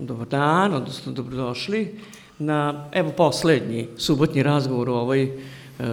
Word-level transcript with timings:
Dobar 0.00 0.28
dan, 0.28 0.74
odnosno 0.74 1.12
dobrodošli 1.12 1.94
na, 2.38 2.88
evo, 2.92 3.12
poslednji 3.16 3.88
subotnji 3.96 4.42
razgovor 4.42 4.88
u 4.88 4.94
ovoj 4.94 5.24
uh, 5.24 5.86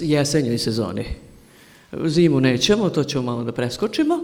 jesenjoj 0.00 0.58
sezoni. 0.58 1.04
Zimu 2.04 2.40
nećemo, 2.40 2.90
to 2.90 3.04
ćemo 3.04 3.22
malo 3.22 3.44
da 3.44 3.52
preskočimo, 3.52 4.18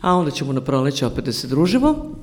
a 0.00 0.14
onda 0.14 0.30
ćemo 0.30 0.52
na 0.52 0.60
proleće 0.60 1.06
opet 1.06 1.24
da 1.24 1.32
se 1.32 1.46
družimo. 1.46 2.14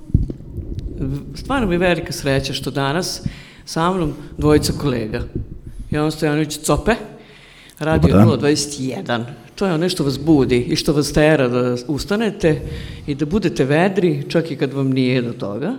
Stvarno 1.36 1.68
mi 1.68 1.76
je 1.76 1.80
velika 1.80 2.12
sreća 2.12 2.54
što 2.54 2.72
danas 2.72 3.22
sa 3.66 3.94
mnom 3.94 4.14
dvojica 4.38 4.74
kolega. 4.82 5.22
Jovan 5.92 6.12
Stojanović 6.12 6.58
Cope, 6.58 6.96
radio 7.80 8.16
021. 8.16 9.24
To 9.56 9.66
je 9.66 9.74
ono 9.74 9.90
što 9.90 10.04
vas 10.04 10.20
budi 10.20 10.60
i 10.60 10.76
što 10.76 10.94
vas 10.94 11.14
tera 11.14 11.48
da 11.48 11.76
ustanete 11.88 12.62
i 13.08 13.16
da 13.16 13.26
budete 13.26 13.66
vedri, 13.66 14.26
čak 14.30 14.52
i 14.52 14.56
kad 14.56 14.74
vam 14.74 14.90
nije 14.90 15.22
do 15.22 15.34
toga. 15.34 15.74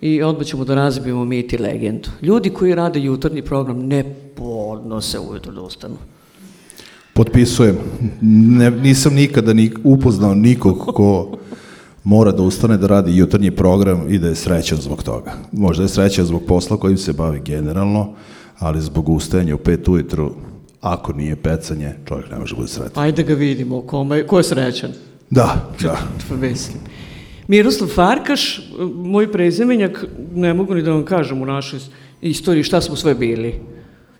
I 0.00 0.22
odmah 0.22 0.46
ćemo 0.46 0.64
da 0.64 0.74
razbijemo 0.74 1.24
mit 1.24 1.52
i 1.52 1.58
legendu. 1.58 2.08
Ljudi 2.22 2.50
koji 2.50 2.74
rade 2.74 3.00
jutarnji 3.00 3.42
program 3.42 3.78
ne 3.78 4.14
podnose 4.36 5.18
ujutro 5.18 5.52
da 5.52 5.60
ustanu. 5.60 5.96
Potpisujem. 7.14 7.76
Ne, 8.20 8.70
nisam 8.70 9.14
nikada 9.14 9.52
ni 9.52 9.72
upoznao 9.84 10.34
nikog 10.34 10.78
ko 10.78 11.38
mora 12.04 12.32
da 12.32 12.42
ustane 12.42 12.76
da 12.76 12.86
radi 12.86 13.16
jutarnji 13.16 13.50
program 13.50 14.04
i 14.08 14.18
da 14.18 14.28
je 14.28 14.34
srećan 14.34 14.78
zbog 14.78 15.02
toga. 15.02 15.32
Možda 15.52 15.82
je 15.82 15.88
srećan 15.88 16.24
zbog 16.24 16.42
posla 16.48 16.76
kojim 16.76 16.98
se 16.98 17.12
bavi 17.12 17.40
generalno, 17.44 18.12
ali 18.58 18.80
zbog 18.80 19.08
ustajanja 19.08 19.54
u 19.54 19.58
pet 19.58 19.88
ujutru, 19.88 20.34
ako 20.80 21.12
nije 21.12 21.36
pecanje, 21.36 21.94
čovjek 22.08 22.30
ne 22.30 22.38
može 22.38 22.54
da 22.54 22.56
bude 22.56 22.68
srećan. 22.68 23.02
Ajde 23.02 23.22
ga 23.22 23.34
vidimo, 23.34 23.80
kome, 23.80 24.26
ko 24.26 24.38
je 24.38 24.44
srećan? 24.44 24.90
Da, 25.30 25.70
da. 25.82 25.98
Mislim. 26.48 26.78
Miroslav 27.48 27.90
Farkaš, 27.90 28.60
moj 28.94 29.32
prezimenjak, 29.32 30.04
ne 30.34 30.54
mogu 30.54 30.74
ni 30.74 30.82
da 30.82 30.90
vam 30.90 31.04
kažem 31.04 31.42
u 31.42 31.46
našoj 31.46 31.80
istoriji 32.20 32.62
šta 32.62 32.80
smo 32.80 32.96
sve 32.96 33.14
bili 33.14 33.54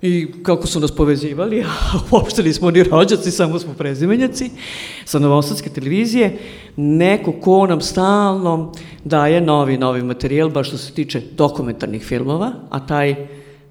i 0.03 0.27
kako 0.43 0.67
su 0.67 0.81
nas 0.81 0.91
povezivali, 0.91 1.63
a 1.67 1.67
uopšte 2.11 2.43
nismo 2.43 2.71
ni 2.71 2.83
rođaci, 2.83 3.31
samo 3.31 3.59
smo 3.59 3.75
prezimenjaci, 3.75 4.51
sa 5.05 5.19
Novosadske 5.19 5.71
televizije, 5.71 6.39
neko 6.77 7.33
ko 7.33 7.67
nam 7.67 7.81
stalno 7.81 8.73
daje 9.05 9.41
novi, 9.41 9.79
novi 9.79 10.03
materijal, 10.03 10.49
baš 10.51 10.69
što 10.69 10.79
se 10.79 10.93
tiče 10.93 11.23
dokumentarnih 11.37 12.03
filmova, 12.03 12.53
a 12.71 12.87
taj 12.87 13.15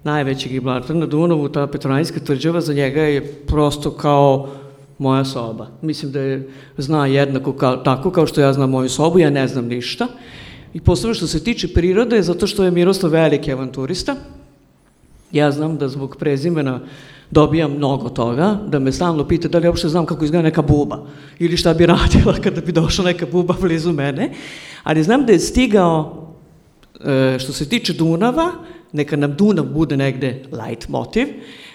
najveći 0.04 0.48
Gibraltar 0.48 0.96
na 0.96 1.06
Dunovu, 1.06 1.48
ta 1.48 1.66
Petronajska 1.66 2.20
tvrđava, 2.20 2.60
za 2.60 2.74
njega 2.74 3.02
je 3.02 3.24
prosto 3.46 3.90
kao 3.90 4.48
moja 4.98 5.24
soba. 5.24 5.66
Mislim 5.82 6.12
da 6.12 6.20
je 6.20 6.48
zna 6.78 7.06
jednako 7.06 7.52
kao, 7.52 7.76
tako 7.76 8.10
kao 8.10 8.26
što 8.26 8.40
ja 8.40 8.52
znam 8.52 8.70
moju 8.70 8.88
sobu, 8.88 9.18
ja 9.18 9.30
ne 9.30 9.48
znam 9.48 9.66
ništa. 9.66 10.06
I 10.74 10.80
posebno 10.80 11.14
što 11.14 11.26
se 11.26 11.44
tiče 11.44 11.68
prirode, 11.68 12.22
zato 12.22 12.46
što 12.46 12.64
je 12.64 12.70
Miroslav 12.70 13.12
veliki 13.12 13.52
avanturista, 13.52 14.16
Ja 15.32 15.50
znam 15.50 15.76
da 15.76 15.88
zbog 15.88 16.16
prezimena 16.16 16.80
dobijam 17.30 17.72
mnogo 17.72 18.08
toga, 18.08 18.58
da 18.68 18.78
me 18.78 18.92
stalno 18.92 19.26
pita 19.28 19.48
da 19.48 19.58
li 19.58 19.68
uopšte 19.68 19.88
znam 19.88 20.06
kako 20.06 20.24
izgleda 20.24 20.42
neka 20.42 20.62
buba 20.62 21.06
ili 21.38 21.56
šta 21.56 21.74
bi 21.74 21.86
radila 21.92 22.34
kada 22.42 22.60
bi 22.60 22.72
došla 22.72 23.04
neka 23.04 23.26
buba 23.26 23.54
blizu 23.60 23.92
mene, 23.92 24.32
ali 24.82 25.02
znam 25.02 25.26
da 25.26 25.32
je 25.32 25.38
stigao, 25.38 26.26
e, 27.04 27.38
što 27.38 27.52
se 27.52 27.68
tiče 27.68 27.92
Dunava, 27.92 28.52
neka 28.92 29.16
nam 29.16 29.34
Dunav 29.34 29.64
bude 29.64 29.96
negde 29.96 30.42
light 30.52 30.88
motiv, 30.88 31.28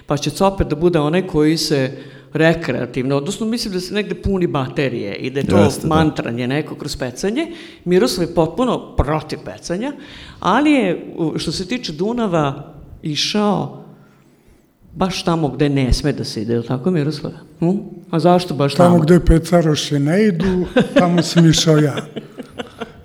pa 0.06 0.18
će 0.18 0.30
Copet 0.30 0.68
da 0.68 0.76
bude 0.76 1.00
onaj 1.00 1.28
koji 1.28 1.58
se 1.58 1.98
rekreativno, 2.34 3.18
odnosno 3.18 3.46
mislim 3.46 3.74
da 3.74 3.80
se 3.80 3.94
negde 3.94 4.16
puni 4.16 4.48
baterije 4.48 5.16
i 5.16 5.30
da 5.30 5.40
je 5.40 5.46
to 5.46 5.58
Jeste, 5.58 5.88
da. 5.88 5.96
mantranje 5.96 6.48
da. 6.48 6.54
neko 6.54 6.76
kroz 6.76 6.96
pecanje. 6.96 7.48
Miroslav 7.86 8.28
je 8.28 8.36
potpuno 8.36 8.96
protiv 8.96 9.40
pecanja, 9.46 9.92
ali 10.40 10.72
je, 10.72 11.14
što 11.38 11.52
se 11.52 11.68
tiče 11.68 11.94
Dunava, 11.94 12.74
išao 13.02 13.82
baš 14.96 15.24
tamo 15.24 15.50
gde 15.50 15.70
ne 15.70 15.94
sme 15.94 16.14
da 16.14 16.24
se 16.24 16.42
ide, 16.42 16.54
je 16.54 16.64
tako 16.64 16.92
Miroslava? 16.92 17.38
Hm? 17.60 17.78
A 18.12 18.20
zašto 18.20 18.54
baš 18.54 18.76
tamo? 18.76 18.90
Tamo 18.90 19.04
gde 19.04 19.20
pecaroši 19.20 20.00
ne 20.00 20.26
idu, 20.26 20.66
tamo 21.00 21.22
sam 21.22 21.50
išao 21.50 21.78
ja. 21.78 21.96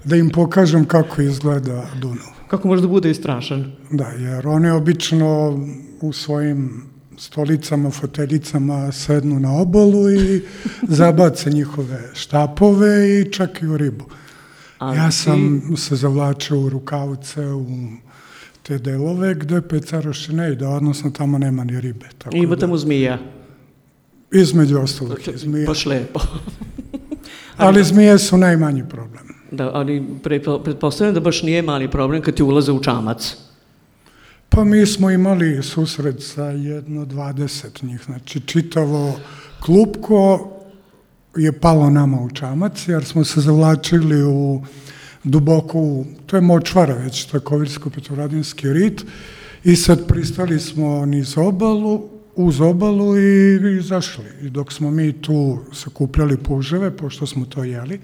Da 0.04 0.16
im 0.16 0.30
pokažem 0.30 0.84
kako 0.84 1.22
izgleda 1.22 1.86
Dunav. 2.00 2.26
Kako 2.48 2.68
može 2.68 2.82
da 2.82 2.88
bude 2.88 3.10
i 3.10 3.14
strašan. 3.14 3.72
Da, 3.90 4.06
jer 4.06 4.48
oni 4.48 4.70
obično 4.70 5.60
u 6.00 6.12
svojim 6.12 6.82
stolicama, 7.18 7.90
foteljicama 7.90 8.92
sednu 8.92 9.40
na 9.40 9.52
obalu 9.52 10.10
i 10.10 10.42
zabace 10.98 11.50
njihove 11.50 12.10
štapove 12.14 13.20
i 13.20 13.32
čak 13.32 13.62
i 13.62 13.66
u 13.66 13.76
ribu. 13.76 14.04
Ali 14.78 14.96
ja 14.96 15.10
sam 15.10 15.62
ti... 15.68 15.80
se 15.80 15.96
zavlačio 15.96 16.60
u 16.60 16.68
rukavce, 16.68 17.46
u 17.46 17.66
te 18.62 18.78
delove 18.78 19.34
gde 19.34 19.62
pecaroši 19.62 20.32
ne 20.32 20.52
ide, 20.52 20.66
odnosno 20.66 21.10
tamo 21.10 21.38
nema 21.38 21.64
ni 21.64 21.80
ribe. 21.80 22.06
Tako 22.18 22.36
Ima 22.36 22.54
da, 22.54 22.60
tamo 22.60 22.76
zmija. 22.76 23.18
Između 24.32 24.78
ostalog 24.78 25.18
je 25.26 25.36
zmija. 25.36 25.66
Baš 25.66 25.86
lepo. 25.86 26.20
ali 27.56 27.84
zmije 27.84 28.18
su 28.18 28.36
najmanji 28.36 28.84
problem. 28.88 29.26
Da, 29.50 29.70
ali 29.74 30.04
pretpostavljam 30.64 31.14
da 31.14 31.20
baš 31.20 31.42
nije 31.42 31.62
mali 31.62 31.90
problem 31.90 32.22
kad 32.22 32.34
ti 32.34 32.42
ulaze 32.42 32.72
u 32.72 32.82
čamac. 32.82 33.36
Pa 34.48 34.64
mi 34.64 34.86
smo 34.86 35.10
imali 35.10 35.62
susret 35.62 36.22
sa 36.22 36.44
jedno 36.44 37.06
20 37.06 37.84
njih, 37.84 38.00
znači 38.06 38.40
čitavo 38.40 39.20
klupko 39.60 40.50
je 41.36 41.60
palo 41.60 41.90
nama 41.90 42.20
u 42.20 42.30
čamac, 42.30 42.88
jer 42.88 43.04
smo 43.04 43.24
se 43.24 43.40
zavlačili 43.40 44.24
u 44.24 44.62
duboko 45.24 45.78
u, 45.78 46.04
to 46.26 46.36
je 46.36 46.40
močvara 46.40 46.94
već, 46.94 47.24
to 47.24 47.36
je 47.36 47.40
Kovirsko-Petoradinski 47.40 48.72
rit, 48.72 49.04
i 49.64 49.76
sad 49.76 50.06
pristali 50.06 50.60
smo 50.60 51.06
niz 51.06 51.38
obalu, 51.38 52.08
uz 52.34 52.60
obalu 52.60 53.18
i, 53.18 53.60
i 53.78 53.80
zašli. 53.80 54.24
I 54.42 54.50
dok 54.50 54.72
smo 54.72 54.90
mi 54.90 55.12
tu 55.12 55.58
sakupljali 55.72 56.36
puževe, 56.36 56.96
pošto 56.96 57.26
smo 57.26 57.44
to 57.44 57.64
jeli, 57.64 58.00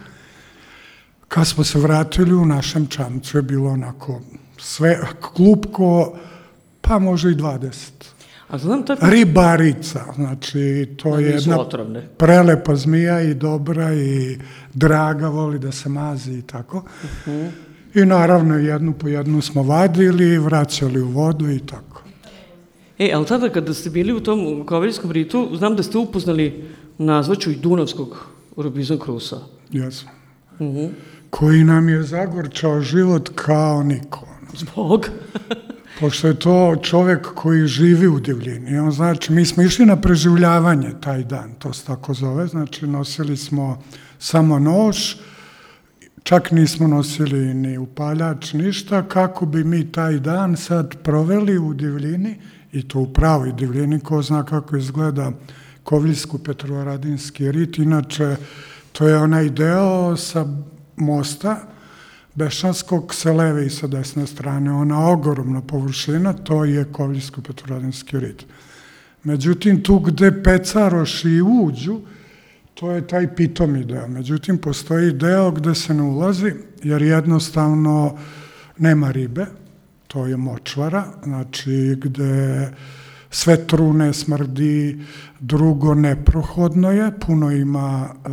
kad 1.28 1.47
smo 1.47 1.64
se 1.64 1.78
vratili 1.78 2.34
u 2.34 2.47
našem 2.47 2.86
čamcu 2.86 3.38
je 3.38 3.42
bilo 3.42 3.70
onako 3.70 4.20
sve 4.58 5.00
klupko, 5.20 6.19
pa 6.82 6.98
može 6.98 7.31
i 7.31 7.34
20. 7.34 7.70
A 8.48 8.59
znam 8.59 8.87
tako... 8.87 9.06
Ribarica, 9.06 10.04
znači 10.16 10.88
to 10.97 11.19
je 11.19 11.31
jedna 11.31 11.60
otrovne. 11.60 12.09
prelepa 12.16 12.76
zmija 12.76 13.20
i 13.20 13.34
dobra 13.34 13.94
i 13.94 14.38
draga, 14.75 15.28
voli 15.28 15.59
da 15.59 15.72
se 15.72 15.88
mazi 15.88 16.38
i 16.38 16.43
tako. 16.43 16.76
Uh 16.76 16.84
-huh. 17.26 17.50
I 17.94 18.04
naravno 18.04 18.56
jednu 18.56 18.93
po 18.93 19.09
jednu 19.09 19.43
smo 19.43 19.62
vadili, 19.62 20.38
vraćali 20.38 21.00
u 21.00 21.09
vodu 21.09 21.50
i 21.50 21.59
tako. 21.59 22.03
E, 22.99 23.10
ali 23.14 23.26
tada 23.26 23.49
kada 23.49 23.75
ste 23.75 23.91
bili 23.91 24.12
u 24.12 24.20
tom 24.20 24.66
koviljskom 24.66 25.10
ritu, 25.10 25.49
znam 25.56 25.76
da 25.76 25.82
ste 25.82 25.99
upoznali 25.99 26.64
nazvaću 26.99 27.50
i 27.50 27.56
Dunavskog 27.56 28.26
Robinson 28.56 28.99
Crusa. 29.04 29.37
Jesmo. 29.70 30.10
Uh 30.59 30.66
-huh. 30.66 30.91
Koji 31.31 31.64
nam 31.64 31.88
je 31.88 32.03
zagorčao 32.03 32.81
život 32.81 33.31
kao 33.34 33.82
niko. 33.82 34.28
Zbog? 34.54 35.09
Pošto 36.02 36.28
je 36.28 36.38
to 36.38 36.76
čovek 36.82 37.26
koji 37.34 37.66
živi 37.66 38.08
u 38.08 38.20
divljini. 38.20 38.78
On 38.78 38.90
znači, 38.90 39.32
mi 39.32 39.46
smo 39.46 39.62
išli 39.62 39.86
na 39.86 39.96
preživljavanje 39.96 40.90
taj 41.00 41.24
dan, 41.24 41.52
to 41.58 41.72
se 41.72 41.84
tako 41.86 42.14
zove, 42.14 42.46
znači 42.46 42.86
nosili 42.86 43.36
smo 43.36 43.82
samo 44.18 44.58
nož, 44.58 44.96
čak 46.22 46.50
nismo 46.50 46.88
nosili 46.88 47.54
ni 47.54 47.78
upaljač, 47.78 48.52
ništa, 48.52 49.08
kako 49.08 49.46
bi 49.46 49.64
mi 49.64 49.92
taj 49.92 50.18
dan 50.18 50.56
sad 50.56 50.96
proveli 51.02 51.58
u 51.58 51.74
divljini, 51.74 52.36
i 52.72 52.88
to 52.88 53.00
u 53.00 53.12
pravoj 53.12 53.52
divljini, 53.52 54.00
ko 54.00 54.22
zna 54.22 54.44
kako 54.44 54.76
izgleda 54.76 55.32
Kovljsku 55.82 56.38
Petrovaradinski 56.38 57.52
rit, 57.52 57.78
inače 57.78 58.36
to 58.92 59.08
je 59.08 59.16
onaj 59.16 59.50
deo 59.50 60.16
sa 60.16 60.46
mosta, 60.96 61.71
Bešanskog 62.34 63.15
sa 63.15 63.32
leve 63.32 63.66
i 63.66 63.70
sa 63.70 63.87
desne 63.87 64.26
strane, 64.26 64.73
ona 64.73 65.08
ogromna 65.08 65.61
površina, 65.61 66.32
to 66.32 66.64
je 66.64 66.84
Kovljsko-Petrovaradinski 66.84 68.19
rit. 68.20 68.46
Međutim, 69.25 69.82
tu 69.82 69.99
gde 69.99 70.43
pecaroši 70.43 71.40
uđu, 71.40 72.00
to 72.75 72.90
je 72.93 73.06
taj 73.06 73.34
pitomi 73.34 73.84
deo. 73.84 74.08
Međutim, 74.08 74.58
postoji 74.58 75.12
deo 75.12 75.50
gde 75.50 75.75
se 75.75 75.94
ne 75.94 76.02
ulazi, 76.02 76.52
jer 76.82 77.02
jednostavno 77.02 78.19
nema 78.78 79.11
ribe, 79.11 79.46
to 80.06 80.26
je 80.26 80.37
močvara, 80.37 81.05
znači 81.25 81.96
gde 82.00 82.70
sve 83.31 83.67
trune, 83.67 84.12
smrdi, 84.12 85.00
drugo 85.40 85.94
neprohodno 85.94 86.90
je, 86.90 87.12
puno 87.20 87.50
ima 87.50 88.08
e, 88.08 88.28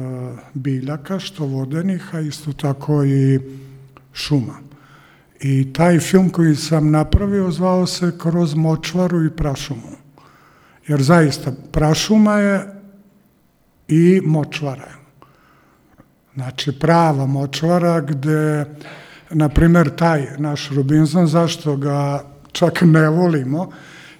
biljaka, 0.54 1.19
što 1.19 1.45
vodenih, 1.45 2.16
a 2.16 2.19
isto 2.19 2.54
tako 2.54 3.04
i 3.04 3.40
šuma. 4.13 4.59
I 5.41 5.73
taj 5.73 6.00
film 6.00 6.29
koji 6.29 6.56
sam 6.56 6.91
napravio 6.91 7.51
zvao 7.51 7.85
se 7.88 8.11
Kroz 8.17 8.56
močvaru 8.56 9.25
i 9.25 9.29
prašumu. 9.29 9.97
Jer 10.88 11.01
zaista 11.01 11.51
prašuma 11.71 12.33
je 12.33 12.81
i 13.88 14.21
močvara. 14.25 14.91
Znači 16.35 16.79
prava 16.79 17.25
močvara 17.25 18.01
gde 18.01 18.65
na 19.31 19.50
primer, 19.50 19.89
taj 19.95 20.27
naš 20.38 20.69
Robinson, 20.69 21.27
zašto 21.27 21.77
ga 21.77 22.23
čak 22.51 22.81
ne 22.81 23.09
volimo, 23.09 23.71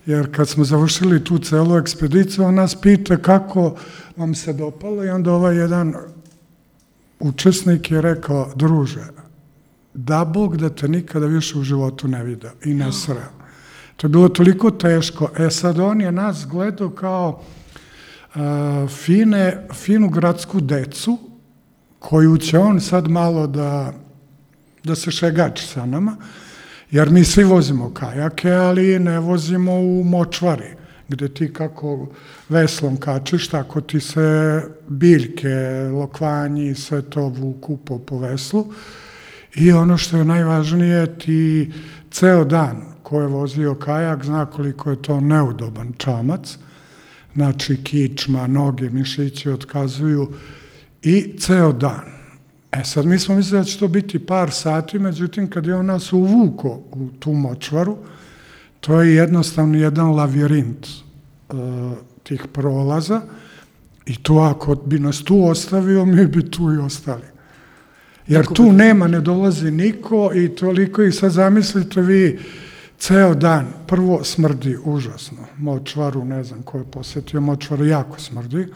jer 0.06 0.36
kad 0.36 0.50
smo 0.50 0.64
završili 0.64 1.24
tu 1.24 1.40
celu 1.40 1.78
ekspediciju, 1.78 2.44
on 2.44 2.56
nas 2.56 2.76
pita 2.76 3.18
kako 3.18 3.76
vam 4.18 4.36
se 4.36 4.54
dopalo 4.54 5.04
i 5.04 5.10
onda 5.10 5.34
ovaj 5.34 5.58
jedan 5.58 5.94
učesnik 7.20 7.92
je 7.92 8.02
rekao, 8.02 8.52
druže, 8.56 9.04
da 10.06 10.26
Bog 10.26 10.58
da 10.58 10.70
te 10.70 10.88
nikada 10.88 11.26
više 11.26 11.58
u 11.58 11.64
životu 11.64 12.08
ne 12.08 12.24
vidio 12.24 12.52
i 12.66 12.74
ne 12.74 12.92
sreo. 12.94 13.32
To 13.98 14.08
je 14.08 14.10
bilo 14.10 14.30
toliko 14.30 14.72
teško. 14.72 15.30
E 15.38 15.50
sad 15.50 15.80
on 15.80 16.02
je 16.02 16.12
nas 16.12 16.46
gledao 16.48 16.90
kao 16.90 17.42
uh, 18.36 18.42
fine, 18.90 19.68
finu 19.74 20.10
gradsku 20.10 20.62
decu 20.62 21.18
koju 22.00 22.38
će 22.38 22.60
on 22.60 22.82
sad 22.82 23.08
malo 23.08 23.48
da, 23.48 23.94
da 24.84 24.96
se 24.96 25.12
šegači 25.12 25.68
sa 25.68 25.86
nama, 25.86 26.16
jer 26.92 27.10
mi 27.10 27.24
svi 27.24 27.44
vozimo 27.44 27.94
kajake, 27.94 28.52
ali 28.52 29.00
ne 29.00 29.20
vozimo 29.20 29.74
u 29.74 30.04
močvari, 30.04 30.76
gde 31.08 31.34
ti 31.34 31.54
kako 31.54 32.08
veslom 32.50 32.98
kačiš, 32.98 33.48
tako 33.48 33.82
ti 33.82 34.00
se 34.00 34.62
biljke, 34.88 35.90
lokvanji, 35.92 36.76
sve 36.76 37.02
to 37.02 37.28
vuku 37.28 37.78
po, 37.78 38.00
po 38.00 38.20
veslu. 38.20 38.66
I 39.56 39.72
ono 39.72 39.98
što 39.98 40.18
je 40.18 40.26
najvažnije, 40.26 41.18
ti 41.18 41.72
ceo 42.12 42.46
dan 42.46 42.90
ko 43.04 43.22
je 43.22 43.28
vozio 43.28 43.76
kajak 43.76 44.26
zna 44.26 44.46
koliko 44.46 44.90
je 44.90 45.02
to 45.02 45.22
neudoban 45.22 45.94
čamac, 45.98 46.58
znači 47.36 47.84
kičma, 47.84 48.48
noge, 48.48 48.90
mišići 48.90 49.50
otkazuju 49.50 50.32
i 51.02 51.36
ceo 51.40 51.74
dan. 51.74 52.20
E 52.72 52.84
sad 52.84 53.06
mi 53.06 53.20
smo 53.20 53.36
mislili 53.36 53.60
da 53.60 53.66
će 53.66 53.80
to 53.80 53.88
biti 53.88 54.20
par 54.26 54.52
sati, 54.52 55.00
međutim 55.00 55.50
kad 55.50 55.66
je 55.66 55.76
on 55.76 55.86
nas 55.86 56.14
uvuko 56.14 56.70
u 56.92 57.10
tu 57.20 57.34
močvaru, 57.34 57.98
to 58.80 59.02
je 59.02 59.16
jednostavno 59.16 59.78
jedan 59.78 60.12
lavirint 60.12 60.88
uh, 60.88 61.58
tih 62.24 62.46
prolaza 62.54 63.22
i 64.06 64.16
to 64.16 64.36
ako 64.36 64.76
bi 64.76 65.00
nas 65.00 65.24
tu 65.24 65.46
ostavio, 65.46 66.06
mi 66.06 66.28
bi 66.28 66.52
tu 66.52 66.74
i 66.74 66.78
ostali. 66.78 67.39
Jer 68.30 68.46
tu 68.54 68.72
nema, 68.72 69.08
ne 69.08 69.22
dolazi 69.22 69.72
niko 69.72 70.32
i 70.36 70.50
toliko 70.50 71.04
i 71.04 71.12
sad 71.12 71.32
zamislite 71.32 72.02
vi 72.02 72.40
ceo 73.00 73.36
dan, 73.36 73.68
prvo 73.88 74.24
smrdi 74.24 74.78
užasno, 74.84 75.38
močvaru, 75.58 76.26
ne 76.26 76.44
znam 76.44 76.62
ko 76.62 76.78
je 76.78 76.84
posetio, 76.92 77.42
močvaru 77.42 77.86
jako 77.86 78.20
smrdi, 78.20 78.68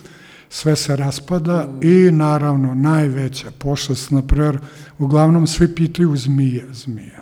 sve 0.49 0.75
se 0.75 0.95
raspada 0.95 1.67
mm. 1.67 1.87
i 1.87 2.11
naravno 2.11 2.73
najveća 2.73 3.51
pošast, 3.57 4.11
na 4.11 4.21
prijer, 4.21 4.57
uglavnom 4.99 5.47
svi 5.47 5.75
pitaju 5.75 6.17
zmije, 6.17 6.65
zmije. 6.71 7.19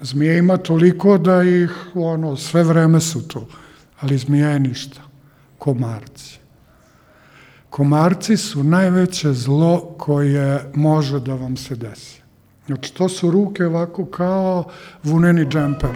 Zmije 0.00 0.38
ima 0.38 0.56
toliko 0.56 1.18
da 1.18 1.42
ih, 1.42 1.70
ono, 1.94 2.36
sve 2.36 2.64
vreme 2.64 3.00
su 3.00 3.28
tu, 3.28 3.46
ali 4.00 4.18
zmija 4.18 4.48
je 4.48 4.60
ništa, 4.60 5.00
komarci. 5.58 6.38
Komarci 7.76 8.36
su 8.36 8.64
najveće 8.64 9.32
zlo 9.32 9.80
koje 9.98 10.70
može 10.74 11.20
da 11.20 11.34
vam 11.34 11.56
se 11.56 11.76
desi. 11.76 12.20
Znači, 12.66 12.94
to 12.94 13.08
su 13.08 13.30
ruke 13.30 13.66
ovako 13.66 14.04
kao 14.04 14.64
vuneni 15.02 15.44
džemper. 15.44 15.90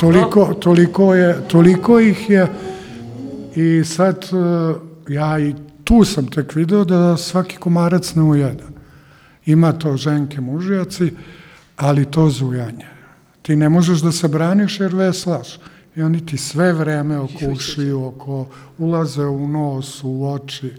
Toliko, 0.00 0.54
toliko, 0.54 1.14
je, 1.14 1.48
toliko 1.48 2.00
ih 2.00 2.30
je 2.30 2.46
i 3.54 3.84
sad 3.84 4.24
e, 4.24 4.74
ja 5.08 5.38
i 5.38 5.54
tu 5.84 6.04
sam 6.04 6.26
tek 6.26 6.54
video 6.54 6.84
da 6.84 7.16
svaki 7.16 7.56
komarac 7.56 8.14
ne 8.14 8.22
ujeda. 8.22 8.64
Ima 9.46 9.72
to 9.72 9.96
ženke 9.96 10.40
mužijaci, 10.40 11.12
ali 11.76 12.10
to 12.10 12.28
zujanje. 12.30 12.86
Ti 13.42 13.56
ne 13.56 13.68
možeš 13.68 14.00
da 14.00 14.12
se 14.12 14.28
braniš 14.28 14.80
jer 14.80 14.94
veslaš. 14.94 15.58
I 15.96 16.02
oni 16.02 16.26
ti 16.26 16.36
sve 16.36 16.72
vreme 16.72 17.18
oko 17.18 17.46
ušiju, 17.52 18.04
oko 18.04 18.46
ulaze 18.78 19.24
u 19.24 19.48
nos, 19.48 20.04
u 20.04 20.32
oči. 20.32 20.72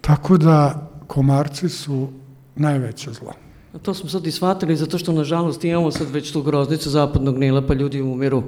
Tako 0.00 0.38
da 0.38 0.88
komarci 1.06 1.68
su 1.68 2.08
najveće 2.56 3.12
zlo. 3.12 3.32
To 3.82 3.94
smo 3.94 4.10
sad 4.10 4.26
i 4.26 4.32
shvatili, 4.32 4.76
zato 4.76 4.98
što, 4.98 5.12
nažalost, 5.12 5.64
imamo 5.64 5.90
sad 5.90 6.10
već 6.10 6.32
tu 6.32 6.42
groznicu 6.42 6.90
zapadnog 6.90 7.38
nila, 7.38 7.62
pa 7.66 7.74
ljudi 7.74 8.02
umiru 8.02 8.42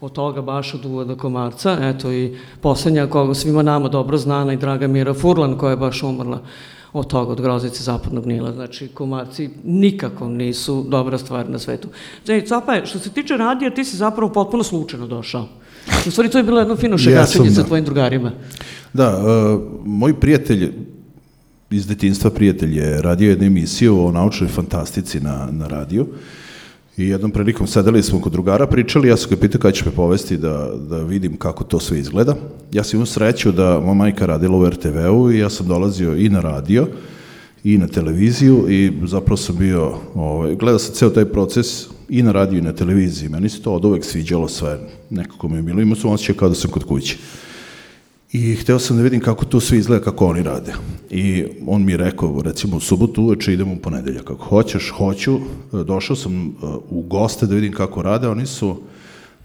od 0.00 0.12
toga 0.12 0.42
baš 0.42 0.74
od 0.74 0.84
uvoda 0.84 1.14
komarca. 1.14 1.78
Eto 1.80 2.12
i 2.12 2.36
poslednja 2.60 3.06
koga 3.06 3.34
svima 3.34 3.62
nama 3.62 3.88
dobro 3.88 4.16
znana 4.16 4.52
i 4.52 4.56
draga 4.56 4.86
Mira 4.86 5.14
Furlan 5.14 5.58
koja 5.58 5.70
je 5.70 5.76
baš 5.76 6.02
umrla 6.02 6.40
od 6.94 7.06
toga, 7.06 7.32
od 7.32 7.40
grozice 7.40 7.82
zapadnog 7.82 8.26
nila. 8.26 8.52
Znači, 8.52 8.88
komarci 8.88 9.50
nikako 9.64 10.28
nisu 10.28 10.84
dobra 10.88 11.18
stvar 11.18 11.50
na 11.50 11.58
svetu. 11.58 11.88
Znači, 12.24 12.46
Capa, 12.46 12.86
što 12.86 12.98
se 12.98 13.10
tiče 13.10 13.36
radija, 13.36 13.74
ti 13.74 13.84
si 13.84 13.96
zapravo 13.96 14.32
potpuno 14.32 14.62
slučajno 14.62 15.06
došao. 15.06 15.48
U 16.06 16.10
stvari, 16.10 16.30
to 16.30 16.38
je 16.38 16.44
bilo 16.44 16.58
jedno 16.58 16.76
fino 16.76 16.98
šegačenje 16.98 17.50
sa 17.50 17.62
da. 17.62 17.66
tvojim 17.66 17.84
drugarima. 17.84 18.32
Da, 18.92 19.18
uh, 19.18 19.60
moj 19.84 20.20
prijatelj 20.20 20.72
iz 21.70 21.86
detinstva 21.86 22.30
prijatelj 22.30 22.78
je 22.78 23.02
radio 23.02 23.30
jednu 23.30 23.46
emisiju 23.46 24.06
o 24.06 24.12
naučnoj 24.12 24.48
fantastici 24.48 25.20
na, 25.20 25.48
na 25.52 25.68
radiju 25.68 26.06
i 26.96 27.08
jednom 27.08 27.30
prilikom 27.30 27.66
sedeli 27.66 28.02
smo 28.02 28.20
kod 28.20 28.32
drugara, 28.32 28.66
pričali, 28.66 29.08
ja 29.08 29.16
sam 29.16 29.30
ga 29.30 29.36
pitao 29.36 29.60
kada 29.60 29.72
će 29.72 29.84
me 29.84 29.90
povesti 29.90 30.36
da, 30.36 30.70
da 30.88 31.02
vidim 31.02 31.36
kako 31.36 31.64
to 31.64 31.80
sve 31.80 31.98
izgleda. 31.98 32.34
Ja 32.72 32.84
sam 32.84 32.96
imao 32.96 33.06
sreću 33.06 33.52
da 33.52 33.80
moja 33.80 33.94
majka 33.94 34.26
radila 34.26 34.56
u 34.56 34.68
RTV-u 34.68 35.32
i 35.32 35.38
ja 35.38 35.50
sam 35.50 35.66
dolazio 35.66 36.16
i 36.16 36.28
na 36.28 36.40
radio 36.40 36.86
i 37.64 37.78
na 37.78 37.86
televiziju 37.86 38.66
i 38.68 38.92
zapravo 39.06 39.36
sam 39.36 39.56
bio, 39.58 39.92
ovaj, 40.14 40.54
gledao 40.54 40.78
sam 40.78 40.94
ceo 40.94 41.10
taj 41.10 41.24
proces 41.24 41.86
i 42.08 42.22
na 42.22 42.32
radiju 42.32 42.58
i 42.58 42.62
na 42.62 42.72
televiziji. 42.72 43.28
Meni 43.28 43.48
se 43.48 43.62
to 43.62 43.72
od 43.72 43.84
uvek 43.84 44.04
sviđalo 44.04 44.48
sve, 44.48 44.78
nekako 45.10 45.48
mi 45.48 45.56
je 45.56 45.62
bilo, 45.62 45.80
imao 45.80 45.96
sam 45.96 46.10
osjećaj 46.10 46.34
kao 46.34 46.48
da 46.48 46.54
sam 46.54 46.70
kod 46.70 46.84
kuće. 46.84 47.16
I 48.34 48.54
hteo 48.54 48.78
sam 48.78 48.96
da 48.96 49.02
vidim 49.02 49.20
kako 49.20 49.44
to 49.44 49.60
sve 49.60 49.78
izgleda, 49.78 50.04
kako 50.04 50.26
oni 50.26 50.42
rade. 50.42 50.72
I 51.10 51.44
on 51.66 51.84
mi 51.84 51.92
je 51.92 51.96
rekao, 51.96 52.42
recimo 52.42 52.76
u 52.76 52.80
subotu 52.80 53.22
uveče 53.22 53.52
idemo 53.52 53.72
u 53.72 53.76
ponedeljak. 53.76 54.24
Kako 54.24 54.44
hoćeš, 54.44 54.90
hoću. 54.96 55.38
Došao 55.86 56.16
sam 56.16 56.46
e, 56.46 56.50
u 56.90 57.02
goste 57.02 57.46
da 57.46 57.54
vidim 57.54 57.72
kako 57.72 58.02
rade. 58.02 58.28
Oni 58.28 58.46
su 58.46 58.76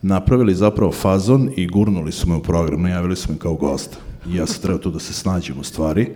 napravili 0.01 0.56
zapravo 0.56 0.91
fazon 0.91 1.50
i 1.56 1.68
gurnuli 1.68 2.12
su 2.12 2.30
me 2.30 2.36
u 2.36 2.41
program, 2.41 2.81
najavili 2.81 3.15
su 3.15 3.31
me 3.31 3.38
kao 3.39 3.53
gosta. 3.53 3.97
I 4.30 4.36
ja 4.36 4.47
sam 4.47 4.62
trebao 4.62 4.80
tu 4.80 4.92
da 4.92 5.00
se 5.00 5.13
snađem 5.13 5.59
u 5.59 5.63
stvari. 5.63 6.07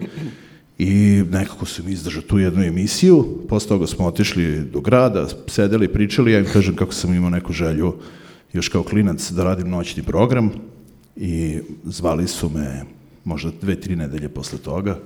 I 0.78 1.24
nekako 1.32 1.66
su 1.66 1.84
mi 1.84 1.92
izdržao 1.92 2.22
tu 2.22 2.40
jednu 2.40 2.64
emisiju. 2.64 3.28
Posle 3.50 3.70
toga 3.70 3.88
smo 3.88 4.06
otišli 4.06 4.60
do 4.74 4.82
grada, 4.82 5.28
sedeli, 5.48 5.94
pričali. 5.94 6.32
Ja 6.32 6.40
im 6.40 6.46
kažem 6.54 6.76
kako 6.76 6.94
sam 6.94 7.14
imao 7.14 7.30
neku 7.30 7.54
želju 7.54 7.94
još 8.54 8.70
kao 8.70 8.84
klinac 8.84 9.32
da 9.32 9.44
radim 9.44 9.70
noćni 9.70 10.04
program 10.04 10.52
i 11.16 11.60
zvali 11.84 12.28
su 12.28 12.50
me 12.50 12.84
možda 13.24 13.52
dve, 13.62 13.82
tri 13.82 13.96
nedelje 13.96 14.30
posle 14.30 14.58
toga 14.58 15.00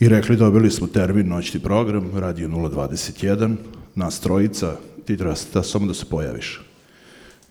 i 0.00 0.08
rekli 0.08 0.36
dobili 0.36 0.70
smo 0.70 0.86
termin 0.86 1.28
noćni 1.28 1.60
program, 1.60 2.10
radio 2.14 2.48
021, 2.48 3.54
nas 3.94 4.20
trojica, 4.20 4.76
ti 5.04 5.16
treba 5.16 5.34
da, 5.54 5.62
samo 5.62 5.86
da 5.86 5.94
se 5.94 6.04
pojaviš. 6.04 6.60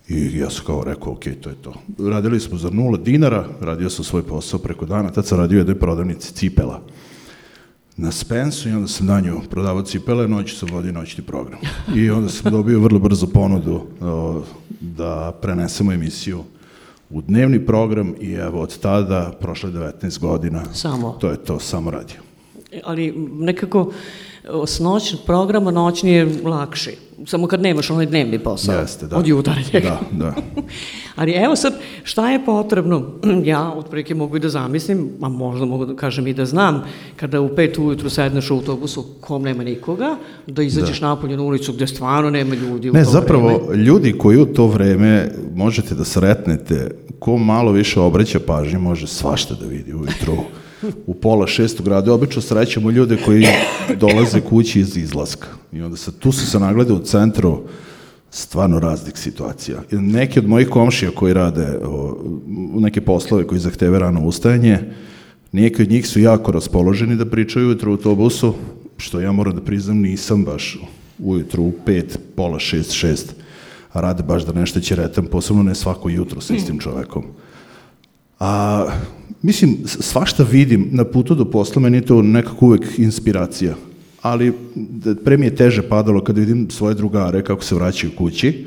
I 0.08 0.38
ja 0.38 0.50
sam 0.50 0.64
kao 0.66 0.84
rekao, 0.84 1.12
ok, 1.12 1.24
to 1.40 1.50
je 1.50 1.56
to. 1.62 1.74
Radili 1.98 2.40
smo 2.40 2.58
za 2.58 2.70
nula 2.70 2.98
dinara, 2.98 3.46
radio 3.60 3.90
sam 3.90 4.04
svoj 4.04 4.22
posao 4.22 4.60
preko 4.60 4.86
dana, 4.86 5.10
tad 5.10 5.26
sam 5.26 5.38
radio 5.38 5.58
jednoj 5.58 5.78
prodavnici 5.78 6.32
cipela 6.32 6.82
na 7.96 8.10
Spensu 8.12 8.68
i 8.68 8.72
onda 8.72 8.88
sam 8.88 9.06
na 9.06 9.20
nju 9.20 9.40
prodavao 9.50 9.82
cipele, 9.82 10.28
noći 10.28 10.56
sam 10.56 10.68
vodio 10.72 10.92
noćni 10.92 11.24
program. 11.24 11.60
I 11.96 12.10
onda 12.10 12.28
sam 12.28 12.52
dobio 12.52 12.80
vrlo 12.80 12.98
brzo 12.98 13.26
ponudu 13.26 13.86
o, 14.00 14.42
da 14.80 15.38
prenesemo 15.42 15.92
emisiju 15.92 16.44
u 17.10 17.20
dnevni 17.22 17.66
program 17.66 18.14
i 18.20 18.32
evo 18.32 18.60
od 18.60 18.78
tada, 18.78 19.32
prošle 19.40 19.70
19 19.70 20.20
godina, 20.20 20.64
samo. 20.74 21.16
to 21.20 21.30
je 21.30 21.36
to, 21.36 21.58
samo 21.58 21.90
radio. 21.90 22.16
Ali 22.84 23.12
nekako 23.30 23.92
s 24.66 24.78
noćnog 24.78 25.22
programa 25.26 25.70
noćni 25.70 26.12
je 26.12 26.28
lakši. 26.44 26.96
Samo 27.26 27.46
kad 27.46 27.60
nemaš 27.60 27.90
onaj 27.90 28.06
dnevni 28.06 28.38
posao. 28.38 28.80
Jeste, 28.80 29.06
da. 29.06 29.16
Od 29.16 29.26
jutarnjeg. 29.26 29.82
Da, 29.82 30.00
da. 30.12 30.34
Ali 31.16 31.32
evo 31.32 31.56
sad, 31.56 31.74
šta 32.04 32.30
je 32.30 32.44
potrebno? 32.44 33.06
Ja 33.44 33.72
otprilike 33.72 34.14
mogu 34.14 34.36
i 34.36 34.40
da 34.40 34.48
zamislim, 34.48 35.10
a 35.22 35.28
možda 35.28 35.66
mogu 35.66 35.86
da 35.86 35.96
kažem 35.96 36.26
i 36.26 36.34
da 36.34 36.46
znam, 36.46 36.84
kada 37.16 37.40
u 37.40 37.48
pet 37.56 37.78
ujutru 37.78 38.10
sedneš 38.10 38.50
u 38.50 38.54
autobusu 38.54 39.04
kom 39.20 39.42
nema 39.42 39.64
nikoga, 39.64 40.16
da 40.46 40.62
izađeš 40.62 41.00
da. 41.00 41.08
napolje 41.08 41.36
na 41.36 41.42
ulicu 41.42 41.72
gde 41.72 41.86
stvarno 41.86 42.30
nema 42.30 42.54
ljudi 42.54 42.90
u 42.90 42.92
ne, 42.92 43.04
to 43.04 43.10
zapravo, 43.10 43.48
vreme. 43.48 43.82
ljudi 43.84 44.12
koji 44.12 44.38
u 44.38 44.46
to 44.46 44.66
vreme 44.66 45.30
možete 45.54 45.94
da 45.94 46.04
sretnete, 46.04 46.90
ko 47.18 47.36
malo 47.36 47.72
više 47.72 48.00
obraća 48.00 48.40
pažnje, 48.46 48.78
može 48.78 49.06
svašta 49.06 49.54
da 49.54 49.66
vidi 49.66 49.94
ujutru 49.94 50.36
u 51.06 51.14
pola 51.14 51.46
šestog 51.46 51.86
grada. 51.86 52.12
Obično 52.12 52.42
srećemo 52.42 52.90
ljude 52.90 53.18
koji 53.24 53.46
dolaze 54.00 54.40
kući 54.40 54.80
iz 54.80 54.96
izlaska. 54.96 55.46
I 55.72 55.82
onda 55.82 55.96
se, 55.96 56.12
tu 56.12 56.32
se 56.32 56.46
se 56.46 56.60
nagleda 56.60 56.94
u 56.94 56.98
centru 56.98 57.60
stvarno 58.30 58.80
raznih 58.80 59.16
situacija. 59.16 59.82
Neki 59.90 60.38
od 60.38 60.48
mojih 60.48 60.68
komšija 60.68 61.10
koji 61.10 61.34
rade 61.34 61.78
o, 61.84 62.16
neke 62.74 63.00
poslove 63.00 63.46
koji 63.46 63.60
zahteve 63.60 63.98
rano 63.98 64.26
ustajanje, 64.26 64.78
neki 65.52 65.82
od 65.82 65.90
njih 65.90 66.08
su 66.08 66.20
jako 66.20 66.52
raspoloženi 66.52 67.16
da 67.16 67.26
pričaju 67.26 67.66
ujutro 67.66 67.90
u 67.90 67.94
autobusu, 67.94 68.54
što 68.96 69.20
ja 69.20 69.32
moram 69.32 69.54
da 69.54 69.60
priznam 69.60 69.98
nisam 69.98 70.44
baš 70.44 70.78
ujutru 71.18 71.62
u 71.62 71.72
pet, 71.86 72.18
pola 72.36 72.58
šest, 72.58 72.92
šest, 72.92 73.34
rade 73.94 74.22
baš 74.22 74.44
da 74.44 74.52
nešto 74.52 74.80
će 74.80 74.96
retam, 74.96 75.26
posebno 75.26 75.62
ne 75.62 75.74
svako 75.74 76.08
jutro 76.08 76.40
sa 76.40 76.54
istim 76.54 76.78
čovekom. 76.78 77.24
A, 78.40 78.86
mislim, 79.42 79.76
svašta 79.84 80.42
vidim 80.42 80.88
na 80.92 81.04
putu 81.04 81.34
do 81.34 81.44
posla, 81.50 81.82
meni 81.82 81.96
je 81.96 82.06
to 82.06 82.22
nekako 82.22 82.66
uvek 82.66 82.98
inspiracija. 82.98 83.74
Ali 84.22 84.52
pre 85.24 85.36
mi 85.36 85.46
je 85.46 85.54
teže 85.54 85.82
padalo 85.82 86.24
kada 86.24 86.40
vidim 86.40 86.70
svoje 86.70 86.94
drugare 86.94 87.44
kako 87.44 87.64
se 87.64 87.74
vraćaju 87.74 88.12
kući 88.16 88.66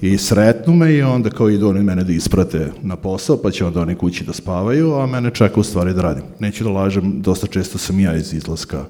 i 0.00 0.18
sretnu 0.18 0.74
me 0.74 0.94
i 0.94 1.02
onda 1.02 1.30
kao 1.30 1.50
idu 1.50 1.68
oni 1.68 1.82
mene 1.82 2.04
da 2.04 2.12
isprate 2.12 2.72
na 2.82 2.96
posao, 2.96 3.36
pa 3.36 3.50
će 3.50 3.64
onda 3.64 3.80
oni 3.80 3.94
kući 3.94 4.24
da 4.24 4.32
spavaju, 4.32 4.94
a 4.94 5.06
mene 5.06 5.30
čeka 5.30 5.60
u 5.60 5.62
stvari 5.62 5.94
da 5.94 6.02
radim. 6.02 6.24
Neću 6.38 6.64
da 6.64 6.70
lažem, 6.70 7.22
dosta 7.22 7.46
često 7.46 7.78
sam 7.78 8.00
ja 8.00 8.16
iz 8.16 8.34
izlaska 8.34 8.84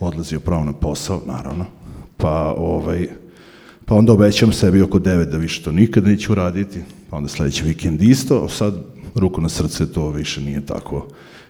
odlazio 0.00 0.40
pravo 0.40 0.64
na 0.64 0.72
posao, 0.72 1.22
naravno, 1.26 1.64
pa 2.16 2.54
ovaj, 2.58 3.08
pa 3.84 3.94
onda 3.94 4.12
obećam 4.12 4.52
sebi 4.52 4.82
oko 4.82 4.98
9 4.98 5.24
da 5.24 5.36
više 5.36 5.62
to 5.62 5.72
nikad 5.72 6.04
neću 6.04 6.34
raditi, 6.34 6.80
pa 7.10 7.16
onda 7.16 7.28
sledeći 7.28 7.64
vikend 7.64 8.02
isto, 8.02 8.48
sad 8.48 8.74
ruku 9.16 9.40
na 9.40 9.48
srce 9.48 9.92
to 9.92 10.10
više 10.10 10.40
nije 10.40 10.66
tako 10.66 11.06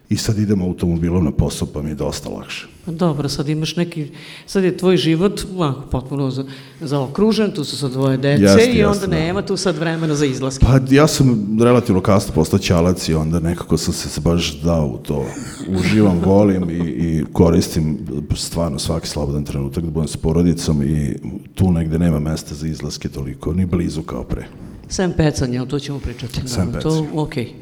i 0.09 0.17
sad 0.17 0.39
idemo 0.39 0.65
automobilom 0.65 1.25
na 1.25 1.31
posao 1.31 1.69
pa 1.75 1.83
mi 1.83 1.91
je 1.91 1.95
dosta 1.95 2.29
lakše. 2.29 2.67
Pa 2.85 2.93
dobro, 2.93 3.29
sad 3.29 3.49
imaš 3.49 3.77
neki, 3.77 4.11
sad 4.47 4.65
je 4.65 4.77
tvoj 4.77 4.97
život 4.97 5.41
ovako, 5.55 5.83
potpuno 5.91 6.31
za, 6.31 6.45
zaokružen, 6.81 7.51
tu 7.51 7.65
su 7.65 7.79
sad 7.79 7.93
dvoje 7.93 8.17
dece 8.17 8.43
Jeste, 8.43 8.73
i 8.73 8.85
onda 8.85 8.95
jeste, 8.95 9.07
da. 9.07 9.17
nema 9.17 9.43
tu 9.43 9.57
sad 9.57 9.79
vremena 9.79 10.15
za 10.15 10.27
izlaske. 10.27 10.67
Pa 10.67 10.81
ja 10.91 11.07
sam 11.07 11.59
relativno 11.63 12.01
kasno 12.01 12.35
postao 12.35 12.59
ćalac 12.59 13.09
i 13.09 13.15
onda 13.15 13.41
nekako 13.41 13.77
sam 13.77 13.95
se 13.95 14.21
baš 14.21 14.61
dao 14.61 14.87
u 14.87 14.99
to. 14.99 15.27
Uživam, 15.69 16.21
volim 16.25 16.71
i, 16.71 16.75
i 16.75 17.25
koristim 17.33 17.99
stvarno 18.37 18.79
svaki 18.79 19.09
slobodan 19.09 19.45
trenutak 19.45 19.85
da 19.85 19.91
budem 19.91 20.09
s 20.09 20.17
porodicom 20.17 20.83
i 20.83 21.17
tu 21.55 21.73
negde 21.73 21.99
nema 21.99 22.21
mesta 22.21 22.55
za 22.55 22.67
izlaske 22.67 23.09
toliko, 23.09 23.53
ni 23.53 23.67
blizu 23.67 24.03
kao 24.03 24.23
pre. 24.23 24.47
Sem 24.89 25.13
pecanja, 25.13 25.61
ali 25.61 25.69
to 25.69 25.79
ćemo 25.79 25.99
pričati. 25.99 26.49
Sem 26.49 26.67
naravno, 26.67 26.81
To, 26.81 27.07
okej. 27.23 27.53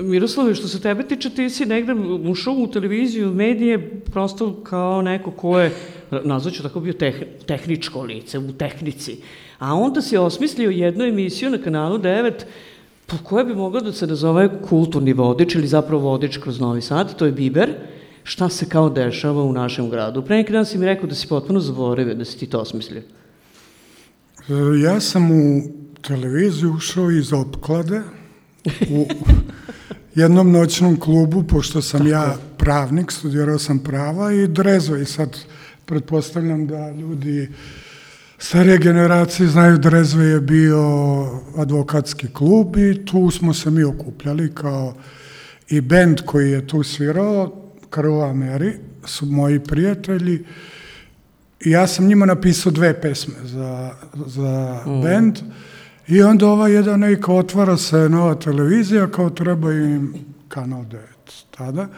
Miroslave, 0.00 0.54
što 0.54 0.68
se 0.68 0.80
tebe 0.80 1.02
tiče, 1.08 1.30
ti 1.30 1.50
si 1.50 1.66
negde 1.66 1.92
ušao 2.30 2.54
u 2.54 2.66
televiziju, 2.66 3.30
u 3.30 3.34
medije, 3.34 4.00
prosto 4.00 4.54
kao 4.62 5.02
neko 5.02 5.30
ko 5.30 5.60
je, 5.60 5.72
nazvaću 6.24 6.62
tako 6.62 6.80
bio 6.80 6.92
teh, 6.92 7.14
tehničko 7.46 8.02
lice, 8.02 8.38
u 8.38 8.52
tehnici. 8.52 9.16
A 9.58 9.74
onda 9.74 10.02
si 10.02 10.16
osmislio 10.16 10.70
jednu 10.70 11.04
emisiju 11.04 11.50
na 11.50 11.58
kanalu 11.58 11.98
9, 11.98 12.32
po 13.06 13.16
koje 13.22 13.44
bi 13.44 13.54
mogla 13.54 13.80
da 13.80 13.92
se 13.92 14.06
nazove 14.06 14.48
kulturni 14.62 15.12
vodič 15.12 15.54
ili 15.54 15.66
zapravo 15.66 16.02
vodič 16.02 16.36
kroz 16.36 16.60
Novi 16.60 16.82
Sad, 16.82 17.16
to 17.16 17.26
je 17.26 17.32
Biber, 17.32 17.70
šta 18.24 18.48
se 18.48 18.68
kao 18.68 18.90
dešava 18.90 19.42
u 19.42 19.52
našem 19.52 19.90
gradu. 19.90 20.22
Pre 20.22 20.36
neki 20.36 20.52
dan 20.52 20.66
si 20.66 20.78
mi 20.78 20.86
rekao 20.86 21.08
da 21.08 21.14
si 21.14 21.28
potpuno 21.28 21.60
zaboravio 21.60 22.14
da 22.14 22.24
si 22.24 22.38
ti 22.38 22.46
to 22.46 22.58
osmislio. 22.58 23.02
E, 24.48 24.82
Ja 24.84 25.00
sam 25.00 25.30
u 25.30 25.81
televiziju 26.02 26.72
ušao 26.72 27.10
iz 27.10 27.32
opklade 27.32 28.00
u 28.90 29.06
jednom 30.14 30.52
noćnom 30.52 31.00
klubu, 31.00 31.42
pošto 31.42 31.82
sam 31.82 32.06
ja 32.06 32.36
pravnik, 32.58 33.12
studirao 33.12 33.58
sam 33.58 33.78
prava 33.78 34.32
i 34.32 34.48
drezo 34.48 34.96
i 34.96 35.04
sad 35.04 35.38
pretpostavljam 35.84 36.66
da 36.66 36.90
ljudi 36.90 37.48
starije 38.38 38.78
generacije 38.78 39.48
znaju 39.48 39.78
Drezve 39.78 40.24
je 40.24 40.40
bio 40.40 40.80
advokatski 41.56 42.28
klub 42.32 42.76
i 42.76 43.04
tu 43.04 43.30
smo 43.30 43.54
se 43.54 43.70
mi 43.70 43.84
okupljali 43.84 44.54
kao 44.54 44.94
i 45.68 45.80
bend 45.80 46.20
koji 46.26 46.50
je 46.50 46.66
tu 46.66 46.82
svirao, 46.82 47.62
Krva 47.90 48.32
Meri, 48.32 48.72
su 49.04 49.26
moji 49.26 49.60
prijatelji. 49.60 50.44
I 51.60 51.70
ja 51.70 51.86
sam 51.86 52.06
njima 52.06 52.26
napisao 52.26 52.72
dve 52.72 53.00
pesme 53.00 53.34
za, 53.42 53.94
za 54.26 54.82
mm. 54.86 55.02
band 55.02 55.38
i 56.08 56.22
onda 56.22 56.46
ova 56.46 56.68
jedan 56.68 57.00
neka 57.00 57.32
otvara 57.32 57.76
se 57.76 58.08
nova 58.08 58.34
televizija 58.34 59.10
kao 59.10 59.30
treba 59.30 59.72
im 59.72 60.14
kanal 60.48 60.84
9 60.84 60.98
tada. 61.50 61.88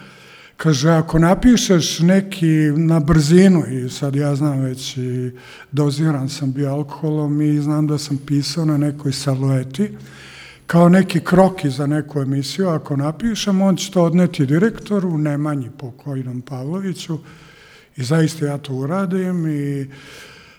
Kaže, 0.56 0.90
ako 0.90 1.18
napišeš 1.18 2.00
neki 2.00 2.72
na 2.76 3.00
brzinu 3.00 3.62
i 3.66 3.90
sad 3.90 4.16
ja 4.16 4.34
znam 4.34 4.60
već 4.60 4.96
i 4.96 5.30
doziran 5.72 6.28
sam 6.28 6.52
bio 6.52 6.72
alkoholom 6.72 7.42
i 7.42 7.60
znam 7.60 7.86
da 7.86 7.98
sam 7.98 8.18
pisao 8.26 8.64
na 8.64 8.78
nekoj 8.78 9.12
salueti, 9.12 9.90
kao 10.66 10.88
neki 10.88 11.20
kroki 11.20 11.70
za 11.70 11.86
neku 11.86 12.20
emisiju, 12.20 12.68
ako 12.68 12.96
napišem, 12.96 13.62
on 13.62 13.76
će 13.76 13.90
to 13.90 14.02
odneti 14.02 14.46
direktoru, 14.46 15.18
Nemanji 15.18 15.70
pokojnom 15.78 16.42
Pavloviću, 16.42 17.18
I 17.96 18.04
zaista 18.04 18.46
ja 18.46 18.58
to 18.58 18.74
uradim 18.74 19.46
i 19.46 19.86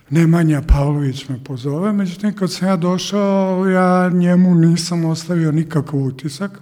Nemanja 0.10 0.62
Pavlović 0.62 1.30
me 1.30 1.44
pozove, 1.44 1.94
međutim 1.94 2.36
kad 2.36 2.52
sam 2.52 2.68
ja 2.68 2.76
došao, 2.76 3.68
ja 3.68 4.10
njemu 4.10 4.56
nisam 4.56 5.06
ostavio 5.06 5.52
nikakav 5.52 6.00
utisak, 6.00 6.60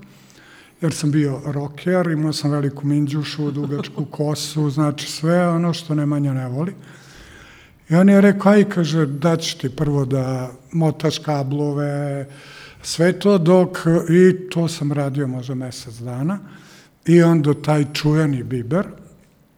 jer 0.81 0.93
sam 0.93 1.11
bio 1.11 1.41
rocker, 1.45 2.07
imao 2.07 2.33
sam 2.33 2.51
veliku 2.51 2.87
minđušu, 2.87 3.51
dugačku 3.51 4.05
kosu, 4.17 4.69
znači 4.69 5.11
sve 5.11 5.47
ono 5.47 5.73
što 5.73 5.95
Nemanja 5.95 6.33
ne 6.33 6.47
voli. 6.47 6.73
I 7.89 7.95
on 7.95 8.09
je 8.09 8.21
rekao, 8.21 8.51
aj, 8.51 8.69
kaže, 8.69 9.05
daću 9.05 9.57
ti 9.57 9.69
prvo 9.69 10.05
da 10.05 10.51
motaš 10.71 11.19
kablove, 11.19 12.27
sve 12.81 13.19
to 13.19 13.37
dok, 13.37 13.77
i 14.09 14.49
to 14.49 14.67
sam 14.67 14.91
radio 14.91 15.27
možda 15.27 15.55
mesec 15.55 15.95
dana, 15.95 16.39
i 17.05 17.23
onda 17.23 17.53
taj 17.53 17.85
čujani 17.93 18.43
biber, 18.43 18.87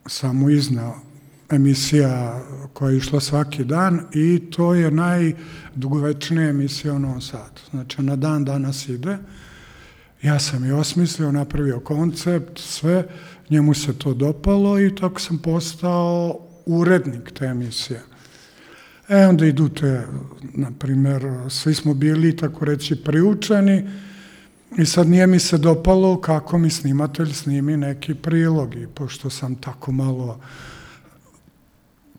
sam 0.08 0.38
mu 0.38 0.50
iznao 0.50 1.05
emisija 1.52 2.42
koja 2.74 2.92
je 2.92 2.98
išla 2.98 3.20
svaki 3.20 3.64
dan 3.64 4.02
i 4.14 4.42
to 4.52 4.74
je 4.74 4.92
najdugovečnija 4.92 6.50
emisija 6.50 6.94
u 6.94 7.00
Novom 7.00 7.22
Sadu. 7.22 7.62
Znači, 7.72 8.02
na 8.02 8.16
dan 8.16 8.46
danas 8.46 8.90
ide. 8.90 9.18
Ja 10.22 10.40
sam 10.40 10.66
je 10.66 10.74
osmislio, 10.74 11.32
napravio 11.32 11.80
koncept, 11.80 12.60
sve, 12.60 13.08
njemu 13.50 13.74
se 13.74 13.94
to 13.94 14.14
dopalo 14.14 14.80
i 14.80 14.96
tako 14.96 15.20
sam 15.20 15.38
postao 15.38 16.40
urednik 16.66 17.32
te 17.32 17.46
emisije. 17.46 18.02
E, 19.10 19.28
onda 19.28 19.46
idu 19.46 19.70
te, 19.70 20.02
na 20.54 20.72
primjer, 20.80 21.24
svi 21.50 21.74
smo 21.74 21.94
bili, 21.94 22.36
tako 22.36 22.66
reći, 22.66 22.96
priučeni 22.96 23.90
i 24.78 24.86
sad 24.86 25.08
nije 25.08 25.28
mi 25.28 25.40
se 25.40 25.58
dopalo 25.58 26.22
kako 26.22 26.58
mi 26.58 26.70
snimatelj 26.70 27.34
snimi 27.34 27.78
neki 27.78 28.16
prilog 28.16 28.76
i 28.76 28.88
pošto 28.88 29.30
sam 29.30 29.56
tako 29.56 29.92
malo 29.92 30.40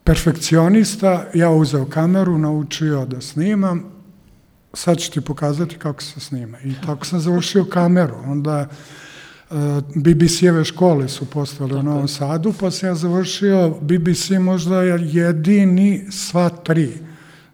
perfekcionista, 0.06 1.26
ja 1.34 1.50
uzeo 1.50 1.86
kameru, 1.86 2.38
naučio 2.38 3.04
da 3.04 3.20
snimam, 3.20 3.84
sad 4.75 4.98
ću 4.98 5.10
ti 5.10 5.20
pokazati 5.20 5.78
kako 5.78 6.02
se 6.02 6.20
snima. 6.20 6.58
I 6.64 6.75
tako 6.86 7.06
sam 7.06 7.20
završio 7.20 7.64
kameru. 7.64 8.14
Onda 8.26 8.68
uh, 9.50 9.56
BBC-eve 9.94 10.64
škole 10.64 11.08
su 11.08 11.30
postale 11.30 11.75
u 11.75 11.82
Novom 11.82 12.08
Sadu, 12.08 12.54
pa 12.60 12.70
sam 12.70 12.88
ja 12.88 12.94
završio 12.94 13.70
BBC 13.80 14.30
možda 14.40 14.82
jedini 14.82 16.06
sva 16.10 16.48
tri. 16.48 16.92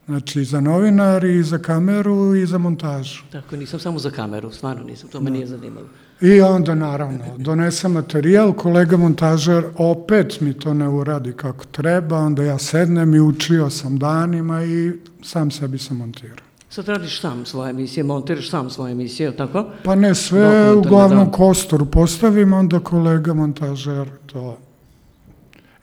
Znači, 0.07 0.45
za 0.45 0.61
novinari, 0.61 1.37
i 1.37 1.43
za 1.43 1.59
kameru 1.59 2.35
i 2.35 2.47
za 2.47 2.59
montažu. 2.59 3.23
Tako, 3.33 3.57
nisam 3.57 3.81
samo 3.81 3.99
za 3.99 4.11
kameru, 4.11 4.51
stvarno 4.51 4.85
nisam, 4.85 5.09
to 5.09 5.21
me 5.21 5.31
nije 5.31 5.47
zanimalo. 5.47 5.87
I 6.21 6.41
onda, 6.41 6.75
naravno, 6.75 7.25
donesem 7.39 7.93
materijal, 7.93 8.53
kolega 8.53 8.97
montažer 8.97 9.65
opet 9.77 10.41
mi 10.41 10.55
to 10.55 10.75
ne 10.75 10.89
uradi 10.89 11.33
kako 11.33 11.65
treba, 11.65 12.19
onda 12.19 12.43
ja 12.43 12.59
sednem 12.59 13.15
i 13.15 13.21
učio 13.21 13.71
sam 13.71 13.99
danima 13.99 14.65
i 14.65 14.93
sam 15.23 15.51
sebi 15.51 15.79
sam 15.79 15.97
montirao. 15.97 16.47
Sad 16.71 16.89
radiš 16.89 17.21
sam 17.21 17.47
svoje 17.47 17.71
emisije, 17.71 18.05
montiraš 18.05 18.51
sam 18.51 18.71
svoje 18.71 18.93
emisije, 18.93 19.37
tako? 19.37 19.67
Pa 19.85 19.95
ne 19.95 20.15
sve, 20.15 20.75
uglavnom 20.75 21.25
da. 21.25 21.33
kostoru 21.33 21.87
postavim, 21.87 22.53
onda 22.53 22.81
kolega 22.81 23.35
montažer 23.35 24.09
to... 24.27 24.59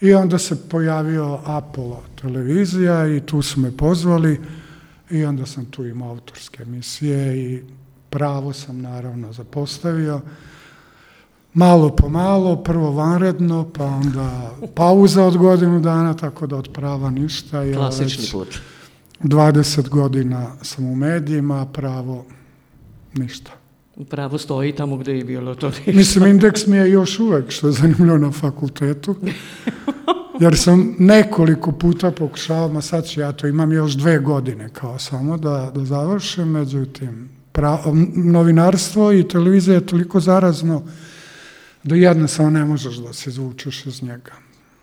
I 0.01 0.13
onda 0.13 0.38
se 0.38 0.70
pojavio 0.70 1.39
Apollo 1.46 2.03
televizija 2.22 3.08
i 3.08 3.20
tu 3.20 3.41
su 3.41 3.60
me 3.60 3.77
pozvali 3.77 4.39
i 5.10 5.25
onda 5.25 5.46
sam 5.46 5.65
tu 5.65 5.86
imao 5.86 6.10
autorske 6.10 6.63
emisije 6.63 7.38
i 7.38 7.63
pravo 8.10 8.53
sam 8.53 8.82
naravno 8.82 9.34
zapostavio. 9.34 10.22
Malo 11.53 11.96
po 11.96 12.10
malo, 12.10 12.56
prvo 12.56 12.91
vanredno, 12.91 13.70
pa 13.77 13.86
onda 13.86 14.51
pauza 14.75 15.24
od 15.24 15.38
godinu 15.38 15.79
dana, 15.79 16.13
tako 16.13 16.48
da 16.48 16.56
od 16.56 16.70
prava 16.74 17.10
ništa. 17.10 17.63
Ja 17.63 17.77
Klasični 17.77 18.25
put. 18.32 18.60
20 19.24 19.89
godina 19.89 20.48
sam 20.62 20.86
u 20.86 20.96
medijima, 20.96 21.62
a 21.62 21.65
pravo 21.65 22.25
ništa. 23.13 23.51
Pravo 24.06 24.38
stoji 24.38 24.75
tamo 24.75 24.98
gde 24.98 25.18
je 25.18 25.24
bilo 25.24 25.56
to. 25.56 25.72
Mislim, 25.86 26.27
indeks 26.27 26.68
mi 26.68 26.77
je 26.77 26.91
još 26.91 27.20
uvek, 27.20 27.51
što 27.51 27.68
je 27.68 27.74
zanimljivo 27.74 28.18
na 28.18 28.32
fakultetu, 28.32 29.15
jer 30.39 30.58
sam 30.58 30.96
nekoliko 31.00 31.72
puta 31.72 32.12
pokušao, 32.12 32.68
ma 32.68 32.82
sad 32.82 33.08
ću 33.08 33.20
ja 33.20 33.32
to, 33.32 33.48
imam 33.48 33.72
još 33.72 33.94
dve 33.94 34.20
godine 34.20 34.70
kao 34.74 35.00
samo 35.00 35.38
da, 35.38 35.72
da 35.75 35.86
završim, 35.86 36.48
međutim, 36.48 37.29
pra, 37.51 37.79
novinarstvo 38.15 39.13
i 39.13 39.27
televizija 39.27 39.75
je 39.75 39.86
toliko 39.86 40.20
zarazno 40.20 40.84
da 41.84 41.96
jednostavno 41.96 42.60
ne 42.60 42.65
možeš 42.65 42.96
da 42.96 43.13
se 43.13 43.29
izvučeš 43.29 43.86
iz 43.86 44.03
njega. 44.03 44.32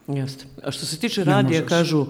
Jeste. 0.08 0.44
A 0.62 0.70
što 0.70 0.86
se 0.86 0.98
tiče 0.98 1.24
radija, 1.24 1.66
kažu 1.66 2.06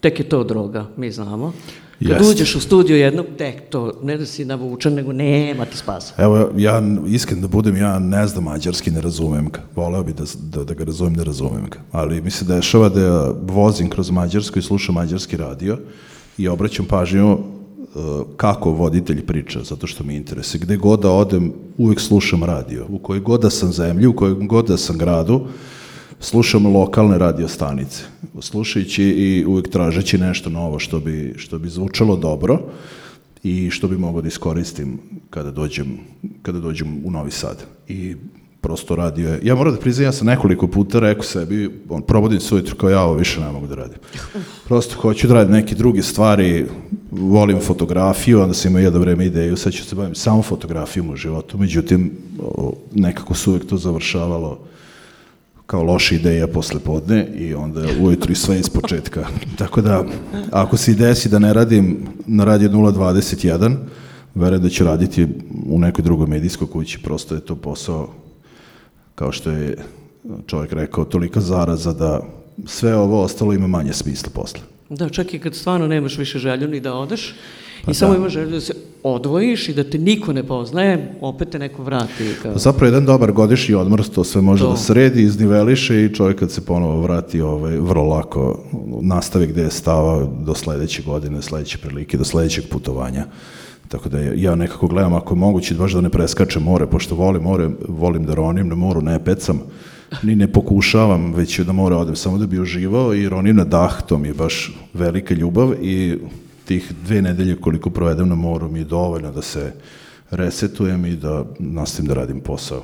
tek 0.00 0.20
je 0.20 0.28
to 0.28 0.44
droga, 0.44 0.86
mi 0.96 1.12
znamo. 1.12 1.52
Kad 2.00 2.10
Jeste. 2.10 2.32
uđeš 2.32 2.54
u 2.54 2.60
studiju 2.60 2.96
jednom, 2.96 3.26
tek 3.38 3.68
to, 3.70 3.92
ne 4.02 4.16
da 4.16 4.26
si 4.26 4.44
navučen, 4.44 4.94
nego 4.94 5.12
nema 5.12 5.64
ti 5.64 5.76
spasa. 5.76 6.14
Evo, 6.18 6.50
ja 6.56 6.82
iskren 7.06 7.40
da 7.40 7.48
budem, 7.48 7.76
ja 7.76 7.98
ne 7.98 8.26
znam 8.26 8.44
mađarski, 8.44 8.90
ne 8.90 9.00
razumem 9.00 9.48
ga. 9.48 9.60
Voleo 9.76 10.02
bi 10.02 10.12
da, 10.12 10.24
da, 10.42 10.64
da 10.64 10.74
ga 10.74 10.84
razumem, 10.84 11.12
ne 11.12 11.24
razumem 11.24 11.66
ga. 11.70 11.78
Ali 11.92 12.20
mi 12.20 12.30
se 12.30 12.44
dešava 12.44 12.88
da 12.88 13.00
ja 13.00 13.32
vozim 13.42 13.90
kroz 13.90 14.10
Mađarsku 14.10 14.58
i 14.58 14.62
slušam 14.62 14.94
mađarski 14.94 15.36
radio 15.36 15.78
i 16.38 16.48
obraćam 16.48 16.86
pažnju 16.86 17.32
uh, 17.32 17.40
kako 18.36 18.70
voditelj 18.70 19.26
priča, 19.26 19.60
zato 19.64 19.86
što 19.86 20.04
mi 20.04 20.16
interesuje. 20.16 20.60
Gde 20.60 20.76
god 20.76 21.00
da 21.00 21.10
odem, 21.10 21.52
uvek 21.78 22.00
slušam 22.00 22.44
radio. 22.44 22.86
U 22.88 22.98
kojoj 22.98 23.20
god 23.20 23.40
da 23.40 23.50
sam 23.50 23.72
zemlji, 23.72 24.06
u 24.06 24.16
kojoj 24.16 24.34
god 24.34 24.66
da 24.66 24.76
sam 24.76 24.98
gradu, 24.98 25.46
slušam 26.20 26.66
lokalne 26.66 27.18
radio 27.18 27.48
stanice, 27.48 28.02
slušajući 28.40 29.04
i 29.04 29.44
uvek 29.46 29.68
tražeći 29.68 30.18
nešto 30.18 30.50
novo 30.50 30.78
što 30.78 31.00
bi, 31.00 31.34
što 31.36 31.58
bi 31.58 31.68
zvučalo 31.68 32.16
dobro 32.16 32.58
i 33.42 33.70
što 33.70 33.88
bi 33.88 33.98
mogao 33.98 34.22
da 34.22 34.28
iskoristim 34.28 34.98
kada 35.30 35.50
dođem, 35.50 35.98
kada 36.42 36.60
dođem 36.60 37.00
u 37.04 37.10
Novi 37.10 37.30
Sad. 37.30 37.64
I 37.88 38.16
prosto 38.60 38.96
radio 38.96 39.28
je, 39.28 39.40
ja 39.42 39.54
moram 39.54 39.74
da 39.74 39.80
priznam, 39.80 40.04
ja 40.04 40.12
sam 40.12 40.26
nekoliko 40.26 40.66
puta 40.66 41.00
rekao 41.00 41.22
sebi, 41.22 41.70
on, 41.88 42.02
probudim 42.02 42.40
se 42.40 42.54
ujutro 42.54 42.76
kao 42.76 42.90
ja, 42.90 43.02
ovo 43.02 43.14
više 43.14 43.40
ne 43.40 43.52
mogu 43.52 43.66
da 43.66 43.74
radim. 43.74 43.98
Prosto 44.64 45.00
hoću 45.00 45.28
da 45.28 45.34
radim 45.34 45.52
neke 45.52 45.74
druge 45.74 46.02
stvari, 46.02 46.66
volim 47.10 47.60
fotografiju, 47.60 48.40
onda 48.40 48.54
sam 48.54 48.70
imao 48.70 48.82
jedno 48.82 49.00
vreme 49.00 49.26
ideju, 49.26 49.56
sad 49.56 49.72
ću 49.72 49.84
se 49.84 49.96
bavim 49.96 50.14
samo 50.14 50.42
fotografijom 50.42 51.10
u 51.10 51.16
životu, 51.16 51.58
međutim, 51.58 52.12
nekako 52.94 53.34
se 53.34 53.50
uvek 53.50 53.66
to 53.66 53.76
završavalo 53.76 54.58
kao 55.70 55.82
loša 55.82 56.14
ideja 56.14 56.46
posle 56.46 56.80
podne 56.80 57.26
i 57.38 57.54
onda 57.54 57.80
ujutru 58.00 58.32
i 58.32 58.34
sve 58.34 58.58
iz 58.58 58.68
početka. 58.68 59.26
Tako 59.58 59.80
da, 59.80 60.04
ako 60.52 60.76
se 60.76 60.92
i 60.92 60.94
desi 60.94 61.28
da 61.28 61.38
ne 61.38 61.52
radim 61.52 62.06
na 62.26 62.44
radio 62.44 62.68
021, 62.68 63.76
verujem 64.34 64.62
da 64.62 64.68
ću 64.68 64.84
raditi 64.84 65.26
u 65.66 65.78
nekoj 65.78 66.02
drugoj 66.02 66.26
medijskoj 66.26 66.70
kući, 66.70 66.98
prosto 67.02 67.34
je 67.34 67.40
to 67.40 67.56
posao, 67.56 68.08
kao 69.14 69.32
što 69.32 69.50
je 69.50 69.76
čovjek 70.46 70.72
rekao, 70.72 71.04
tolika 71.04 71.40
zaraza 71.40 71.92
da 71.92 72.20
sve 72.66 72.96
ovo 72.96 73.22
ostalo 73.22 73.52
ima 73.52 73.66
manje 73.66 73.92
smisla 73.92 74.30
posle. 74.34 74.60
Da, 74.88 75.08
čak 75.08 75.34
i 75.34 75.38
kad 75.38 75.54
stvarno 75.54 75.86
nemaš 75.86 76.18
više 76.18 76.38
želju 76.38 76.68
ni 76.68 76.80
da 76.80 76.94
odeš 76.94 77.34
Pa 77.84 77.90
i 77.90 77.94
samo 77.94 78.12
da. 78.12 78.18
imaš 78.18 78.32
želju 78.32 78.50
da 78.50 78.60
se 78.60 78.74
odvojiš 79.02 79.68
i 79.68 79.74
da 79.74 79.84
te 79.84 79.98
niko 79.98 80.32
ne 80.32 80.42
poznaje, 80.42 81.14
opet 81.20 81.50
te 81.50 81.58
neko 81.58 81.82
vrati. 81.82 82.24
Kao... 82.42 82.52
Pa 82.52 82.58
Zapravo 82.58 82.86
jedan 82.86 83.06
dobar 83.06 83.32
godišnji 83.32 83.74
odmor 83.74 84.04
to 84.04 84.24
sve 84.24 84.40
može 84.40 84.64
To. 84.64 84.70
da 84.70 84.76
sredi, 84.76 85.22
izniveliše 85.22 86.04
i 86.04 86.14
čovjek 86.14 86.38
kad 86.38 86.50
se 86.50 86.60
ponovo 86.60 87.00
vrati 87.00 87.40
ovaj, 87.40 87.76
vrlo 87.76 88.04
lako 88.04 88.64
nastavi 89.00 89.46
gde 89.46 89.62
je 89.62 89.70
stava 89.70 90.26
do 90.36 90.54
sledeće 90.54 91.02
godine, 91.02 91.42
sledeće 91.42 91.78
prilike, 91.78 92.18
do 92.18 92.24
sledećeg 92.24 92.64
putovanja. 92.68 93.26
Tako 93.88 94.08
da 94.08 94.18
ja- 94.20 94.32
ja 94.36 94.54
nekako 94.54 94.86
gledam 94.88 95.14
ako 95.14 95.34
je 95.34 95.38
moguće 95.38 95.74
baš 95.74 95.92
da 95.92 96.00
ne 96.00 96.10
preskačem 96.10 96.62
more, 96.62 96.86
pošto 96.86 97.14
volim 97.14 97.42
more, 97.42 97.68
volim 97.88 98.24
da 98.24 98.34
ronim, 98.34 98.68
na 98.68 98.74
moru 98.74 99.00
ne 99.00 99.24
pecam, 99.24 99.60
ni 100.22 100.36
ne 100.36 100.52
pokušavam, 100.52 101.34
već 101.34 101.60
da 101.60 101.72
more 101.72 101.94
odem 101.94 102.16
samo 102.16 102.38
da 102.38 102.46
bi 102.46 102.60
uživao 102.60 103.14
i 103.14 103.28
ronim 103.28 103.56
na 103.56 103.64
dah, 103.64 104.02
to 104.02 104.18
mi 104.18 104.28
je 104.28 104.34
baš 104.34 104.72
velika 104.94 105.34
ljubav 105.34 105.74
i 105.82 106.18
tih 106.70 106.92
dve 107.04 107.22
nedelje 107.22 107.56
koliko 107.56 107.90
provedem 107.90 108.28
na 108.28 108.34
moru 108.34 108.68
mi 108.70 108.78
je 108.78 108.84
dovoljno 108.84 109.32
da 109.32 109.42
se 109.42 109.72
resetujem 110.30 111.06
i 111.06 111.16
da 111.16 111.44
nastavim 111.58 112.08
da 112.08 112.14
radim 112.14 112.40
posao. 112.40 112.82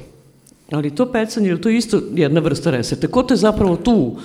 Ali 0.73 0.91
to 0.91 1.07
pecanje, 1.13 1.49
je 1.49 1.61
to 1.61 1.71
isto 1.71 2.01
jedna 2.15 2.41
vrsta 2.41 2.71
resete? 2.71 3.07
Ko 3.07 3.23
te 3.23 3.37
zapravo 3.37 3.77
tu 3.77 3.95
uh, 3.95 4.17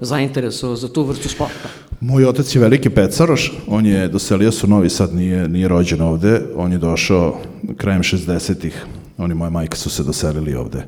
zainteresovao 0.00 0.76
za 0.76 0.88
tu 0.88 1.04
vrstu 1.04 1.28
sporta? 1.28 1.68
Moj 2.00 2.24
otac 2.24 2.54
je 2.54 2.60
veliki 2.60 2.90
pecaroš, 2.90 3.52
on 3.66 3.86
je 3.86 4.08
doselio 4.08 4.52
se 4.52 4.66
u 4.66 4.70
Novi 4.70 4.88
Sad, 4.90 5.14
nije, 5.14 5.48
nije 5.48 5.68
rođen 5.68 6.00
ovde, 6.00 6.40
on 6.56 6.72
je 6.72 6.78
došao 6.78 7.40
krajem 7.76 8.02
60-ih, 8.02 8.86
on 9.18 9.30
i 9.30 9.34
moja 9.34 9.50
majka 9.50 9.76
su 9.76 9.90
se 9.90 10.02
doselili 10.02 10.54
ovde. 10.54 10.86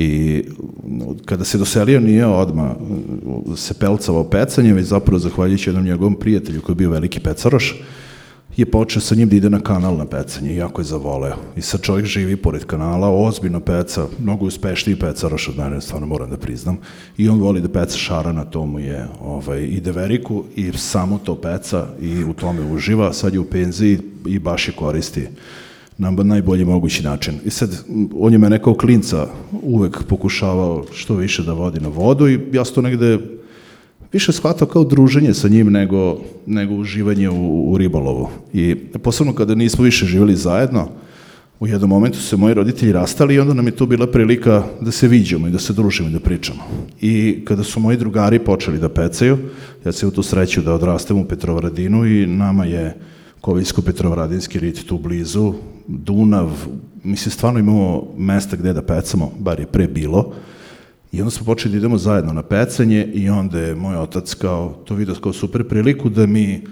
I 0.00 0.42
kada 1.24 1.44
se 1.44 1.58
doselio 1.58 2.00
nije 2.00 2.26
odma 2.26 2.74
se 3.56 3.74
pelcavao 3.74 4.24
pecanjem, 4.24 4.76
već 4.76 4.86
zapravo 4.86 5.18
zahvaljujući 5.18 5.70
jednom 5.70 5.84
njegovom 5.84 6.14
prijatelju 6.14 6.60
koji 6.60 6.74
je 6.74 6.76
bio 6.76 6.90
veliki 6.90 7.20
pecaroš, 7.20 7.74
je 8.56 8.66
počeo 8.66 9.02
sa 9.02 9.14
njim 9.14 9.28
da 9.28 9.36
ide 9.36 9.50
na 9.50 9.60
kanal 9.60 9.96
na 9.96 10.06
pecanje 10.06 10.56
jako 10.56 10.80
je 10.80 10.84
zavoleo. 10.84 11.36
I 11.56 11.60
sad 11.60 11.82
čovjek 11.82 12.06
živi 12.06 12.36
pored 12.36 12.64
kanala, 12.64 13.08
ozbiljno 13.08 13.60
peca, 13.60 14.06
mnogo 14.22 14.46
uspešniji 14.46 14.98
pecaroš 14.98 15.48
od 15.48 15.58
mene, 15.58 15.80
stvarno 15.80 16.06
moram 16.06 16.30
da 16.30 16.36
priznam. 16.36 16.78
I 17.16 17.28
on 17.28 17.40
voli 17.40 17.60
da 17.60 17.68
peca 17.68 17.96
šarana, 17.96 18.44
to 18.44 18.66
mu 18.66 18.78
je 18.78 19.06
ovaj, 19.20 19.62
i 19.62 19.80
deveriku 19.80 20.44
i 20.56 20.72
samo 20.72 21.18
to 21.18 21.34
peca 21.34 21.86
i 22.00 22.24
u 22.24 22.32
tome 22.32 22.72
uživa. 22.72 23.12
Sad 23.12 23.34
je 23.34 23.40
u 23.40 23.50
penziji 23.50 23.98
i 24.26 24.38
baš 24.38 24.68
je 24.68 24.74
koristi 24.74 25.26
na 25.98 26.10
najbolji 26.10 26.64
mogući 26.64 27.02
način. 27.02 27.34
I 27.44 27.50
sad, 27.50 27.84
on 28.14 28.32
je 28.32 28.38
mene 28.38 28.62
kao 28.62 28.74
klinca 28.74 29.26
uvek 29.62 30.02
pokušavao 30.08 30.84
što 30.92 31.14
više 31.14 31.42
da 31.42 31.52
vodi 31.52 31.80
na 31.80 31.88
vodu 31.88 32.28
i 32.28 32.40
ja 32.52 32.64
sam 32.64 32.74
to 32.74 32.82
negde 32.82 33.18
više 34.12 34.32
shvatao 34.32 34.68
kao 34.68 34.84
druženje 34.84 35.34
sa 35.34 35.48
njim 35.48 35.72
nego, 35.72 36.18
nego 36.46 36.74
uživanje 36.74 37.28
u, 37.30 37.72
u 37.72 37.78
ribolovu. 37.78 38.28
I 38.52 38.74
posebno 38.74 39.34
kada 39.34 39.54
nismo 39.54 39.84
više 39.84 40.06
živjeli 40.06 40.36
zajedno, 40.36 40.88
u 41.60 41.66
jednom 41.66 41.90
momentu 41.90 42.18
se 42.18 42.36
moji 42.36 42.54
roditelji 42.54 42.92
rastali 42.92 43.34
i 43.34 43.40
onda 43.40 43.54
nam 43.54 43.66
je 43.66 43.76
tu 43.76 43.86
bila 43.86 44.06
prilika 44.06 44.62
da 44.80 44.90
se 44.90 45.08
viđamo 45.08 45.48
i 45.48 45.50
da 45.50 45.58
se 45.58 45.72
družimo 45.72 46.08
i 46.08 46.12
da 46.12 46.20
pričamo. 46.20 46.62
I 47.00 47.44
kada 47.44 47.64
su 47.64 47.80
moji 47.80 47.96
drugari 47.96 48.38
počeli 48.38 48.78
da 48.78 48.88
pecaju, 48.88 49.38
ja 49.84 49.92
sam 49.92 50.08
u 50.08 50.12
tu 50.12 50.22
sreću 50.22 50.62
da 50.62 50.74
odrastem 50.74 51.18
u 51.18 51.24
Petrovaradinu 51.24 52.06
i 52.06 52.26
nama 52.26 52.64
je 52.64 52.94
Koviljsko-Petrovaradinski 53.40 54.58
rit 54.58 54.86
tu 54.86 54.98
blizu, 54.98 55.54
Dunav, 55.86 56.50
mislim 57.04 57.30
stvarno 57.32 57.58
imamo 57.58 58.06
mesta 58.16 58.56
gde 58.56 58.72
da 58.72 58.82
pecamo, 58.82 59.32
bar 59.38 59.60
je 59.60 59.66
pre 59.66 59.86
bilo, 59.86 60.32
I 61.12 61.20
onda 61.20 61.30
smo 61.30 61.46
počeli 61.46 61.72
da 61.72 61.78
idemo 61.78 61.98
zajedno 61.98 62.32
na 62.32 62.42
pecanje 62.42 63.04
i 63.14 63.30
onda 63.30 63.60
je 63.60 63.74
moj 63.74 63.96
otac 63.96 64.34
kao, 64.34 64.74
to 64.84 64.94
vidio 64.94 65.14
kao 65.14 65.32
super 65.32 65.68
priliku 65.68 66.08
da 66.08 66.26
mi 66.26 66.64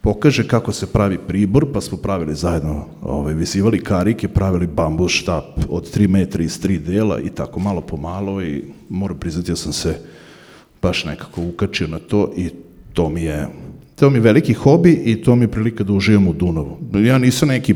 pokaže 0.00 0.48
kako 0.48 0.72
se 0.72 0.92
pravi 0.92 1.18
pribor, 1.18 1.72
pa 1.72 1.80
smo 1.80 1.98
pravili 1.98 2.34
zajedno, 2.34 2.86
ovaj, 3.02 3.34
vezivali 3.34 3.84
karike, 3.84 4.28
pravili 4.28 4.66
bambus 4.66 5.12
štap 5.12 5.44
od 5.68 5.96
3 5.96 6.08
metra 6.08 6.42
iz 6.42 6.60
tri 6.60 6.78
dela 6.78 7.20
i 7.20 7.30
tako 7.30 7.60
malo 7.60 7.80
po 7.80 7.96
malo 7.96 8.42
i 8.42 8.64
moram 8.88 9.18
priznati 9.18 9.50
ja 9.50 9.56
sam 9.56 9.72
se 9.72 9.98
baš 10.82 11.04
nekako 11.04 11.42
ukačio 11.42 11.86
na 11.86 11.98
to 11.98 12.32
i 12.36 12.50
to 12.92 13.08
mi 13.08 13.22
je 13.22 13.48
to 13.96 14.10
mi 14.10 14.16
je 14.16 14.20
veliki 14.20 14.54
hobi 14.54 14.92
i 14.92 15.22
to 15.22 15.36
mi 15.36 15.44
je 15.44 15.48
prilika 15.48 15.84
da 15.84 15.92
uživam 15.92 16.28
u 16.28 16.32
Dunavu. 16.32 16.78
Ja 16.94 17.18
nisam 17.18 17.48
neki 17.48 17.74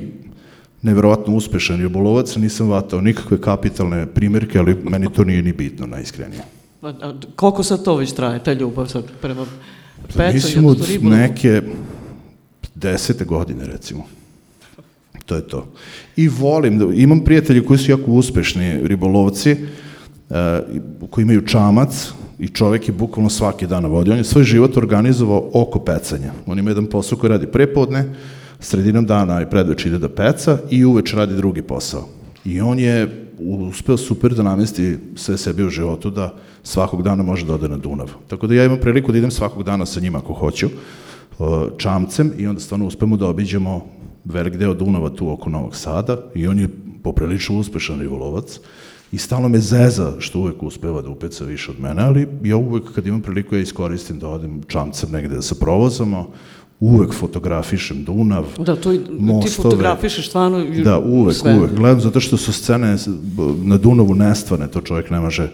neverovatno 0.83 1.35
uspešan 1.35 1.81
ribolovac, 1.81 2.37
nisam 2.37 2.68
vatao 2.68 3.00
nikakve 3.00 3.40
kapitalne 3.40 4.07
primjerke, 4.07 4.59
ali 4.59 4.76
meni 4.85 5.12
to 5.12 5.24
nije 5.24 5.42
ni 5.42 5.52
bitno, 5.52 5.87
najiskrenije. 5.87 6.42
A, 6.83 6.88
a, 6.88 7.14
koliko 7.37 7.62
sad 7.62 7.85
to 7.85 7.96
već 7.96 8.12
traje, 8.12 8.44
ta 8.44 8.52
ljubav 8.52 8.87
sad 8.87 9.05
prema 9.20 9.46
pecanju, 10.07 10.35
Mislim 10.35 10.66
od 10.66 10.79
neke 11.02 11.62
desete 12.74 13.24
godine, 13.24 13.66
recimo. 13.66 14.05
To 15.26 15.35
je 15.35 15.48
to. 15.48 15.66
I 16.16 16.29
volim, 16.29 16.79
da, 16.79 16.85
imam 16.94 17.24
prijatelje 17.24 17.64
koji 17.64 17.79
su 17.79 17.90
jako 17.90 18.11
uspešni 18.11 18.81
ribolovci, 18.83 19.57
koji 21.11 21.22
imaju 21.22 21.46
čamac 21.46 22.12
i 22.38 22.49
čovek 22.49 22.88
je 22.88 22.94
bukvalno 22.94 23.31
svaki 23.31 23.66
dan 23.66 23.87
vodi. 23.87 24.11
On 24.11 24.18
je 24.18 24.25
svoj 24.25 24.44
život 24.44 24.77
organizovao 24.77 25.51
oko 25.53 25.79
pecanja. 25.79 26.33
On 26.46 26.59
ima 26.59 26.70
jedan 26.70 26.87
posao 26.87 27.18
koji 27.18 27.31
radi 27.31 27.46
prepodne, 27.46 28.05
sredinom 28.61 29.07
dana 29.07 29.42
i 29.42 29.51
predveč 29.51 29.87
ide 29.87 29.99
da 29.99 30.09
peca 30.09 30.59
i 30.70 30.85
uveč 30.85 31.14
radi 31.14 31.37
drugi 31.37 31.62
posao. 31.62 32.09
I 32.44 32.61
on 32.61 32.79
je 32.79 33.27
uspeo 33.38 33.96
super 33.96 34.35
da 34.35 34.42
namesti 34.42 34.99
sve 35.14 35.38
sebi 35.38 35.64
u 35.64 35.68
životu 35.68 36.11
da 36.11 36.35
svakog 36.62 37.03
dana 37.03 37.22
može 37.22 37.46
da 37.46 37.55
ode 37.55 37.68
na 37.68 37.77
Dunav. 37.77 38.11
Tako 38.29 38.46
da 38.46 38.55
ja 38.55 38.64
imam 38.64 38.81
priliku 38.81 39.12
da 39.12 39.18
idem 39.18 39.31
svakog 39.31 39.62
dana 39.62 39.87
sa 39.87 40.01
njima 40.01 40.18
ako 40.18 40.33
hoću, 40.33 40.66
uh, 41.38 41.46
čamcem 41.79 42.33
i 42.38 42.46
onda 42.46 42.61
stvarno 42.61 42.87
uspemo 42.87 43.16
da 43.16 43.29
obiđemo 43.29 43.87
velik 44.25 44.57
deo 44.57 44.75
Dunava 44.75 45.11
tu 45.11 45.31
oko 45.33 45.51
Novog 45.51 45.77
Sada 45.77 46.18
i 46.35 46.46
on 46.46 46.59
je 46.59 46.68
poprilično 47.03 47.59
uspešan 47.59 48.01
ribolovac 48.01 48.61
i 49.12 49.19
stalno 49.19 49.49
me 49.49 49.59
zeza 49.59 50.12
što 50.19 50.38
uvek 50.38 50.62
uspeva 50.62 51.03
da 51.03 51.09
upeca 51.09 51.45
više 51.45 51.71
od 51.71 51.81
mene, 51.81 52.03
ali 52.03 52.29
ja 52.42 52.57
uvek 52.57 52.92
kad 52.95 53.07
imam 53.07 53.23
priliku 53.23 53.55
ja 53.55 53.61
iskoristim 53.61 54.19
da 54.19 54.29
odem 54.29 54.62
čamcem 54.66 55.11
negde 55.11 55.35
da 55.35 55.42
se 55.42 55.59
provozamo, 55.59 56.31
uvek 56.81 57.12
fotografišem 57.14 58.05
Dunav, 58.05 58.45
Da, 58.59 58.77
to 58.77 58.92
i, 58.92 58.99
ti 58.99 59.11
mostove. 59.19 59.71
fotografišeš 59.71 60.29
stvarno 60.29 60.64
i 60.64 60.83
Da, 60.83 60.99
uvek, 60.99 61.37
sve. 61.37 61.55
uvek. 61.59 61.75
Gledam 61.75 62.01
zato 62.01 62.21
što 62.21 62.37
su 62.37 62.53
scene 62.53 62.97
na 63.62 63.77
Dunavu 63.77 64.14
nestvarne, 64.14 64.69
to 64.69 64.81
čovjek 64.81 65.11
ne 65.11 65.21
može 65.21 65.51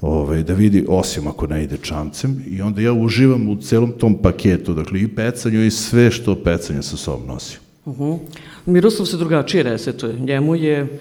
ovaj, 0.00 0.42
da 0.42 0.54
vidi, 0.54 0.84
osim 0.88 1.26
ako 1.26 1.46
ne 1.46 1.64
ide 1.64 1.76
čamcem. 1.82 2.42
I 2.46 2.62
onda 2.62 2.80
ja 2.80 2.92
uživam 2.92 3.48
u 3.48 3.56
celom 3.56 3.92
tom 3.98 4.18
paketu, 4.22 4.74
dakle 4.74 5.00
i 5.00 5.08
pecanju 5.08 5.64
i 5.64 5.70
sve 5.70 6.10
što 6.10 6.34
pecanje 6.36 6.82
sa 6.82 6.96
sobom 6.96 7.26
nosi. 7.28 7.58
Uh 7.84 7.98
-huh. 7.98 8.18
Miroslav 8.66 9.06
se 9.06 9.16
drugačije 9.16 9.62
resetuje. 9.62 10.18
Njemu 10.18 10.54
je 10.56 10.98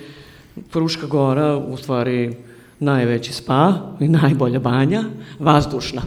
Fruška 0.71 1.07
gora 1.07 1.57
u 1.57 1.77
stvari 1.77 2.35
najveći 2.79 3.33
spa 3.33 3.73
i 3.99 4.07
najbolja 4.07 4.59
banja, 4.59 5.03
vazdušna. 5.39 6.01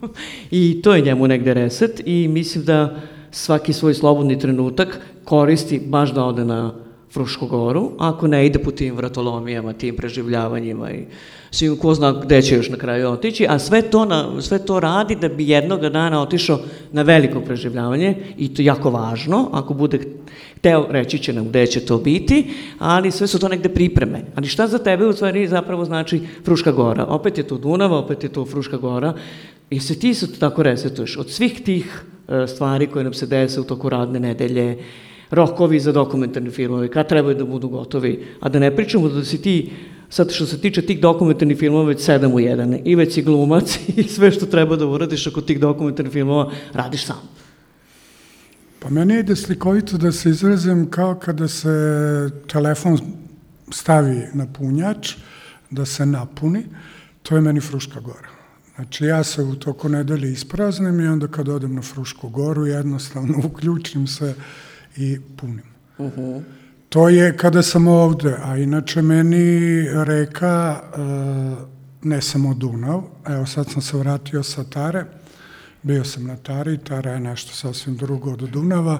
I 0.50 0.82
to 0.82 0.94
je 0.94 1.02
njemu 1.02 1.28
negde 1.28 1.54
reset 1.54 2.02
i 2.06 2.28
mislim 2.28 2.64
da 2.64 2.96
svaki 3.30 3.72
svoj 3.72 3.94
slobodni 3.94 4.38
trenutak 4.38 5.00
koristi 5.24 5.82
baš 5.86 6.14
da 6.14 6.24
ode 6.24 6.44
na 6.44 6.74
Frušku 7.12 7.46
goru, 7.46 7.92
ako 7.98 8.26
ne 8.26 8.46
ide 8.46 8.58
po 8.58 8.70
tim 8.70 8.96
vratolomijama, 8.96 9.72
tim 9.72 9.96
preživljavanjima 9.96 10.90
i 10.90 11.04
svim 11.50 11.76
ko 11.76 11.94
zna 11.94 12.12
gde 12.12 12.42
će 12.42 12.56
još 12.56 12.68
na 12.68 12.76
kraju 12.76 13.08
otići, 13.08 13.46
a 13.48 13.58
sve 13.58 13.82
to, 13.82 14.04
na, 14.04 14.42
sve 14.42 14.58
to 14.58 14.80
radi 14.80 15.16
da 15.16 15.28
bi 15.28 15.48
jednog 15.48 15.80
dana 15.80 16.22
otišao 16.22 16.58
na 16.92 17.02
veliko 17.02 17.40
preživljavanje 17.40 18.16
i 18.38 18.54
to 18.54 18.62
je 18.62 18.66
jako 18.66 18.90
važno, 18.90 19.48
ako 19.52 19.74
bude 19.74 20.00
hteo, 20.58 20.86
reći 20.90 21.18
će 21.18 21.32
nam 21.32 21.48
gde 21.48 21.66
će 21.66 21.80
to 21.80 21.98
biti, 21.98 22.50
ali 22.78 23.10
sve 23.10 23.26
su 23.26 23.38
to 23.38 23.48
negde 23.48 23.68
pripreme. 23.68 24.24
Ali 24.34 24.46
šta 24.46 24.66
za 24.66 24.78
tebe 24.78 25.06
u 25.06 25.12
stvari 25.12 25.48
zapravo 25.48 25.84
znači 25.84 26.20
Fruška 26.44 26.72
gora? 26.72 27.04
Opet 27.04 27.38
je 27.38 27.46
to 27.48 27.58
Dunava, 27.58 27.98
opet 27.98 28.24
je 28.24 28.28
to 28.28 28.44
Fruška 28.44 28.76
gora, 28.76 29.14
i 29.70 29.80
se 29.80 29.98
ti 29.98 30.14
se 30.14 30.38
tako 30.38 30.62
resetuješ 30.62 31.16
od 31.16 31.30
svih 31.30 31.62
tih 31.62 32.02
e, 32.28 32.46
stvari 32.46 32.86
koje 32.86 33.04
nam 33.04 33.14
se 33.14 33.26
dese 33.26 33.60
u 33.60 33.64
toku 33.64 33.88
radne 33.88 34.20
nedelje, 34.20 34.78
rokovi 35.30 35.80
za 35.80 35.92
dokumentarne 35.92 36.50
filmove, 36.50 36.88
kad 36.88 37.08
trebaju 37.08 37.34
da 37.34 37.44
budu 37.44 37.68
gotovi, 37.68 38.26
a 38.40 38.48
da 38.48 38.58
ne 38.58 38.76
pričamo 38.76 39.08
da 39.08 39.24
si 39.24 39.42
ti 39.42 39.70
Sad 40.10 40.30
što 40.32 40.46
se 40.46 40.60
tiče 40.60 40.82
tih 40.82 41.00
dokumentarnih 41.00 41.58
filmova 41.58 41.84
već 41.84 42.00
sedam 42.04 42.32
u 42.32 42.40
jedan 42.40 42.78
i 42.84 42.94
već 42.94 43.14
si 43.14 43.22
glumac 43.22 43.78
i 43.96 44.02
sve 44.02 44.30
što 44.30 44.46
treba 44.46 44.76
da 44.76 44.86
uradiš 44.86 45.26
oko 45.26 45.40
tih 45.40 45.60
dokumentarnih 45.60 46.12
filmova 46.12 46.52
radiš 46.72 47.06
sam. 47.06 47.28
Pa 48.80 48.90
meni 48.90 49.18
ide 49.18 49.36
slikovito 49.36 49.98
da 49.98 50.12
se 50.12 50.30
izrazim 50.30 50.90
kao 50.90 51.14
kada 51.14 51.48
se 51.48 51.68
telefon 52.46 52.98
stavi 53.70 54.22
na 54.34 54.46
punjač, 54.46 55.12
da 55.70 55.84
se 55.84 56.06
napuni, 56.06 56.64
to 57.22 57.34
je 57.34 57.40
meni 57.40 57.60
Fruška 57.60 58.00
gora. 58.00 58.28
Znači 58.76 59.04
ja 59.04 59.24
se 59.24 59.42
u 59.42 59.54
toku 59.54 59.88
nedelje 59.88 60.32
ispraznim 60.32 61.00
i 61.00 61.06
onda 61.06 61.28
kad 61.28 61.48
odem 61.48 61.74
na 61.74 61.82
Frušku 61.82 62.28
goru 62.28 62.66
jednostavno 62.66 63.38
uključim 63.48 64.06
se 64.06 64.34
i 64.98 65.20
punim. 65.36 65.66
Uh. 65.98 66.12
-huh. 66.12 66.42
To 66.88 67.08
je 67.08 67.36
kada 67.36 67.62
sam 67.62 67.88
ovde, 67.88 68.36
a 68.42 68.56
inače 68.56 69.02
meni 69.02 69.86
reka, 70.04 70.80
e, 70.82 71.00
ne 72.02 72.22
samo 72.22 72.54
Dunav, 72.54 73.02
evo 73.26 73.46
sad 73.46 73.70
sam 73.70 73.82
se 73.82 73.96
vratio 73.96 74.42
sa 74.42 74.64
Tare, 74.64 75.04
bio 75.82 76.04
sam 76.04 76.24
na 76.24 76.36
Tari, 76.36 76.78
Tara 76.78 77.12
je 77.12 77.20
nešto 77.20 77.52
sasvim 77.52 77.96
drugo 77.96 78.32
od 78.32 78.38
Dunava, 78.38 78.98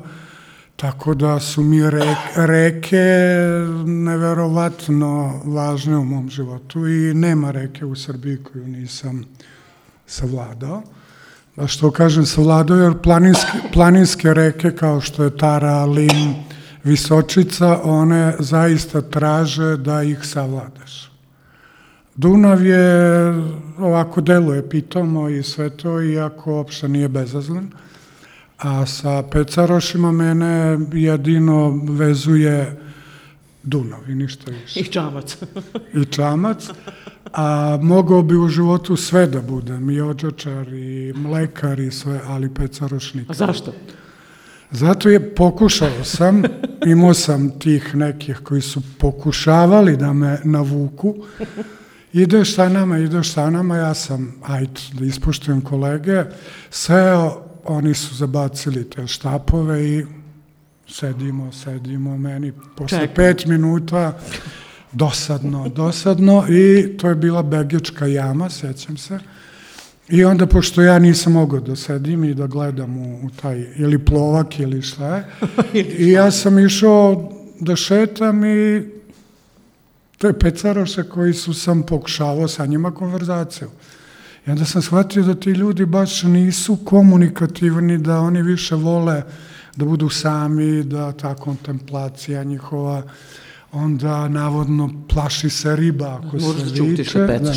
tako 0.77 1.15
da 1.15 1.41
su 1.41 1.63
mi 1.63 1.91
reke, 1.91 2.17
reke 2.37 3.07
neverovatno 3.87 5.43
važne 5.45 5.97
u 5.97 6.05
mom 6.05 6.29
životu 6.31 6.89
i 6.89 7.15
nema 7.15 7.51
reke 7.51 7.85
u 7.85 7.95
Srbiji 7.95 8.37
koju 8.37 8.67
nisam 8.67 9.25
savladao. 10.07 10.83
A 11.59 11.67
što 11.67 11.91
kažem 11.91 12.27
savladao, 12.27 12.77
jer 12.77 12.95
planinske, 13.03 13.59
planinske 13.73 14.35
reke 14.35 14.71
kao 14.71 15.01
što 15.01 15.25
je 15.25 15.37
Tara, 15.37 15.85
Lim, 15.85 16.35
Visočica, 16.85 17.81
one 17.83 18.37
zaista 18.39 19.01
traže 19.01 19.77
da 19.77 20.03
ih 20.03 20.19
savladaš. 20.23 21.11
Dunav 22.17 22.67
je, 22.67 23.35
ovako 23.79 24.21
deluje 24.21 24.69
pitomo 24.69 25.29
i 25.29 25.43
sve 25.43 25.71
to, 25.71 26.03
iako 26.03 26.53
uopšte 26.53 26.89
nije 26.89 27.09
bezazlen, 27.09 27.71
a 28.59 28.87
sa 28.87 29.23
Pecarošima 29.23 30.13
mene 30.13 30.79
jedino 30.93 31.81
vezuje 31.89 32.81
Dunav 33.63 34.11
i 34.11 34.15
ništa 34.15 34.51
više. 34.51 34.81
I 34.81 34.85
čamac. 34.85 35.37
I 35.95 36.05
čamac, 36.05 36.71
a 37.33 37.79
mogao 37.83 38.23
bi 38.23 38.37
u 38.37 38.49
životu 38.49 38.97
sve 38.97 39.27
da 39.27 39.41
budem, 39.41 39.91
i 39.91 40.01
ođačar, 40.01 40.69
i 40.69 41.13
mlekar, 41.17 41.81
i 41.81 41.91
sve, 41.91 42.21
ali 42.27 42.55
Pecarošnik. 42.55 43.31
A 43.31 43.35
zašto? 43.35 43.73
Zato 44.71 45.09
je 45.09 45.35
pokušao 45.35 46.05
sam, 46.05 46.43
imao 46.87 47.15
sam 47.15 47.59
tih 47.59 47.95
nekih 47.95 48.41
koji 48.45 48.61
su 48.61 48.83
pokušavali 48.99 49.97
da 49.97 50.13
me 50.13 50.39
navuku, 50.45 51.15
ideš 52.13 52.55
sa 52.55 52.69
nama, 52.69 52.99
ideš 52.99 53.33
sa 53.33 53.51
nama, 53.51 53.77
ja 53.77 53.95
sam, 53.95 54.35
ajde, 54.43 54.81
da 54.93 55.05
ispoštujem 55.05 55.61
kolege, 55.61 56.25
seo, 56.71 57.43
oni 57.65 57.95
su 57.95 58.15
zabacili 58.15 58.91
te 58.91 59.07
štapove 59.07 59.89
i 59.89 60.07
sedimo, 60.89 61.53
sedimo, 61.53 62.17
meni 62.17 62.53
posle 62.77 62.99
Čekaj. 62.99 63.15
pet 63.15 63.47
minuta 63.47 64.19
dosadno, 64.93 65.69
dosadno 65.69 66.45
i 66.49 66.97
to 66.97 67.09
je 67.09 67.15
bila 67.15 67.43
begečka 67.43 68.07
jama, 68.07 68.51
sećam 68.51 68.97
se. 68.97 69.19
I 70.09 70.25
onda, 70.25 70.47
pošto 70.47 70.83
ja 70.83 70.99
nisam 70.99 71.33
mogao 71.33 71.61
da 71.61 71.77
sedim 71.77 72.25
i 72.25 72.35
da 72.35 72.47
gledam 72.47 72.99
u, 72.99 73.27
u 73.27 73.31
taj, 73.43 73.67
ili 73.77 73.99
plovak 73.99 74.61
ili 74.61 74.83
šta 74.83 75.17
je, 75.17 75.25
i 75.99 76.11
ja 76.11 76.31
sam 76.31 76.59
išao 76.59 77.33
da 77.61 77.77
šetam 77.77 78.45
i 78.45 78.83
te 80.19 80.33
pecaroše 80.33 81.03
koji 81.03 81.35
su 81.35 81.55
sam 81.55 81.83
pokušavao 81.83 82.49
sa 82.49 82.67
njima 82.67 82.91
konverzaciju. 82.91 83.69
I 84.47 84.51
onda 84.51 84.65
sam 84.65 84.83
shvatio 84.83 85.23
da 85.23 85.35
ti 85.35 85.51
ljudi 85.51 85.87
baš 85.87 86.23
nisu 86.23 86.77
komunikativni, 86.85 87.99
da 87.99 88.21
oni 88.21 88.43
više 88.43 88.75
vole 88.75 89.23
da 89.77 89.85
budu 89.85 90.09
sami, 90.09 90.83
da 90.83 91.13
ta 91.13 91.35
kontemplacija 91.35 92.45
njihova, 92.45 93.03
onda 93.73 94.29
navodno 94.29 94.91
plaši 95.09 95.51
se 95.51 95.77
riba 95.77 96.21
ako 96.23 96.37
Možda 96.37 96.67
se 96.67 96.83
viče. 96.83 97.19
Da, 97.19 97.55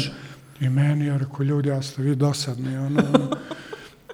I 0.60 0.69
meni, 0.69 1.06
ja 1.06 1.17
rekao, 1.17 1.43
ljudi, 1.43 1.69
ja 1.69 1.82
ste 1.82 2.02
vi 2.02 2.15
dosadni. 2.15 2.78
Ono, 2.78 3.02
ono. 3.13 3.30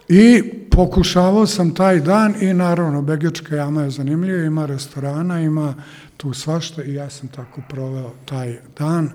I 0.10 0.44
pokušavao 0.72 1.46
sam 1.46 1.76
taj 1.76 2.00
dan 2.00 2.34
i 2.42 2.54
naravno, 2.54 3.02
Begečka 3.02 3.56
jama 3.56 3.84
je 3.84 3.90
zanimljiva, 3.90 4.44
ima 4.44 4.66
restorana, 4.66 5.42
ima 5.42 5.74
tu 6.18 6.34
svašta 6.34 6.84
i 6.84 6.94
ja 6.94 7.10
sam 7.10 7.28
tako 7.28 7.62
proveo 7.70 8.14
taj 8.26 8.58
dan. 8.78 9.10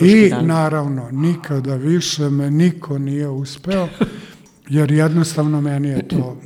I 0.00 0.30
dan. 0.30 0.46
naravno, 0.46 1.08
nikada 1.12 1.74
više 1.74 2.30
me 2.30 2.50
niko 2.50 2.98
nije 2.98 3.28
uspeo, 3.28 3.88
jer 4.68 4.90
jednostavno 4.90 5.60
meni 5.60 5.88
je 5.88 6.08
to 6.08 6.36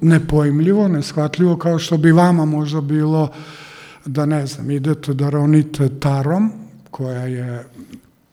nepojmljivo, 0.00 0.88
neshvatljivo, 0.88 1.56
kao 1.56 1.78
što 1.78 1.96
bi 1.96 2.12
vama 2.12 2.44
možda 2.44 2.80
bilo 2.80 3.28
da 4.04 4.26
ne 4.26 4.46
znam, 4.46 4.70
idete 4.70 5.14
da 5.14 5.30
ronite 5.30 5.88
tarom, 6.00 6.52
koja 6.90 7.22
je... 7.22 7.64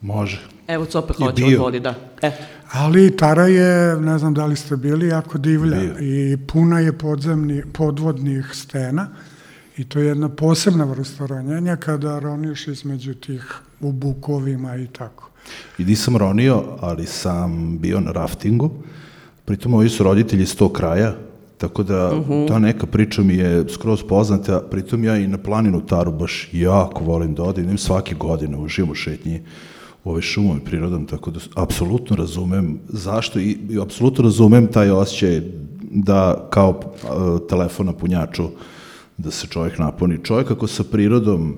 Može. 0.02 0.42
Evo, 0.68 0.86
Cope 0.86 1.14
hoće 1.14 1.46
od 1.46 1.58
vodi, 1.60 1.80
da. 1.80 1.96
E. 2.22 2.32
Ali 2.72 3.18
Tara 3.18 3.48
je, 3.48 3.96
ne 4.02 4.18
znam 4.18 4.34
da 4.34 4.46
li 4.46 4.56
ste 4.56 4.76
bili, 4.76 5.08
jako 5.08 5.38
divlja 5.38 5.78
Bio. 5.80 5.96
i 6.00 6.38
puna 6.48 6.80
je 6.80 6.98
podzemni, 6.98 7.64
podvodnih 7.74 8.46
stena 8.54 9.08
i 9.78 9.84
to 9.84 10.00
je 10.00 10.08
jedna 10.08 10.30
posebna 10.30 10.84
vrsta 10.84 11.26
ronjenja 11.26 11.76
kada 11.76 12.20
roniš 12.20 12.68
između 12.68 13.14
tih 13.14 13.54
u 13.80 13.92
bukovima 13.92 14.76
i 14.76 14.88
tako. 14.88 15.30
I 15.78 15.86
nisam 15.86 16.18
ronio, 16.18 16.64
ali 16.80 17.06
sam 17.06 17.78
bio 17.80 18.00
na 18.00 18.12
raftingu, 18.12 18.72
pritom 19.46 19.74
ovi 19.74 19.90
su 19.90 20.04
roditelji 20.04 20.46
s 20.46 20.56
tog 20.56 20.72
kraja, 20.72 21.16
Tako 21.62 21.84
da 21.84 22.12
uh 22.12 22.20
mhm. 22.20 22.32
-huh. 22.32 22.48
ta 22.48 22.60
neka 22.60 22.86
priča 22.86 23.22
mi 23.22 23.36
je 23.36 23.66
skroz 23.70 24.04
poznata, 24.10 24.62
pritom 24.72 25.04
ja 25.04 25.18
i 25.18 25.28
na 25.28 25.38
planinu 25.38 25.86
Taru 25.86 26.12
baš 26.12 26.50
jako 26.52 27.04
volim 27.04 27.36
da 27.36 27.44
odim, 27.44 27.78
svake 27.78 28.16
godine 28.16 28.58
uživam 28.58 28.92
u 28.92 28.96
šetnji 28.96 29.42
u 30.04 30.12
ove 30.12 30.22
šumove 30.22 30.60
prirodom, 30.60 31.06
tako 31.06 31.32
da 31.32 31.40
apsolutno 31.56 32.16
razumem 32.16 32.80
zašto 32.90 33.40
i, 33.40 33.58
i 33.70 33.80
apsolutno 33.82 34.24
razumem 34.24 34.68
taj 34.68 34.90
osjećaj 34.92 35.42
da 35.92 36.48
kao 36.50 36.70
uh, 36.70 37.48
telefon 37.50 37.86
na 37.86 37.94
punjaču 37.94 38.44
da 39.18 39.32
se 39.32 39.48
čovjek 39.48 39.78
napuni. 39.80 40.24
Čovjek 40.24 40.52
ako 40.52 40.68
sa 40.68 40.84
prirodom 40.84 41.58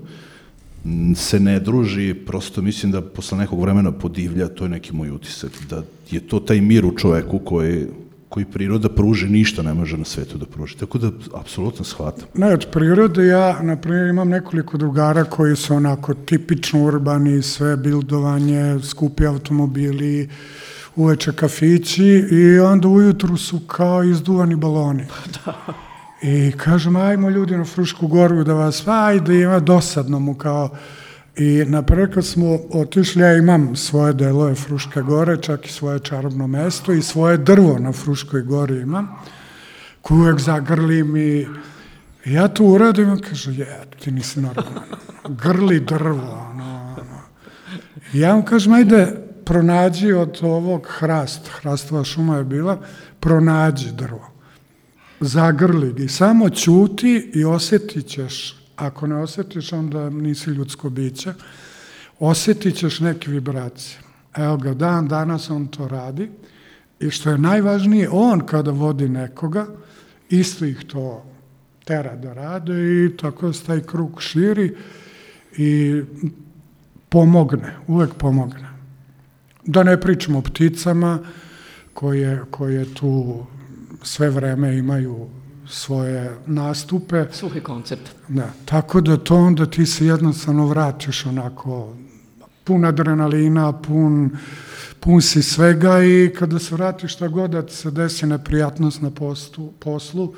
se 1.15 1.39
ne 1.39 1.59
druži, 1.59 2.13
prosto 2.13 2.61
mislim 2.61 2.91
da 2.91 3.01
posle 3.01 3.37
nekog 3.37 3.61
vremena 3.61 3.91
podivlja, 3.91 4.47
to 4.47 4.65
je 4.65 4.69
neki 4.69 4.93
moj 4.93 5.11
utisak, 5.11 5.51
da 5.69 5.83
je 6.11 6.19
to 6.19 6.39
taj 6.39 6.61
mir 6.61 6.85
u 6.85 6.97
čoveku 6.97 7.39
koji, 7.39 7.87
koji 8.33 8.45
priroda 8.45 8.89
pruže, 8.89 9.27
ništa 9.29 9.61
ne 9.61 9.73
može 9.73 9.97
na 9.97 10.05
svetu 10.05 10.37
da 10.37 10.45
pruži. 10.45 10.77
Tako 10.77 10.97
da, 10.97 11.11
apsolutno 11.33 11.85
shvatam. 11.85 12.27
Ne, 12.33 12.53
od 12.53 12.65
prirode 12.71 13.27
ja, 13.27 13.61
na 13.61 13.75
primjer, 13.77 14.07
imam 14.07 14.29
nekoliko 14.29 14.77
drugara 14.77 15.23
koji 15.23 15.55
su 15.55 15.75
onako 15.75 16.13
tipično 16.13 16.83
urbani, 16.83 17.41
sve 17.41 17.77
bildovanje, 17.77 18.79
skupi 18.83 19.25
automobili, 19.25 20.29
uveče 20.95 21.33
kafići 21.33 22.05
i 22.31 22.59
onda 22.59 22.87
ujutru 22.87 23.37
su 23.37 23.59
kao 23.59 24.03
izduvani 24.03 24.55
baloni. 24.55 25.05
Da. 25.45 25.53
I 26.21 26.51
kažem, 26.51 26.95
ajmo 26.95 27.29
ljudi 27.29 27.57
na 27.57 27.65
Frušku 27.65 28.07
goru 28.07 28.43
da 28.43 28.53
vas, 28.53 28.83
ajde, 28.87 29.41
ima 29.41 29.59
dosadno 29.59 30.19
mu 30.19 30.33
kao, 30.33 30.69
I 31.35 31.65
na 31.67 31.81
prvo 31.81 32.07
kad 32.13 32.25
smo 32.25 32.59
otišli, 32.71 33.21
ja 33.21 33.37
imam 33.37 33.75
svoje 33.75 34.13
delove 34.13 34.55
Fruške 34.55 35.01
gore, 35.01 35.37
čak 35.41 35.65
i 35.65 35.71
svoje 35.71 35.99
čarobno 35.99 36.47
mesto 36.47 36.93
i 36.93 37.01
svoje 37.01 37.37
drvo 37.37 37.79
na 37.79 37.91
Fruškoj 37.91 38.41
gori 38.41 38.81
imam, 38.81 39.09
koju 40.01 40.19
uvek 40.19 40.39
zagrlim 40.39 41.17
i 41.17 41.47
ja 42.25 42.47
to 42.47 42.63
uradim 42.63 43.13
i 43.13 43.21
kaže, 43.21 43.51
je, 43.51 43.81
ti 43.99 44.11
nisi 44.11 44.41
normalan. 44.41 44.83
Grli 45.43 45.79
drvo, 45.79 46.49
ono, 46.51 46.95
ono. 47.01 47.21
Ja 48.13 48.33
vam 48.33 48.45
kažem, 48.45 48.73
ajde, 48.73 49.07
pronađi 49.45 50.13
od 50.13 50.39
ovog 50.41 50.87
hrast, 50.89 51.47
hrastova 51.47 52.03
šuma 52.03 52.37
je 52.37 52.43
bila, 52.43 52.79
pronađi 53.19 53.91
drvo. 53.91 54.29
Zagrli 55.19 55.93
ga 55.93 56.03
i 56.03 56.09
samo 56.09 56.49
ćuti 56.49 57.31
i 57.33 57.45
osetit 57.45 58.07
ćeš, 58.07 58.62
ako 58.75 59.07
ne 59.07 59.15
osetiš, 59.15 59.73
onda 59.73 60.09
nisi 60.09 60.49
ljudsko 60.49 60.89
biće, 60.89 61.33
osetit 62.19 62.75
ćeš 62.75 62.99
neke 62.99 63.31
vibracije. 63.31 63.99
Evo 64.35 64.57
ga, 64.57 64.73
dan 64.73 65.07
danas 65.07 65.49
on 65.49 65.67
to 65.67 65.87
radi 65.87 66.29
i 66.99 67.09
što 67.09 67.29
je 67.29 67.37
najvažnije, 67.37 68.09
on 68.11 68.45
kada 68.45 68.71
vodi 68.71 69.09
nekoga, 69.09 69.65
isto 70.29 70.65
ih 70.65 70.83
to 70.87 71.25
tera 71.85 72.15
da 72.15 72.33
rade 72.33 72.73
i 73.05 73.17
tako 73.17 73.53
se 73.53 73.65
taj 73.65 73.81
krug 73.81 74.21
širi 74.21 74.75
i 75.57 76.01
pomogne, 77.09 77.75
uvek 77.87 78.13
pomogne. 78.13 78.69
Da 79.65 79.83
ne 79.83 80.01
pričamo 80.01 80.39
o 80.39 80.41
pticama 80.41 81.19
koje, 81.93 82.41
koje 82.51 82.93
tu 82.93 83.45
sve 84.03 84.29
vreme 84.29 84.77
imaju 84.77 85.27
svoje 85.73 86.37
nastupe. 86.45 87.25
Suhi 87.31 87.59
koncept. 87.59 88.09
Da, 88.27 88.49
tako 88.65 89.01
da 89.01 89.17
to 89.17 89.35
onda 89.35 89.65
ti 89.65 89.85
se 89.85 90.05
jednostavno 90.05 90.67
vratiš 90.67 91.25
onako 91.25 91.93
pun 92.63 92.85
adrenalina, 92.85 93.71
pun, 93.73 94.29
pun 94.99 95.21
si 95.21 95.43
svega 95.43 96.03
i 96.03 96.31
kada 96.39 96.59
se 96.59 96.75
vratiš 96.75 97.13
šta 97.13 97.27
god 97.27 97.51
da 97.51 97.67
se 97.67 97.91
desi 97.91 98.25
neprijatnost 98.25 99.01
na 99.01 99.11
postu, 99.11 99.71
poslu, 99.79 100.33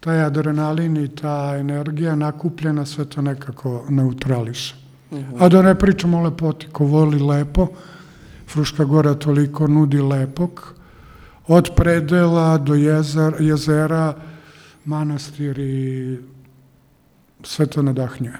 taj 0.00 0.22
adrenalin 0.22 0.96
i 0.96 1.08
ta 1.08 1.56
energija 1.58 2.14
nakupljena 2.14 2.86
sve 2.86 3.04
to 3.04 3.22
nekako 3.22 3.84
neutrališe. 3.88 4.74
Uh 5.10 5.18
-huh. 5.18 5.44
A 5.44 5.48
da 5.48 5.62
ne 5.62 5.74
pričamo 5.74 6.18
o 6.18 6.22
lepoti, 6.22 6.66
ko 6.72 6.84
voli 6.84 7.18
lepo, 7.18 7.68
Fruška 8.48 8.84
gora 8.84 9.14
toliko 9.14 9.66
nudi 9.66 10.00
lepog, 10.00 10.74
od 11.46 11.70
predela 11.76 12.58
do 12.58 12.74
jezera, 12.74 13.36
jezera 13.40 14.14
manastir 14.88 15.58
i 15.58 16.16
sve 17.42 17.66
to 17.66 17.82
nadahnjuje. 17.82 18.36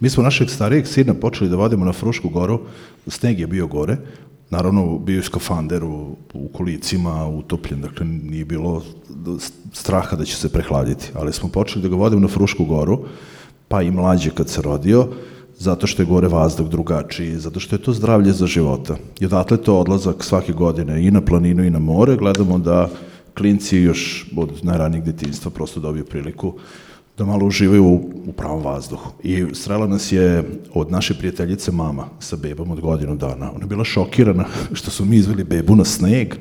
Mi 0.00 0.10
smo 0.10 0.22
našeg 0.22 0.50
starijeg 0.50 0.86
sina 0.86 1.14
počeli 1.14 1.50
da 1.50 1.56
vodimo 1.56 1.84
na 1.84 1.92
Frušku 1.92 2.28
goru, 2.28 2.60
sneg 3.06 3.40
je 3.40 3.46
bio 3.46 3.66
gore, 3.66 3.96
naravno 4.50 4.98
bio 4.98 5.16
je 5.16 5.22
skafander 5.22 5.84
u, 5.84 6.16
u 6.32 6.48
kolicima, 6.48 7.28
utopljen, 7.28 7.80
dakle 7.80 8.06
nije 8.06 8.44
bilo 8.44 8.82
straha 9.72 10.16
da 10.16 10.24
će 10.24 10.36
se 10.36 10.52
prehladiti, 10.52 11.10
ali 11.14 11.32
smo 11.32 11.48
počeli 11.48 11.82
da 11.82 11.88
ga 11.88 11.96
vodimo 11.96 12.20
na 12.20 12.28
Frušku 12.28 12.64
goru, 12.64 13.04
pa 13.68 13.82
i 13.82 13.90
mlađe 13.90 14.30
kad 14.30 14.48
se 14.48 14.62
rodio, 14.62 15.08
zato 15.58 15.86
što 15.86 16.02
je 16.02 16.06
gore 16.06 16.28
vazduh 16.28 16.68
drugačiji, 16.68 17.38
zato 17.38 17.60
što 17.60 17.76
je 17.76 17.82
to 17.82 17.92
zdravlje 17.92 18.32
za 18.32 18.46
života. 18.46 18.96
I 19.20 19.26
odatle 19.26 19.56
to 19.56 19.78
odlazak 19.78 20.24
svake 20.24 20.52
godine 20.52 21.06
i 21.06 21.10
na 21.10 21.20
planinu 21.20 21.64
i 21.64 21.70
na 21.70 21.78
more, 21.78 22.16
gledamo 22.16 22.58
da 22.58 22.88
klinci 23.34 23.76
još 23.76 24.26
od 24.36 24.64
najranijeg 24.64 25.04
detinjstva 25.04 25.50
prosto 25.50 25.80
dobiju 25.80 26.04
priliku 26.04 26.54
da 27.18 27.24
malo 27.24 27.46
uživaju 27.46 27.84
u, 27.84 28.10
u 28.26 28.32
pravom 28.32 28.64
vazduhu. 28.64 29.10
I 29.22 29.46
srela 29.52 29.86
nas 29.86 30.12
je 30.12 30.44
od 30.74 30.90
naše 30.90 31.14
prijateljice 31.14 31.72
mama 31.72 32.06
sa 32.20 32.36
bebom 32.36 32.70
od 32.70 32.80
godinu 32.80 33.16
dana. 33.16 33.50
Ona 33.50 33.64
je 33.64 33.66
bila 33.66 33.84
šokirana 33.84 34.44
što 34.78 34.90
su 34.90 35.04
mi 35.04 35.16
izveli 35.16 35.44
bebu 35.44 35.76
na 35.76 35.84
sneg, 35.84 36.34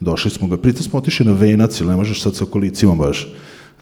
došli 0.00 0.30
smo 0.30 0.48
ga, 0.48 0.56
pritom 0.56 0.82
smo 0.82 0.98
otišli 0.98 1.26
na 1.26 1.32
venac, 1.32 1.80
ili 1.80 1.90
ne 1.90 1.96
možeš 1.96 2.22
sad 2.22 2.36
sa 2.36 2.44
kolicima 2.44 2.94
baš 2.94 3.28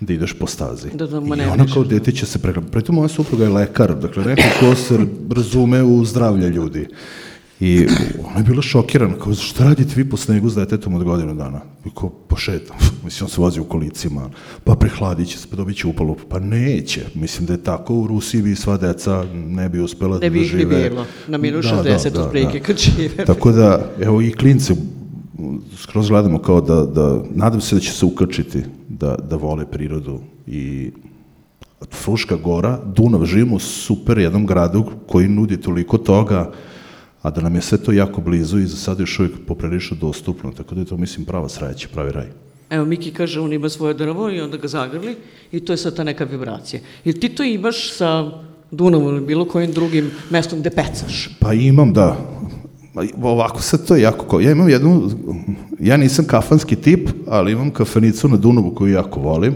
da 0.01 0.13
ideš 0.13 0.33
po 0.33 0.47
stazi. 0.47 0.89
Da, 0.95 1.07
da, 1.07 1.17
I 1.17 1.49
ona 1.53 1.67
kao 1.75 1.85
dete 1.85 2.13
će 2.13 2.27
se 2.27 2.39
pregledati. 2.39 2.73
Pritom 2.73 2.95
moja 2.95 3.09
supruga 3.09 3.45
je 3.45 3.51
lekar, 3.51 3.95
dakle 3.95 4.25
neko 4.25 4.43
ko 4.61 4.75
se 4.75 4.99
razume 5.31 5.83
u 5.83 6.05
zdravlje 6.05 6.49
ljudi. 6.49 6.89
I 7.65 7.87
ona 8.25 8.39
je 8.39 8.45
bila 8.45 8.63
šokirana, 8.63 9.15
kao, 9.15 9.35
šta 9.35 9.65
radite 9.65 9.93
vi 9.97 10.09
po 10.09 10.17
snegu 10.17 10.51
s 10.51 10.55
detetom 10.55 10.95
od 10.95 11.05
godinu 11.05 11.35
dana? 11.35 11.61
I 11.87 11.89
kao, 11.95 12.09
pošetam, 12.09 12.77
mislim, 13.05 13.25
on 13.25 13.31
se 13.31 13.41
vozi 13.41 13.61
u 13.61 13.65
kolicima, 13.65 14.31
pa 14.65 14.75
prehladit 14.75 15.29
će 15.29 15.39
se, 15.39 15.47
pa 15.51 15.57
dobit 15.57 15.77
će 15.77 15.87
upalu, 15.87 16.17
pa 16.29 16.39
neće. 16.39 17.01
Mislim 17.15 17.47
da 17.47 17.53
je 17.53 17.63
tako, 17.63 17.95
u 17.95 18.07
Rusiji 18.07 18.43
bi 18.43 18.57
sva 18.57 18.77
deca 18.77 19.25
ne 19.35 19.69
bi 19.69 19.81
uspela 19.81 20.19
ne 20.19 20.31
bi 20.31 20.39
da 20.39 20.45
žive. 20.45 20.77
Ne 20.77 20.83
bi 20.83 20.89
bilo, 20.89 21.07
na 21.29 21.39
minus 21.39 21.67
da, 21.67 21.83
60 21.85 22.05
da, 22.05 22.11
da, 22.11 22.25
otprilike 22.25 22.59
da. 22.59 22.65
kad 22.65 22.79
žive. 22.79 23.25
Tako 23.31 23.53
da, 23.53 23.91
evo 24.01 24.23
i 24.23 24.33
klince 24.33 24.75
skroz 25.77 26.09
gledamo 26.09 26.39
kao 26.39 26.61
da, 26.61 26.87
da, 26.87 27.23
nadam 27.35 27.61
se 27.61 27.75
da 27.75 27.81
će 27.81 27.93
se 27.93 28.05
ukačiti, 28.07 28.63
da, 28.89 29.15
da 29.31 29.37
vole 29.37 29.67
prirodu 29.71 30.21
i 30.47 30.91
Fruška 32.03 32.37
gora, 32.37 32.79
Dunav, 32.97 33.25
živimo 33.25 33.57
u 33.57 33.59
super 33.59 34.19
jednom 34.19 34.47
gradu 34.47 34.85
koji 35.07 35.29
nudi 35.29 35.61
toliko 35.61 35.99
toga, 35.99 36.51
a 37.23 37.31
da 37.31 37.41
nam 37.41 37.55
je 37.55 37.63
sve 37.63 37.79
to 37.79 37.93
jako 37.93 38.21
blizu 38.21 38.59
i 38.59 38.67
za 38.67 38.77
sada 38.77 39.03
još 39.03 39.19
uvijek 39.19 39.35
poprilično 39.47 39.97
dostupno, 40.01 40.53
tako 40.53 40.75
da 40.75 40.81
je 40.81 40.85
to, 40.85 40.97
mislim, 40.97 41.27
prava 41.27 41.49
sreća, 41.49 41.89
pravi 41.93 42.13
raj. 42.13 42.27
Evo, 42.71 42.85
Miki 42.85 43.11
kaže, 43.11 43.41
on 43.41 43.53
ima 43.53 43.69
svoje 43.69 43.95
drvo 43.95 44.31
i 44.31 44.41
onda 44.41 44.57
ga 44.57 44.69
zagrli 44.69 45.17
i 45.53 45.61
to 45.61 45.73
je 45.73 45.77
sad 45.77 45.97
ta 45.97 46.05
neka 46.05 46.25
vibracija. 46.25 46.81
Jer 47.05 47.19
ti 47.19 47.29
to 47.29 47.43
imaš 47.43 47.93
sa 47.93 48.31
Dunavom 48.71 49.09
ili 49.09 49.27
bilo 49.27 49.45
kojim 49.45 49.73
drugim 49.73 50.11
mestom 50.31 50.61
gde 50.61 50.71
pecaš? 50.71 51.29
Pa 51.41 51.53
imam, 51.53 51.93
da. 51.93 52.17
Ovako 53.23 53.63
sad 53.63 53.87
to 53.87 53.97
je 53.97 54.03
jako 54.03 54.27
ko... 54.27 54.41
Ja 54.41 54.51
imam 54.51 54.69
jednu... 54.69 55.11
Ja 55.81 55.97
nisam 55.97 56.25
kafanski 56.25 56.77
tip, 56.77 57.11
ali 57.27 57.53
imam 57.53 57.71
kafanicu 57.71 58.29
na 58.29 58.37
Dunavu 58.37 58.75
koju 58.75 58.93
jako 58.93 59.21
volim 59.21 59.55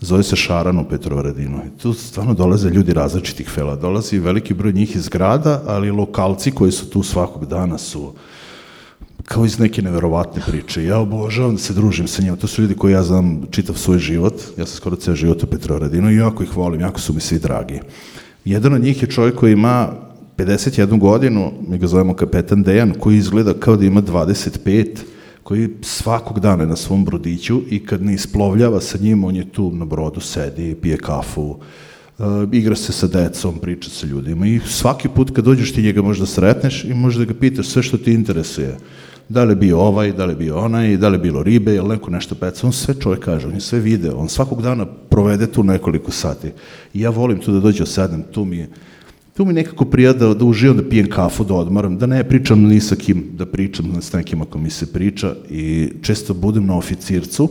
zove 0.00 0.22
se 0.22 0.36
Šaran 0.36 0.78
u 0.78 0.88
Petrovaradinu. 0.88 1.58
I 1.66 1.78
tu 1.78 1.92
stvarno 1.92 2.34
dolaze 2.34 2.70
ljudi 2.70 2.92
različitih 2.92 3.48
fela. 3.48 3.76
Dolazi 3.76 4.18
veliki 4.18 4.54
broj 4.54 4.72
njih 4.72 4.96
iz 4.96 5.08
grada, 5.08 5.62
ali 5.66 5.90
lokalci 5.90 6.50
koji 6.50 6.72
su 6.72 6.90
tu 6.90 7.02
svakog 7.02 7.46
dana 7.46 7.78
su 7.78 8.12
kao 9.24 9.44
iz 9.44 9.58
neke 9.58 9.82
neverovatne 9.82 10.42
priče. 10.46 10.84
Ja 10.84 10.98
obožavam 10.98 11.56
da 11.56 11.62
se 11.62 11.74
družim 11.74 12.06
sa 12.08 12.22
njima. 12.22 12.36
To 12.36 12.46
su 12.46 12.62
ljudi 12.62 12.74
koji 12.74 12.92
ja 12.92 13.02
znam 13.02 13.42
čitav 13.50 13.76
svoj 13.76 13.98
život. 13.98 14.34
Ja 14.56 14.66
sam 14.66 14.76
skoro 14.76 14.96
ceo 14.96 15.14
život 15.14 15.42
u 15.42 15.46
Petrovaradinu 15.46 16.10
i 16.10 16.16
jako 16.16 16.42
ih 16.42 16.56
volim, 16.56 16.80
jako 16.80 17.00
su 17.00 17.14
mi 17.14 17.20
svi 17.20 17.38
dragi. 17.38 17.80
Jedan 18.44 18.74
od 18.74 18.82
njih 18.82 19.02
je 19.02 19.10
čovjek 19.10 19.34
koji 19.34 19.52
ima 19.52 19.92
51 20.36 20.98
godinu, 20.98 21.52
mi 21.68 21.78
ga 21.78 21.86
zovemo 21.86 22.14
kapetan 22.14 22.62
Dejan, 22.62 22.94
koji 23.00 23.16
izgleda 23.16 23.54
kao 23.54 23.76
da 23.76 23.84
ima 23.84 24.02
25 24.02 24.86
koji 25.48 25.68
svakog 25.82 26.40
dana 26.40 26.66
na 26.66 26.76
svom 26.76 27.04
brodiću 27.04 27.60
i 27.70 27.78
kad 27.86 28.02
ne 28.02 28.14
isplovljava 28.14 28.80
sa 28.80 28.98
njim, 28.98 29.24
on 29.24 29.36
je 29.36 29.50
tu 29.52 29.70
na 29.72 29.84
brodu, 29.84 30.20
sedi, 30.20 30.74
pije 30.82 30.96
kafu, 30.96 31.42
uh, 32.18 32.26
igra 32.52 32.76
se 32.76 32.92
sa 32.92 33.06
decom, 33.06 33.58
priča 33.58 33.90
sa 33.90 34.06
ljudima 34.06 34.46
i 34.46 34.60
svaki 34.66 35.08
put 35.08 35.30
kad 35.30 35.44
dođeš 35.44 35.72
ti 35.72 35.82
njega 35.82 36.02
možda 36.02 36.26
sretneš 36.26 36.84
i 36.84 36.94
možda 36.94 37.24
ga 37.24 37.34
pitaš 37.34 37.66
sve 37.66 37.82
što 37.82 37.98
ti 37.98 38.12
interesuje. 38.12 38.76
Da 39.28 39.44
li 39.44 39.52
je 39.52 39.56
bio 39.56 39.78
ovaj, 39.80 40.12
da 40.12 40.24
li 40.24 40.32
je 40.32 40.36
bio 40.36 40.58
onaj, 40.58 40.96
da 40.96 41.08
li 41.08 41.14
je 41.14 41.24
bilo 41.24 41.42
ribe, 41.42 41.72
je 41.72 41.82
li 41.82 41.88
neko 41.88 42.10
nešto 42.10 42.34
peca, 42.34 42.66
on 42.66 42.72
sve 42.72 42.94
čovjek 43.00 43.24
kaže, 43.24 43.48
on 43.48 43.54
je 43.54 43.60
sve 43.60 43.80
video, 43.80 44.16
on 44.16 44.28
svakog 44.28 44.62
dana 44.62 44.86
provede 44.86 45.46
tu 45.46 45.64
nekoliko 45.64 46.10
sati. 46.10 46.52
I 46.94 47.00
ja 47.00 47.10
volim 47.10 47.40
tu 47.40 47.52
da 47.52 47.60
dođe 47.60 47.86
sedem, 47.86 48.22
tu 48.32 48.44
mi 48.44 48.56
je, 48.56 48.68
tu 49.38 49.44
mi 49.44 49.52
nekako 49.52 49.84
prija 49.84 50.12
da, 50.12 50.34
da 50.34 50.44
uživam, 50.44 50.76
da 50.76 50.88
pijem 50.88 51.06
kafu, 51.10 51.44
da 51.44 51.54
odmaram, 51.54 51.98
da 51.98 52.06
ne 52.06 52.24
pričam 52.28 52.62
ni 52.62 52.80
sa 52.80 52.96
kim, 52.96 53.24
da 53.38 53.46
pričam 53.46 54.02
s 54.02 54.12
nekim 54.12 54.42
ako 54.42 54.58
mi 54.58 54.70
se 54.70 54.92
priča 54.92 55.34
i 55.50 55.92
često 56.02 56.34
budem 56.34 56.66
na 56.66 56.76
oficircu, 56.76 57.48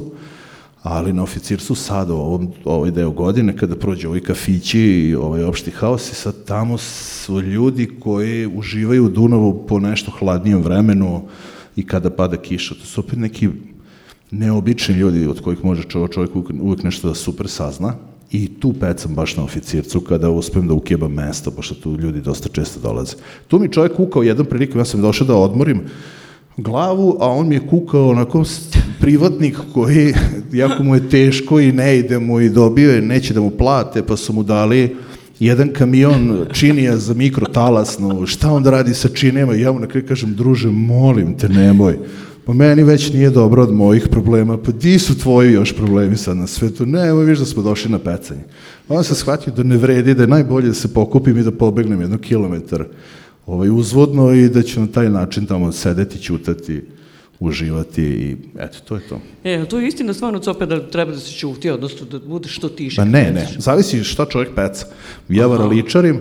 ali 0.83 1.13
na 1.13 1.23
oficircu 1.23 1.75
sad, 1.75 2.09
ovom, 2.11 2.49
ovaj 2.65 2.91
deo 2.91 3.11
godine, 3.11 3.55
kada 3.57 3.75
prođe 3.75 4.07
ovi 4.07 4.19
kafići 4.21 4.79
i 4.79 5.15
ovaj 5.15 5.43
opšti 5.43 5.71
haos 5.71 6.11
i 6.11 6.15
sad 6.15 6.43
tamo 6.45 6.77
su 6.77 7.41
ljudi 7.41 7.87
koji 7.99 8.47
uživaju 8.47 9.05
u 9.05 9.09
Dunavu 9.09 9.65
po 9.67 9.79
nešto 9.79 10.11
hladnijem 10.11 10.61
vremenu 10.61 11.21
i 11.75 11.85
kada 11.85 12.09
pada 12.09 12.37
kiša. 12.37 12.75
To 12.75 12.85
su 12.85 13.01
opet 13.01 13.19
neki 13.19 13.49
neobični 14.31 14.95
ljudi 14.95 15.27
od 15.27 15.41
kojih 15.41 15.65
može 15.65 15.83
čovjek, 15.83 16.13
čovjek 16.13 16.35
uvek 16.61 16.83
nešto 16.83 17.07
da 17.07 17.15
super 17.15 17.47
sazna 17.47 17.95
I 18.31 18.47
tu 18.59 18.73
pecam 18.73 19.15
baš 19.15 19.37
na 19.37 19.43
oficircu 19.43 20.01
kada 20.01 20.29
uspem 20.29 20.67
da 20.67 20.73
ukjebam 20.73 21.13
mesto, 21.13 21.51
pošto 21.51 21.75
tu 21.75 21.97
ljudi 21.97 22.21
dosta 22.21 22.49
često 22.49 22.79
dolaze. 22.79 23.15
Tu 23.47 23.59
mi 23.59 23.71
čovjek 23.71 23.95
kukao 23.95 24.23
jednom 24.23 24.45
prilikom, 24.45 24.81
ja 24.81 24.85
sam 24.85 25.01
došao 25.01 25.27
da 25.27 25.35
odmorim 25.35 25.81
glavu, 26.57 27.17
a 27.19 27.27
on 27.29 27.47
mi 27.47 27.55
je 27.55 27.67
kukao 27.67 28.09
onako 28.09 28.43
privatnik 28.99 29.57
koji, 29.73 30.13
jako 30.53 30.83
mu 30.83 30.95
je 30.95 31.09
teško 31.09 31.59
i 31.59 31.71
ne 31.71 31.99
ide 31.99 32.19
mu 32.19 32.41
i 32.41 32.49
dobio 32.49 32.91
je, 32.91 33.01
neće 33.01 33.33
da 33.33 33.41
mu 33.41 33.51
plate, 33.51 34.03
pa 34.03 34.17
su 34.17 34.33
mu 34.33 34.43
dali 34.43 34.95
jedan 35.39 35.73
kamion 35.73 36.45
činija 36.53 36.97
za 36.97 37.13
mikrotalasnu, 37.13 38.25
šta 38.25 38.51
on 38.51 38.63
da 38.63 38.71
radi 38.71 38.93
sa 38.93 39.09
činijama, 39.09 39.53
ja 39.53 39.71
mu 39.71 39.79
na 39.79 39.87
kraju 39.87 40.07
kažem, 40.07 40.35
druže, 40.35 40.69
molim 40.69 41.37
te, 41.37 41.49
nemoj 41.49 41.97
pa 42.47 42.53
meni 42.53 42.83
već 42.83 43.13
nije 43.13 43.29
dobro 43.29 43.63
od 43.63 43.73
mojih 43.73 44.07
problema, 44.11 44.57
pa 44.57 44.71
di 44.71 44.99
su 44.99 45.19
tvoji 45.19 45.53
još 45.53 45.75
problemi 45.75 46.17
sad 46.17 46.37
na 46.37 46.47
svetu? 46.47 46.85
Ne, 46.85 47.07
evo 47.07 47.19
viš 47.19 47.39
da 47.39 47.45
smo 47.45 47.63
došli 47.63 47.91
na 47.91 47.99
pecanje. 47.99 48.41
Onda 48.89 49.03
sam 49.03 49.15
shvatio 49.15 49.53
da 49.53 49.63
ne 49.63 49.77
vredi, 49.77 50.13
da 50.13 50.23
je 50.23 50.27
najbolje 50.27 50.67
da 50.67 50.73
se 50.73 50.93
pokupim 50.93 51.37
i 51.37 51.43
da 51.43 51.51
pobegnem 51.51 52.01
jedno 52.01 52.17
kilometar 52.17 52.85
ovaj, 53.45 53.69
uzvodno 53.69 54.33
i 54.33 54.49
da 54.49 54.63
ću 54.63 54.79
na 54.79 54.87
taj 54.87 55.09
način 55.09 55.45
tamo 55.45 55.71
sedeti, 55.71 56.19
ćutati, 56.19 56.81
uživati 57.39 58.03
i 58.03 58.37
eto, 58.59 58.77
to 58.87 58.95
je 58.95 59.01
to. 59.09 59.21
E, 59.43 59.65
to 59.65 59.79
je 59.79 59.87
istina 59.87 60.13
stvarno 60.13 60.39
cope 60.39 60.65
da 60.65 60.89
treba 60.89 61.11
da 61.11 61.19
se 61.19 61.31
ćuti, 61.31 61.69
odnosno 61.69 62.05
da 62.05 62.19
bude 62.19 62.49
što 62.49 62.69
tiše. 62.69 62.95
Pa 62.95 63.05
ne, 63.05 63.31
ne, 63.31 63.47
zavisi 63.57 64.03
šta 64.03 64.25
čovjek 64.25 64.55
peca. 64.55 64.85
Ja 65.29 65.47
varaličarim, 65.47 66.19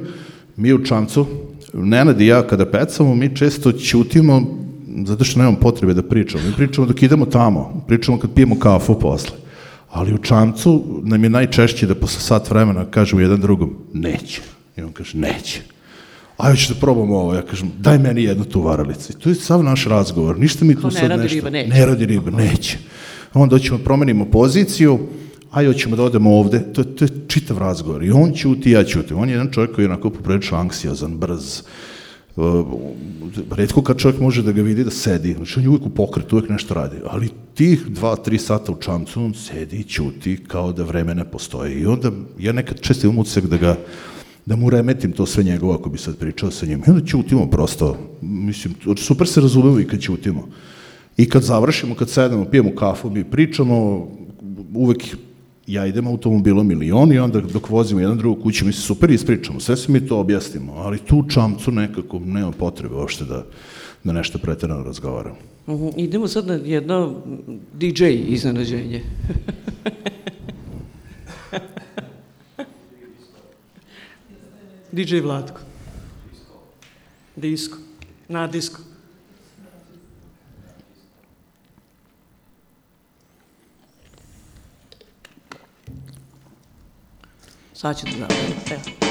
mi 0.57 0.73
u 0.73 0.85
čamcu 0.85 1.27
Nenad 1.73 2.21
i 2.21 2.27
ja 2.27 2.47
kada 2.47 2.67
pecamo, 2.67 3.15
mi 3.15 3.37
često 3.37 3.73
ćutimo 3.73 4.66
zato 5.05 5.25
što 5.25 5.39
nemamo 5.39 5.57
potrebe 5.61 5.95
da 5.95 6.03
pričamo. 6.03 6.45
Mi 6.45 6.53
pričamo 6.53 6.87
dok 6.87 7.03
idemo 7.03 7.27
tamo, 7.27 7.85
pričamo 7.87 8.19
kad 8.19 8.31
pijemo 8.35 8.59
kafu 8.59 8.99
posle. 8.99 9.37
Ali 9.91 10.15
u 10.15 10.19
čamcu 10.19 10.85
nam 11.03 11.25
je 11.25 11.31
najčešće 11.31 11.87
da 11.87 11.95
posle 11.95 12.21
sat 12.21 12.51
vremena 12.51 12.85
kažemo 12.85 13.21
jedan 13.23 13.41
drugom, 13.41 13.77
neće. 13.93 14.41
I 14.77 14.83
on 14.83 14.93
kaže, 14.93 15.19
neće. 15.19 15.61
Ajde 16.37 16.59
ću 16.59 16.75
da 16.75 16.81
probamo 16.81 17.17
ovo. 17.17 17.35
Ja 17.35 17.43
kažem, 17.43 17.71
daj 17.79 17.99
meni 17.99 18.23
jednu 18.23 18.45
tu 18.45 18.63
varalicu. 18.63 19.13
I 19.13 19.15
to 19.15 19.29
je 19.29 19.35
sav 19.35 19.65
naš 19.65 19.85
razgovor. 19.85 20.39
Ništa 20.39 20.65
mi 20.65 20.75
tu 20.75 20.81
Ko 20.81 20.87
ne 20.87 20.93
sad 20.93 21.09
radi 21.09 21.23
nešto... 21.23 21.35
riba, 21.35 21.51
neće. 21.51 21.69
Ne 21.69 21.87
radi 21.87 22.07
riba, 22.07 22.31
neće. 22.31 22.79
Onda 23.35 23.59
ćemo 23.59 23.79
promenimo 23.79 24.25
poziciju, 24.25 24.99
ajde 25.51 25.73
hoćemo 25.73 25.97
da 25.97 26.03
odemo 26.03 26.39
ovde. 26.39 26.73
To, 26.73 26.85
to 26.85 27.05
je 27.05 27.11
čitav 27.29 27.59
razgovor. 27.59 28.05
I 28.05 28.11
on 28.11 28.33
ćuti, 28.33 28.71
ja 28.71 28.85
ćutim. 28.85 29.19
On 29.19 29.29
je 29.29 29.33
jedan 29.33 29.51
čovjek 29.53 29.75
koji 29.75 29.85
je 29.85 29.91
onako 29.91 30.11
poprilično 30.11 30.59
anksiozan, 30.59 31.19
brz. 31.19 31.61
Uh, 31.61 31.67
redko 33.51 33.83
kad 33.83 33.99
čovjek 33.99 34.21
može 34.21 34.43
da 34.43 34.53
ga 34.53 34.63
vidi 34.63 34.85
da 34.85 34.91
sedi, 34.91 35.33
znači 35.33 35.59
on 35.59 35.63
je 35.63 35.69
uvijek 35.69 35.87
u 35.87 35.91
pokretu, 35.91 36.37
uvijek 36.37 36.51
nešto 36.51 36.75
radi, 36.75 36.97
ali 37.05 37.29
tih 37.55 37.87
dva, 37.89 38.17
tri 38.17 38.39
sata 38.39 38.73
u 38.73 38.81
čamcu 38.81 39.25
on 39.25 39.35
sedi 39.35 39.77
i 39.77 39.85
ćuti 39.85 40.45
kao 40.49 40.73
da 40.73 40.85
vreme 40.85 41.15
ne 41.15 41.25
postoji. 41.25 41.81
I 41.81 41.87
onda 41.87 42.13
ja 42.39 42.53
nekad 42.53 42.81
često 42.81 43.07
imam 43.07 43.19
utisak 43.19 43.47
da 43.47 43.57
ga 43.57 43.77
da 44.47 44.57
mu 44.57 44.71
remetim 44.71 45.13
to 45.13 45.27
sve 45.27 45.45
njegovo 45.45 45.75
ako 45.75 45.89
bi 45.89 45.99
sad 45.99 46.17
pričao 46.17 46.51
sa 46.51 46.67
njim. 46.67 46.83
I 46.87 46.91
onda 46.91 47.07
ćutimo 47.07 47.51
prosto, 47.51 47.97
mislim, 48.23 48.75
super 48.97 49.29
se 49.29 49.41
razumemo 49.41 49.81
i 49.81 49.87
kad 49.87 50.01
ćutimo. 50.01 50.49
I 51.17 51.29
kad 51.29 51.43
završimo, 51.43 51.95
kad 51.95 52.11
sedemo, 52.11 52.45
pijemo 52.45 52.75
kafu, 52.75 53.11
mi 53.11 53.25
pričamo, 53.25 54.09
uvek 54.75 55.17
ja 55.67 55.87
idem 55.87 56.07
automobilom 56.07 56.71
ili 56.71 56.93
on 56.93 57.13
i 57.13 57.19
onda 57.19 57.41
dok 57.41 57.71
vozimo 57.71 58.01
jedan 58.01 58.19
drugu 58.19 58.43
kući, 58.43 58.65
mi 58.65 58.73
se 58.73 58.81
super 58.81 59.11
ispričamo, 59.11 59.61
sve 59.61 59.77
se 59.77 59.93
mi 59.93 60.07
to 60.07 60.19
objasnimo, 60.19 60.73
ali 60.73 60.99
tu 60.99 61.25
čamcu 61.29 61.71
nekako 61.71 62.19
nema 62.19 62.53
potrebe 62.53 62.95
uopšte 62.95 63.25
da, 63.25 63.47
da 64.05 64.13
nešto 64.13 64.39
pretjerano 64.39 64.85
razgovaramo. 64.85 65.37
Mhm, 65.69 65.89
Idemo 65.97 66.29
sad 66.29 66.47
na 66.47 66.55
jedno 66.55 67.23
DJ 67.75 68.05
iznenađenje. 68.07 69.03
DJ 74.93 75.21
Vlatko. 75.21 75.61
Disko. 77.37 77.79
Na 78.29 78.47
disko. 78.47 78.81
Saç 87.77 88.05
düzenledim. 88.05 88.57
Evet. 88.71 89.06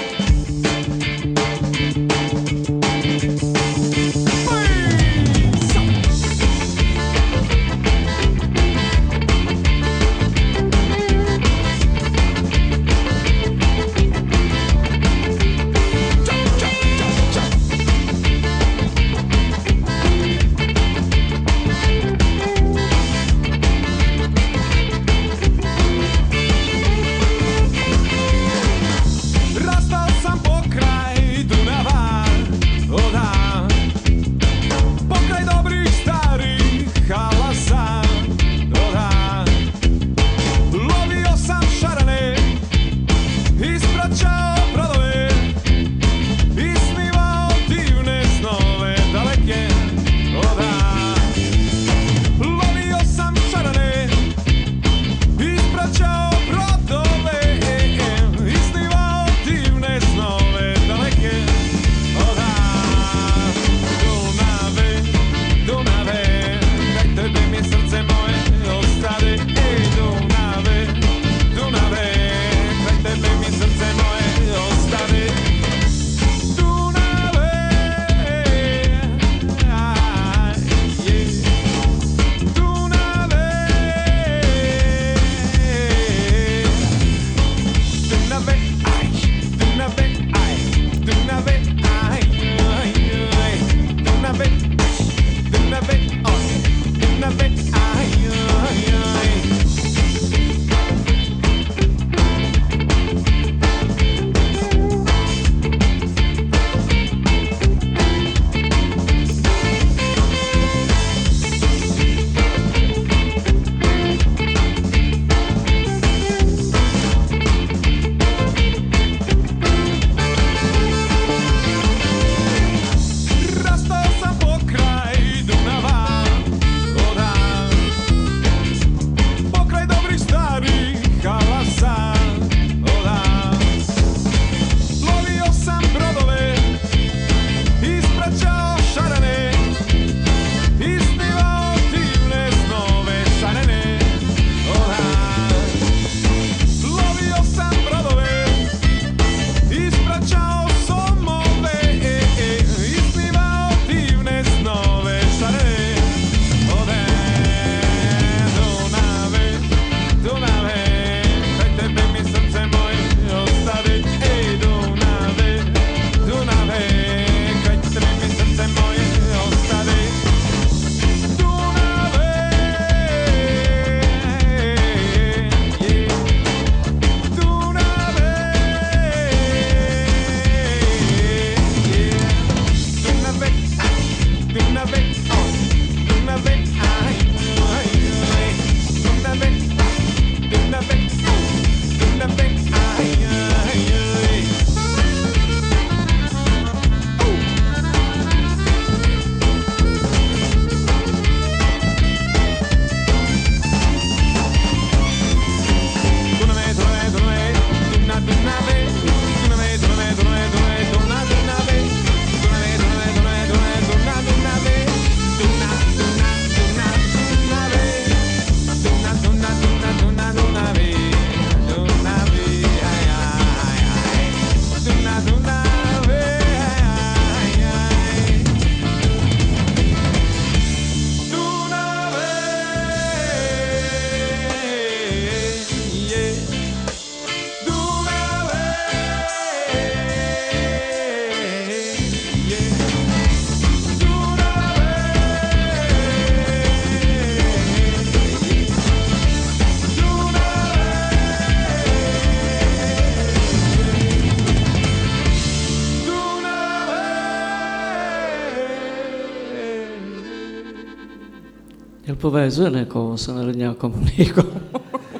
Povezuje 262.35 262.69
neko 262.71 263.17
sa 263.17 263.31
narodnjakom? 263.33 263.93
Niko. 264.17 264.41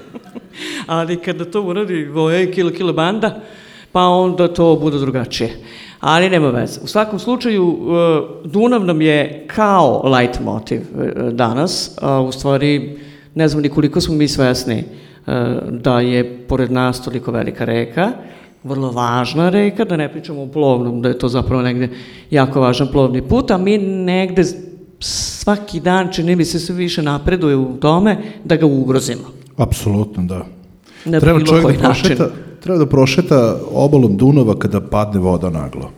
Ali 0.99 1.15
kada 1.17 1.45
to 1.45 1.61
uradi 1.63 2.05
Voje 2.11 2.51
Kilo 2.51 2.71
Kilo 2.71 2.93
Banda, 2.93 3.39
pa 3.91 4.01
onda 4.01 4.47
to 4.47 4.75
bude 4.75 4.99
drugačije. 4.99 5.49
Ali 5.99 6.29
nema 6.29 6.49
veze. 6.49 6.81
U 6.83 6.87
svakom 6.87 7.19
slučaju, 7.19 7.63
e, 7.63 8.47
Dunav 8.47 8.85
nam 8.85 9.01
je 9.01 9.45
kao 9.47 10.03
light 10.09 10.39
motiv 10.43 10.81
e, 10.81 11.31
danas, 11.31 11.97
a 12.01 12.21
u 12.21 12.31
stvari 12.31 12.99
ne 13.35 13.47
znam 13.47 13.63
ni 13.63 13.69
koliko 13.69 14.01
smo 14.01 14.15
mi 14.15 14.27
svesni 14.27 14.75
e, 14.75 14.85
da 15.71 15.99
je 15.99 16.47
pored 16.47 16.71
nas 16.71 17.03
toliko 17.03 17.31
velika 17.31 17.65
reka, 17.65 18.11
vrlo 18.63 18.91
važna 18.91 19.49
reka, 19.49 19.85
da 19.85 19.95
ne 19.95 20.11
pričamo 20.11 20.43
o 20.43 20.51
plovnom, 20.51 21.01
da 21.01 21.09
je 21.09 21.19
to 21.19 21.27
zapravo 21.27 21.61
negde 21.61 21.89
jako 22.31 22.61
važan 22.61 22.87
plovni 22.91 23.21
put, 23.21 23.51
a 23.51 23.57
mi 23.57 23.77
negde 23.77 24.43
svaki 25.05 25.79
dan, 25.79 26.11
čini 26.11 26.35
mi 26.35 26.45
se, 26.45 26.59
sve 26.59 26.75
više 26.75 27.01
napreduje 27.01 27.55
u 27.55 27.77
tome 27.79 28.17
da 28.43 28.55
ga 28.55 28.65
ugrozimo. 28.65 29.23
Apsolutno, 29.57 30.23
da. 30.23 30.45
Na 31.05 31.19
treba 31.19 31.39
bilo 31.39 31.61
koji 31.61 31.77
da 31.77 31.83
prošeta, 31.83 32.23
način. 32.23 32.37
treba 32.63 32.79
da 32.79 32.85
prošeta 32.85 33.59
obalom 33.71 34.17
Dunava 34.17 34.59
kada 34.59 34.81
padne 34.81 35.19
voda 35.19 35.49
naglo. 35.49 35.91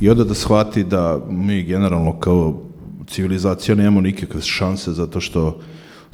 I 0.00 0.10
onda 0.10 0.24
da 0.24 0.34
shvati 0.34 0.84
da 0.84 1.20
mi 1.28 1.62
generalno 1.62 2.18
kao 2.20 2.54
civilizacija 3.06 3.74
nemamo 3.74 4.00
nikakve 4.00 4.40
šanse 4.40 4.92
zato 4.92 5.20
što 5.20 5.60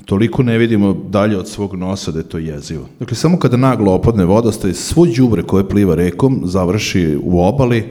toliko 0.05 0.43
ne 0.43 0.59
vidimo 0.59 0.97
dalje 1.09 1.39
od 1.39 1.49
svog 1.49 1.74
nosa 1.74 2.12
da 2.12 2.18
je 2.18 2.28
to 2.28 2.39
jezivo. 2.39 2.86
Dakle, 2.99 3.16
samo 3.16 3.39
kada 3.39 3.57
naglo 3.57 3.93
opadne 3.93 4.24
vodostaj, 4.24 4.72
svo 4.74 5.07
đubre 5.16 5.43
koje 5.43 5.68
pliva 5.68 5.95
rekom 5.95 6.43
završi 6.45 7.18
u 7.22 7.41
obali, 7.41 7.84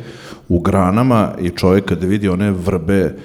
u 0.49 0.59
granama 0.59 1.33
i 1.41 1.49
čovjek 1.49 1.85
kada 1.85 2.07
vidi 2.07 2.29
one 2.29 2.51
vrbe 2.51 3.15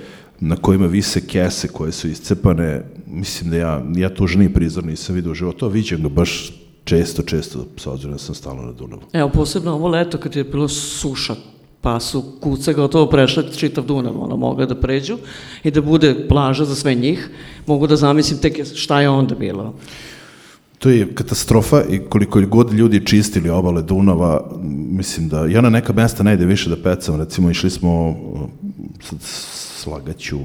na 0.45 0.57
kojima 0.57 0.87
vise 0.87 1.21
kese 1.27 1.69
koje 1.69 1.93
su 1.93 2.09
iscepane, 2.09 2.83
mislim 3.07 3.51
da 3.51 3.57
ja, 3.57 3.85
ja 3.97 4.15
tužniji 4.15 4.49
prizor 4.49 4.85
nisam 4.85 5.15
vidio 5.15 5.33
u 5.33 5.35
životu, 5.35 5.67
a 5.67 5.69
viđem 5.69 6.03
ga 6.03 6.09
baš 6.09 6.53
često, 6.85 7.23
često, 7.23 7.67
s 7.77 7.87
obzirom 7.87 8.13
da 8.13 8.19
sam 8.19 8.35
stalno 8.35 8.63
na 8.63 8.73
Dunavu. 8.73 9.03
Evo, 9.13 9.29
posebno 9.29 9.73
ovo 9.73 9.89
leto 9.89 10.19
kad 10.19 10.37
je 10.37 10.45
bilo 10.45 10.69
suša, 10.69 11.35
pa 11.81 12.01
su 12.01 12.25
kuce 12.41 12.73
gotovo 12.73 13.07
prešle 13.07 13.45
čitav 13.57 13.85
Dunav, 13.85 14.23
ono, 14.23 14.37
mogle 14.37 14.67
da 14.67 14.81
pređu 14.81 15.19
i 15.63 15.71
da 15.71 15.81
bude 15.81 16.27
plaža 16.29 16.65
za 16.65 16.75
sve 16.75 16.95
njih, 16.95 17.31
mogu 17.67 17.87
da 17.87 17.97
zamislim 17.97 18.41
tek 18.41 18.67
šta 18.75 19.01
je 19.01 19.09
onda 19.09 19.35
bilo. 19.35 19.75
To 20.79 20.91
je 20.91 21.15
katastrofa 21.15 21.85
i 21.91 21.99
koliko 21.99 22.41
god 22.41 22.73
ljudi 22.73 23.07
čistili 23.07 23.51
obale 23.51 23.83
Dunava, 23.83 24.51
mislim 24.99 25.29
da, 25.29 25.47
ja 25.47 25.61
na 25.61 25.71
neka 25.71 25.93
mesta 25.93 26.23
ne 26.23 26.35
ide 26.35 26.47
više 26.47 26.71
da 26.71 26.83
pecam, 26.83 27.17
recimo 27.17 27.51
išli 27.51 27.71
smo, 27.71 28.17
sad 29.03 29.19
slagaću, 29.83 30.39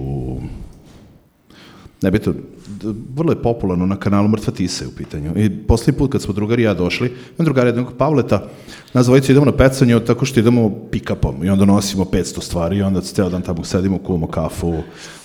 ne 2.02 2.12
bi 2.12 2.20
to, 2.20 2.34
d- 2.34 2.94
vrlo 3.16 3.32
je 3.32 3.42
popularno 3.42 3.86
na 3.86 3.96
kanalu 3.96 4.28
Mrtva 4.28 4.54
Tisa 4.54 4.86
u 4.88 4.96
pitanju. 4.98 5.32
I 5.36 5.50
posljednji 5.50 5.98
put 5.98 6.12
kad 6.12 6.22
smo 6.22 6.34
drugari 6.34 6.64
ja 6.64 6.74
došli, 6.74 7.08
imam 7.08 7.46
drugari 7.46 7.70
jednog 7.70 7.94
Pavleta, 7.98 8.48
nas 8.94 9.06
dvojica 9.06 9.32
idemo 9.32 9.46
na 9.46 9.52
pecanje 9.52 10.00
tako 10.00 10.26
što 10.26 10.40
idemo 10.40 10.70
pick-upom 10.92 11.46
i 11.46 11.50
onda 11.50 11.66
nosimo 11.66 12.04
500 12.06 12.42
stvari 12.42 12.78
i 12.78 12.82
onda 12.82 13.02
ceo 13.02 13.30
dan 13.30 13.42
tamo 13.42 13.64
sedimo, 13.64 13.98
kuvamo 13.98 14.28
kafu, 14.28 14.74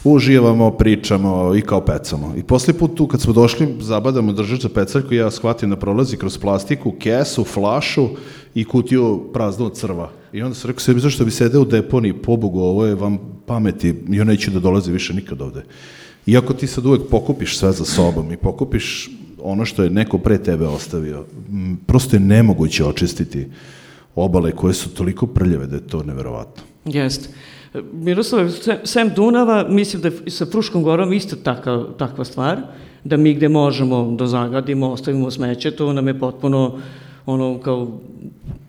uživamo, 0.04 0.70
pričamo 0.70 1.54
i 1.56 1.60
kao 1.60 1.80
pecamo. 1.80 2.34
I 2.36 2.42
posljednji 2.42 2.78
put 2.78 2.96
tu 2.96 3.06
kad 3.06 3.20
smo 3.20 3.32
došli, 3.32 3.76
zabadamo 3.80 4.32
držač 4.32 4.60
za 4.60 4.68
pecaljku 4.68 5.14
i 5.14 5.16
ja 5.16 5.30
shvatim 5.30 5.70
da 5.70 5.76
prolazi 5.76 6.16
kroz 6.16 6.38
plastiku, 6.38 6.92
kesu, 6.98 7.44
flašu 7.44 8.08
i 8.54 8.64
kutiju 8.64 9.30
praznu 9.32 9.66
od 9.66 9.76
crva. 9.76 10.10
I 10.32 10.42
onda 10.42 10.54
sam 10.54 10.68
rekao 10.68 10.80
sebi, 10.80 11.00
zašto 11.00 11.24
bi 11.24 11.30
sedeo 11.30 11.60
u 11.60 11.64
deponiji, 11.64 12.12
pobogu, 12.12 12.60
ovo 12.60 12.86
je 12.86 12.94
vam 12.94 13.18
pameti, 13.46 13.94
ja 14.08 14.24
neću 14.24 14.50
da 14.50 14.60
dolazi 14.60 14.92
više 14.92 15.14
nikad 15.14 15.40
ovde. 15.42 15.62
Iako 16.26 16.54
ti 16.54 16.66
sad 16.66 16.86
uvek 16.86 17.00
pokupiš 17.10 17.58
sve 17.58 17.72
za 17.72 17.84
sobom 17.84 18.32
i 18.32 18.36
pokupiš 18.36 19.10
ono 19.42 19.64
što 19.64 19.82
je 19.82 19.90
neko 19.90 20.18
pre 20.18 20.38
tebe 20.38 20.66
ostavio, 20.66 21.24
prosto 21.86 22.16
je 22.16 22.20
nemoguće 22.20 22.84
očistiti 22.84 23.46
obale 24.14 24.52
koje 24.52 24.74
su 24.74 24.94
toliko 24.94 25.26
prljave 25.26 25.66
da 25.66 25.76
je 25.76 25.86
to 25.86 26.02
neverovatno. 26.02 26.62
Jeste. 26.84 27.28
Miroslav, 27.92 28.50
se- 28.50 28.80
sem 28.84 29.10
Dunava, 29.16 29.66
mislim 29.68 30.02
da 30.02 30.08
je 30.08 30.30
sa 30.30 30.46
Fruškom 30.46 30.82
gorom 30.82 31.12
isto 31.12 31.36
taka, 31.36 31.84
takva 31.98 32.24
stvar, 32.24 32.58
da 33.04 33.16
mi 33.16 33.34
gde 33.34 33.48
možemo 33.48 34.16
da 34.18 34.26
zagadimo, 34.26 34.90
ostavimo 34.90 35.30
smeće, 35.30 35.70
to 35.70 35.92
nam 35.92 36.08
je 36.08 36.18
potpuno 36.18 36.78
ono 37.26 37.58
kao 37.58 37.98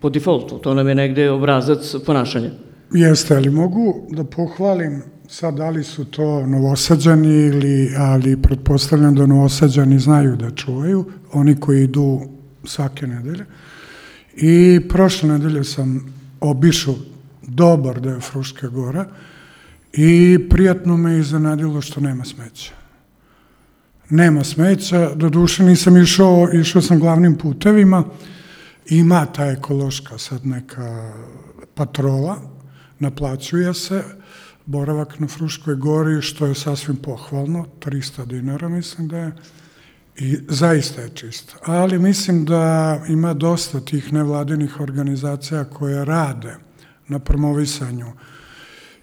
po 0.00 0.10
defaultu, 0.10 0.58
to 0.58 0.74
nam 0.74 0.88
je 0.88 0.94
negde 0.94 1.30
obrazac 1.30 1.94
ponašanja. 2.06 2.50
Jeste, 2.94 3.36
ali 3.36 3.50
mogu 3.50 4.06
da 4.10 4.24
pohvalim 4.24 5.02
sad 5.28 5.54
da 5.54 5.70
li 5.70 5.84
su 5.84 6.04
to 6.04 6.46
novosađani 6.46 7.28
ili, 7.28 7.94
ali 7.98 8.42
pretpostavljam 8.42 9.14
da 9.14 9.26
novosađani 9.26 9.98
znaju 9.98 10.36
da 10.36 10.50
čuvaju, 10.50 11.04
oni 11.32 11.60
koji 11.60 11.84
idu 11.84 12.20
svake 12.64 13.06
nedelje. 13.06 13.44
I 14.36 14.80
prošle 14.88 15.28
nedelje 15.28 15.64
sam 15.64 16.14
obišao 16.40 16.94
dobar 17.42 18.00
deo 18.00 18.20
Fruške 18.20 18.66
gore 18.66 19.04
i 19.92 20.38
prijatno 20.50 20.96
me 20.96 21.18
iznenadilo 21.18 21.80
što 21.80 22.00
nema 22.00 22.24
smeća. 22.24 22.72
Nema 24.10 24.44
smeća, 24.44 25.14
do 25.14 25.28
duše 25.28 25.64
nisam 25.64 25.96
išao, 25.96 26.48
išao 26.52 26.82
sam 26.82 27.00
glavnim 27.00 27.34
putevima, 27.38 28.04
ima 28.86 29.26
ta 29.26 29.46
ekološka 29.46 30.18
sad 30.18 30.46
neka 30.46 31.12
patrola, 31.74 32.53
naplaćuje 32.98 33.74
se 33.74 34.04
boravak 34.66 35.20
na 35.20 35.28
Fruškoj 35.28 35.74
gori, 35.74 36.22
što 36.22 36.46
je 36.46 36.54
sasvim 36.54 36.96
pohvalno, 36.96 37.66
300 37.80 38.26
dinara 38.26 38.68
mislim 38.68 39.08
da 39.08 39.18
je, 39.18 39.32
i 40.16 40.38
zaista 40.48 41.02
je 41.02 41.08
čisto. 41.08 41.54
Ali 41.64 41.98
mislim 41.98 42.44
da 42.44 43.00
ima 43.08 43.34
dosta 43.34 43.80
tih 43.80 44.12
nevladinih 44.12 44.80
organizacija 44.80 45.64
koje 45.64 46.04
rade 46.04 46.56
na 47.08 47.18
promovisanju 47.18 48.12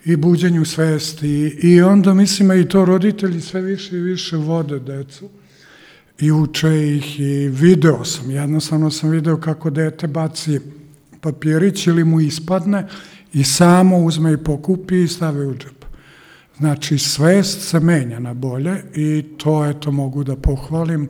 i 0.06 0.16
buđenju 0.16 0.66
svesti 0.66 1.60
i 1.64 1.82
onda 1.82 2.14
mislim 2.14 2.52
i 2.52 2.70
to 2.70 2.86
roditelji 2.86 3.42
sve 3.42 3.62
više 3.62 3.98
i 3.98 4.02
više 4.02 4.38
vode 4.38 4.80
decu 4.80 5.30
i 6.20 6.32
uče 6.32 6.96
ih 6.96 7.20
i 7.20 7.48
video 7.48 8.06
sam, 8.06 8.32
jednostavno 8.32 8.92
sam 8.92 9.10
video 9.10 9.38
kako 9.38 9.70
dete 9.70 10.08
baci 10.08 10.60
papirić 11.22 11.88
ili 11.88 12.04
mu 12.04 12.22
ispadne 12.22 12.88
i 13.34 13.44
samo 13.44 13.98
uzme 13.98 14.34
i 14.34 14.44
pokupi 14.44 15.04
i 15.04 15.08
stavi 15.08 15.46
u 15.46 15.56
džep. 15.56 15.86
Znači, 16.58 16.98
svest 16.98 17.70
se 17.70 17.80
menja 17.80 18.20
na 18.20 18.34
bolje 18.34 18.84
i 18.96 19.24
to, 19.38 19.66
eto, 19.66 19.92
mogu 19.92 20.24
da 20.24 20.36
pohvalim 20.36 21.10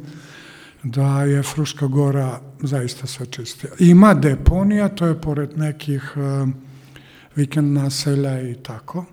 da 0.83 1.23
je 1.23 1.43
Fruška 1.43 1.87
gora 1.87 2.39
zaista 2.61 3.07
sve 3.07 3.25
čistija. 3.25 3.71
Ima 3.79 4.13
deponija, 4.13 4.89
to 4.89 5.05
je 5.05 5.21
pored 5.21 5.57
nekih 5.57 6.13
uh, 6.15 6.49
vikend 7.35 7.73
naselja 7.73 8.49
i 8.49 8.55
tako, 8.55 9.05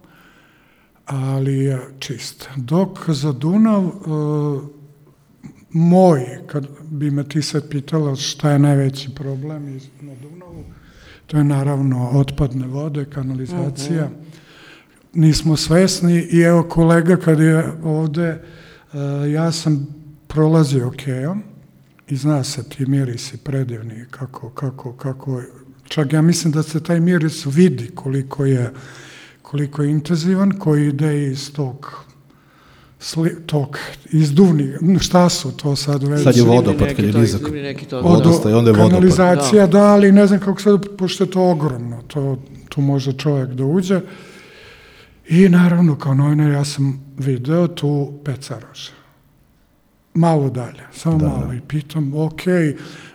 ali 1.06 1.58
je 1.58 1.80
čist. 1.98 2.48
Dok 2.56 3.10
za 3.10 3.32
Dunav, 3.32 3.84
uh, 3.84 4.62
moj, 5.70 6.26
kad 6.46 6.66
bi 6.90 7.10
me 7.10 7.28
ti 7.28 7.42
sad 7.42 7.68
pitala 7.70 8.16
šta 8.16 8.50
je 8.50 8.58
najveći 8.58 9.14
problem 9.14 9.80
na 10.00 10.14
Dunavu, 10.22 10.64
to 11.28 11.36
je 11.36 11.44
naravno 11.44 12.10
otpadne 12.10 12.66
vode, 12.66 13.04
kanalizacija. 13.04 14.04
Mm 14.04 14.10
-hmm. 14.10 14.38
Nismo 15.12 15.56
svesni 15.56 16.28
i 16.30 16.40
evo 16.40 16.62
kolega 16.62 17.16
kad 17.16 17.40
je 17.40 17.72
ovde, 17.84 18.42
uh, 18.92 18.98
ja 19.32 19.52
sam 19.52 19.86
prolazio 20.26 20.90
kejom 20.90 21.42
i 22.08 22.16
zna 22.16 22.44
se 22.44 22.68
ti 22.68 22.86
mirisi 22.86 23.36
predivni, 23.36 24.04
kako, 24.10 24.50
kako, 24.50 24.92
kako, 24.92 25.42
čak 25.88 26.12
ja 26.12 26.22
mislim 26.22 26.52
da 26.52 26.62
se 26.62 26.82
taj 26.82 27.00
miris 27.00 27.46
vidi 27.46 27.90
koliko 27.94 28.44
je, 28.44 28.72
koliko 29.42 29.82
je 29.82 29.90
intenzivan, 29.90 30.52
koji 30.58 30.88
ide 30.88 31.26
iz 31.26 31.52
tog 31.52 32.07
sli, 32.98 33.36
tog 33.46 33.78
izduvni, 34.06 34.68
šta 35.00 35.28
su 35.28 35.52
to 35.52 35.76
sad 35.76 36.02
već? 36.02 36.22
Sad 36.22 36.36
je 36.36 36.42
vodopad 36.42 36.88
kad 36.88 37.04
je 37.04 37.12
nizak. 37.12 37.40
zimni 37.42 37.62
neki 37.62 37.86
to- 37.86 37.98
Od- 37.98 38.04
Vodostaj, 38.04 38.52
onda 38.52 38.70
je 38.70 38.72
vodopad. 38.72 38.90
Kanalizacija, 38.90 39.66
da. 39.66 39.82
ali 39.82 40.12
ne 40.12 40.26
znam 40.26 40.40
kako 40.40 40.60
sad, 40.60 40.86
pošto 40.98 41.24
je 41.24 41.30
to 41.30 41.50
ogromno, 41.50 42.02
to, 42.02 42.38
tu 42.68 42.80
može 42.80 43.12
čovjek 43.12 43.48
da 43.50 43.64
uđe. 43.64 44.00
I 45.28 45.48
naravno, 45.48 45.96
kao 45.96 46.14
novinar, 46.14 46.50
ja 46.50 46.64
sam 46.64 47.04
video 47.16 47.68
tu 47.68 48.12
pecaroša. 48.24 48.92
Malo 50.14 50.50
dalje, 50.50 50.80
samo 50.92 51.18
Da, 51.18 51.28
malo. 51.28 51.46
da. 51.46 51.54
I 51.54 51.60
pitam, 51.60 52.12
ok, 52.16 52.40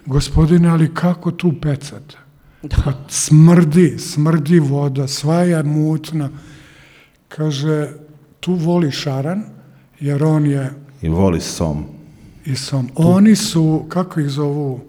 gospodine, 0.06 0.70
ali 0.70 0.94
kako 0.94 1.32
tu 1.32 1.54
pecate? 1.62 2.18
Da. 2.62 2.76
Pa 2.86 2.92
smrdi, 3.08 3.96
smrdi 4.00 4.60
voda, 4.60 5.08
sva 5.08 5.36
je 5.36 5.64
mutna. 5.64 6.30
Kaže, 7.28 7.90
tu 8.40 8.54
voli 8.54 8.92
šaran, 8.92 9.44
jer 10.00 10.24
on 10.24 10.46
je 10.46 10.72
I 11.02 11.10
voli 11.10 11.42
som. 11.42 11.86
i 12.46 12.56
sam. 12.56 12.88
Oni 12.96 13.36
su, 13.36 13.86
kako 13.90 14.20
ih 14.20 14.30
zovu, 14.30 14.80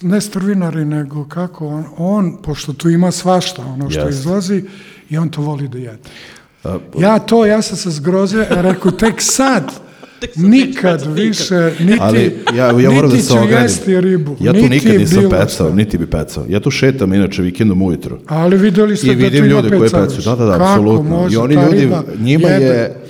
ne 0.00 0.20
strvinari, 0.20 0.84
nego 0.84 1.24
kako 1.24 1.66
on, 1.68 1.84
on 1.96 2.36
pošto 2.42 2.72
tu 2.72 2.90
ima 2.90 3.10
svašta, 3.10 3.62
ono 3.64 3.90
što 3.90 4.00
Jeste. 4.00 4.10
izlazi, 4.10 4.64
i 5.10 5.18
on 5.18 5.28
to 5.28 5.42
voli 5.42 5.68
da 5.68 5.78
jede. 5.78 5.98
A, 6.64 6.78
Ja 6.98 7.18
to, 7.18 7.46
ja 7.46 7.62
sam 7.62 7.76
se 7.76 7.90
zgrozio, 7.90 8.44
rekao, 8.50 8.90
tek 9.02 9.14
sad, 9.18 9.72
nikad 10.36 11.14
više, 11.14 11.72
niti, 11.80 11.98
Ali 12.00 12.38
ja, 12.54 12.66
ja 12.66 12.90
moram 12.90 13.10
da 13.10 13.16
niti 13.16 13.22
se 13.22 13.28
ću 13.28 13.38
ogradim. 13.38 13.62
jesti 13.62 14.00
ribu. 14.00 14.36
Ja 14.40 14.52
tu 14.52 14.58
niti 14.58 14.68
nikad 14.70 15.00
nisam 15.00 15.22
pecao, 15.30 15.46
šta. 15.48 15.70
niti 15.70 15.98
bi 15.98 16.06
pecao. 16.06 16.44
Ja 16.48 16.60
tu 16.60 16.70
šetam 16.70 17.12
inače 17.14 17.42
vikendom 17.42 17.82
ujutro. 17.82 18.18
Ali 18.26 18.56
videli 18.56 18.96
ste 18.96 19.06
I 19.06 19.10
da 19.10 19.14
tu 19.14 19.24
vidim 19.24 19.44
ljude 19.44 19.68
koji 19.68 19.90
pecaju. 19.90 20.22
Da, 20.24 20.36
da, 20.36 20.44
da, 20.44 20.52
apsolutno. 20.54 21.28
I 21.30 21.36
oni 21.36 21.54
ljudi, 21.54 21.80
riba 21.80 22.02
njima 22.20 22.48
jebe? 22.48 22.64
je, 22.64 23.02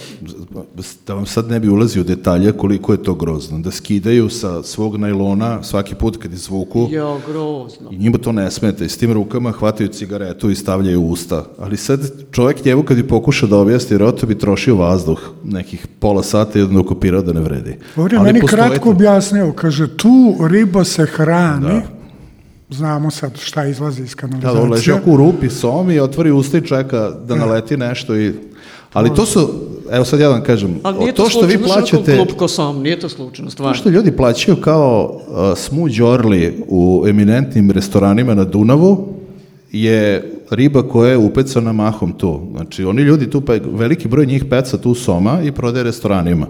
da 1.07 1.14
vam 1.14 1.27
sad 1.27 1.49
ne 1.49 1.61
bi 1.61 1.68
ulazio 1.68 2.01
u 2.01 2.07
detalje 2.07 2.53
koliko 2.53 2.93
je 2.93 3.03
to 3.03 3.14
grozno, 3.14 3.59
da 3.59 3.70
skidaju 3.70 4.31
sa 4.31 4.62
svog 4.62 4.97
najlona 4.97 5.62
svaki 5.62 5.95
put 5.95 6.16
kad 6.16 6.33
izvuku 6.33 6.89
Jo, 6.91 7.20
grozno. 7.27 7.89
i 7.91 7.99
njima 7.99 8.18
to 8.18 8.33
ne 8.33 8.51
smeta 8.51 8.85
i 8.85 8.89
s 8.89 8.97
tim 8.97 9.12
rukama 9.12 9.53
hvataju 9.53 9.89
cigaretu 9.89 10.51
i 10.51 10.55
stavljaju 10.55 11.01
u 11.01 11.09
usta. 11.09 11.45
Ali 11.59 11.77
sad 11.77 12.01
čovjek 12.31 12.64
njemu 12.64 12.83
kad 12.83 12.97
bi 12.97 13.09
pokušao 13.09 13.49
da 13.49 13.57
objasni, 13.57 13.89
vjerojatno 13.89 14.29
bi 14.29 14.39
trošio 14.39 14.77
vazduh 14.77 15.18
nekih 15.45 15.87
pola 15.99 16.23
sata 16.23 16.59
i 16.59 16.62
onda 16.62 16.81
okupirao 16.81 17.23
da 17.23 17.33
ne 17.33 17.41
vredi. 17.41 17.77
Ovdje 17.97 18.18
Ali 18.18 18.27
meni 18.27 18.41
kratko 18.43 18.85
to- 18.85 18.91
objasnio, 18.91 19.53
kaže, 19.53 19.97
tu 19.97 20.11
riba 20.43 20.85
se 20.85 21.07
hrani, 21.07 21.81
znamo 22.70 23.11
sad 23.11 23.37
šta 23.37 23.66
izlazi 23.66 24.03
iz 24.03 24.14
Da, 24.14 24.27
da, 24.29 24.37
leži 24.37 24.43
kanalizacije. 24.55 24.95
oko 24.95 25.11
u 25.11 25.16
rupi, 25.16 25.51
somi, 25.51 26.01
otvori 26.01 26.31
usta 26.31 26.59
i 26.59 26.66
čeka 26.66 27.11
da 27.20 27.37
naleti 27.37 27.77
nešto 27.77 28.16
i... 28.16 28.33
Ali 28.93 29.11
to 29.11 29.27
su, 29.27 29.49
evo 29.93 30.05
sad 30.05 30.20
ja 30.20 30.28
vam 30.28 30.43
kažem, 30.43 30.80
Ali 30.82 30.99
nije 30.99 31.12
to 31.14 31.28
što 31.28 31.40
vi 31.40 31.53
slučajno, 31.53 31.74
plaćate, 31.74 32.16
Klub 32.16 32.28
ko 32.38 32.49
sam, 32.49 32.82
nije 32.82 33.01
to 33.01 33.09
slučajno, 33.09 33.51
to 33.51 33.53
stvarno. 33.53 33.74
što 33.74 33.88
ljudi 33.88 34.12
plaćaju 34.16 34.57
kao 34.57 35.20
uh, 35.28 35.59
smuđ 35.59 36.01
orli 36.01 36.64
u 36.68 37.05
eminentnim 37.09 37.70
restoranima 37.70 38.34
na 38.34 38.45
Dunavu 38.45 39.09
je 39.72 40.32
riba 40.51 40.82
koja 40.88 41.11
je 41.11 41.18
upecana 41.18 41.72
mahom 41.72 42.12
tu. 42.12 42.40
Znači, 42.57 42.84
oni 42.84 43.03
ljudi 43.03 43.30
tu, 43.30 43.40
pa 43.40 43.53
veliki 43.64 44.09
broj 44.09 44.26
njih 44.26 44.45
peca 44.45 44.78
tu 44.78 44.95
soma 44.95 45.43
i 45.43 45.53
prodaje 45.53 45.84
restoranima. 45.84 46.47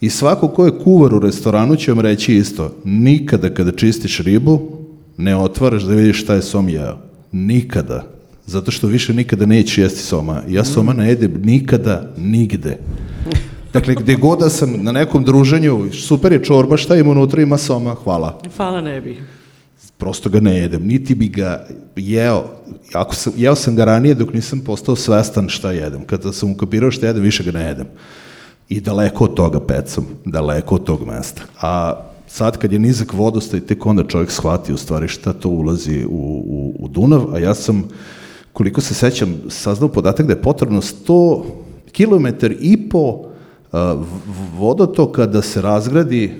I 0.00 0.10
svako 0.10 0.48
ko 0.48 0.64
je 0.64 0.78
kuvar 0.84 1.14
u 1.14 1.18
restoranu 1.18 1.76
će 1.76 1.92
vam 1.92 2.00
reći 2.00 2.36
isto. 2.36 2.72
Nikada 2.84 3.54
kada 3.54 3.72
čistiš 3.72 4.20
ribu, 4.20 4.60
ne 5.16 5.36
otvaraš 5.36 5.82
da 5.82 5.94
vidiš 5.94 6.22
šta 6.22 6.34
je 6.34 6.42
som 6.42 6.68
jeo. 6.68 6.96
Nikada. 7.32 8.19
Zato 8.50 8.70
što 8.70 8.86
više 8.86 9.14
nikada 9.14 9.46
neće 9.46 9.82
jesti 9.82 10.02
soma. 10.02 10.42
Ja 10.48 10.64
soma 10.64 10.92
ne 10.92 11.08
jedem 11.08 11.42
nikada, 11.44 12.12
nigde. 12.16 12.78
Dakle, 13.72 13.94
gde 13.94 14.14
god 14.14 14.38
da 14.38 14.48
sam 14.50 14.82
na 14.82 14.92
nekom 14.92 15.24
druženju, 15.24 15.92
super 15.92 16.32
je 16.32 16.44
čorba, 16.44 16.76
šta 16.76 16.96
ima 16.96 17.10
unutra, 17.10 17.42
ima 17.42 17.58
soma, 17.58 17.94
hvala. 17.94 18.40
Hvala 18.56 18.80
ne 18.80 19.00
bi. 19.00 19.18
Prosto 19.98 20.30
ga 20.30 20.40
ne 20.40 20.56
jedem, 20.56 20.86
niti 20.86 21.14
bi 21.14 21.28
ga 21.28 21.66
jeo. 21.96 22.44
Ako 22.92 23.14
sam, 23.14 23.32
jeo 23.36 23.54
sam 23.54 23.76
ga 23.76 23.84
ranije 23.84 24.14
dok 24.14 24.34
nisam 24.34 24.60
postao 24.60 24.96
svestan 24.96 25.48
šta 25.48 25.72
jedem. 25.72 26.04
Kada 26.04 26.32
sam 26.32 26.50
ukapirao 26.50 26.90
šta 26.90 27.06
jedem, 27.06 27.22
više 27.22 27.44
ga 27.44 27.52
ne 27.52 27.64
jedem. 27.64 27.86
I 28.68 28.80
daleko 28.80 29.24
od 29.24 29.34
toga 29.34 29.60
pecam, 29.60 30.06
daleko 30.24 30.74
od 30.74 30.84
tog 30.84 31.06
mesta. 31.06 31.42
A 31.60 32.02
sad 32.26 32.58
kad 32.58 32.72
je 32.72 32.78
nizak 32.78 33.12
vodostaj, 33.12 33.60
tek 33.60 33.86
onda 33.86 34.04
čovjek 34.04 34.30
shvati 34.30 34.72
u 34.72 34.76
stvari 34.76 35.08
šta 35.08 35.32
to 35.32 35.48
ulazi 35.48 36.04
u, 36.04 36.42
u, 36.46 36.74
u 36.78 36.88
Dunav, 36.88 37.34
a 37.34 37.38
ja 37.38 37.54
sam, 37.54 37.84
koliko 38.60 38.80
se 38.80 38.94
sećam, 38.94 39.36
saznao 39.48 39.88
podatak 39.88 40.26
da 40.26 40.32
je 40.32 40.42
potrebno 40.42 40.80
100 40.82 41.42
km 41.96 42.46
i 42.60 42.88
po 42.88 43.24
v- 43.72 44.04
vodotoka 44.58 45.26
da 45.26 45.42
se 45.42 45.62
razgradi 45.62 46.32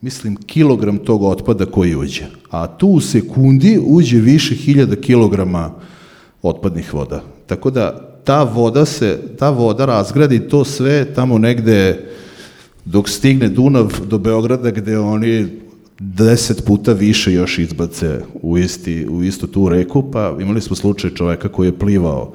mislim, 0.00 0.36
kilogram 0.36 0.98
tog 0.98 1.22
otpada 1.22 1.66
koji 1.66 1.96
uđe. 1.96 2.24
A 2.50 2.66
tu 2.66 2.88
u 2.88 3.00
sekundi 3.00 3.78
uđe 3.86 4.18
više 4.18 4.54
hiljada 4.54 4.96
kilograma 4.96 5.70
otpadnih 6.42 6.94
voda. 6.94 7.22
Tako 7.46 7.70
da 7.70 8.16
ta 8.24 8.42
voda 8.42 8.84
se, 8.84 9.18
ta 9.38 9.50
voda 9.50 9.86
razgradi 9.86 10.48
to 10.48 10.64
sve 10.64 11.14
tamo 11.14 11.38
negde 11.38 12.08
dok 12.84 13.08
stigne 13.08 13.48
Dunav 13.48 13.92
do 14.06 14.18
Beograda 14.18 14.70
gde 14.70 14.98
oni 14.98 15.48
deset 16.00 16.64
puta 16.66 16.92
više 16.92 17.32
još 17.32 17.58
izbace 17.58 18.20
u, 18.42 18.58
isti, 18.58 19.06
u 19.10 19.22
istu 19.22 19.46
tu 19.46 19.68
reku, 19.68 20.10
pa 20.10 20.36
imali 20.40 20.60
smo 20.60 20.76
slučaj 20.76 21.10
čoveka 21.10 21.48
koji 21.48 21.68
je 21.68 21.78
plivao 21.78 22.32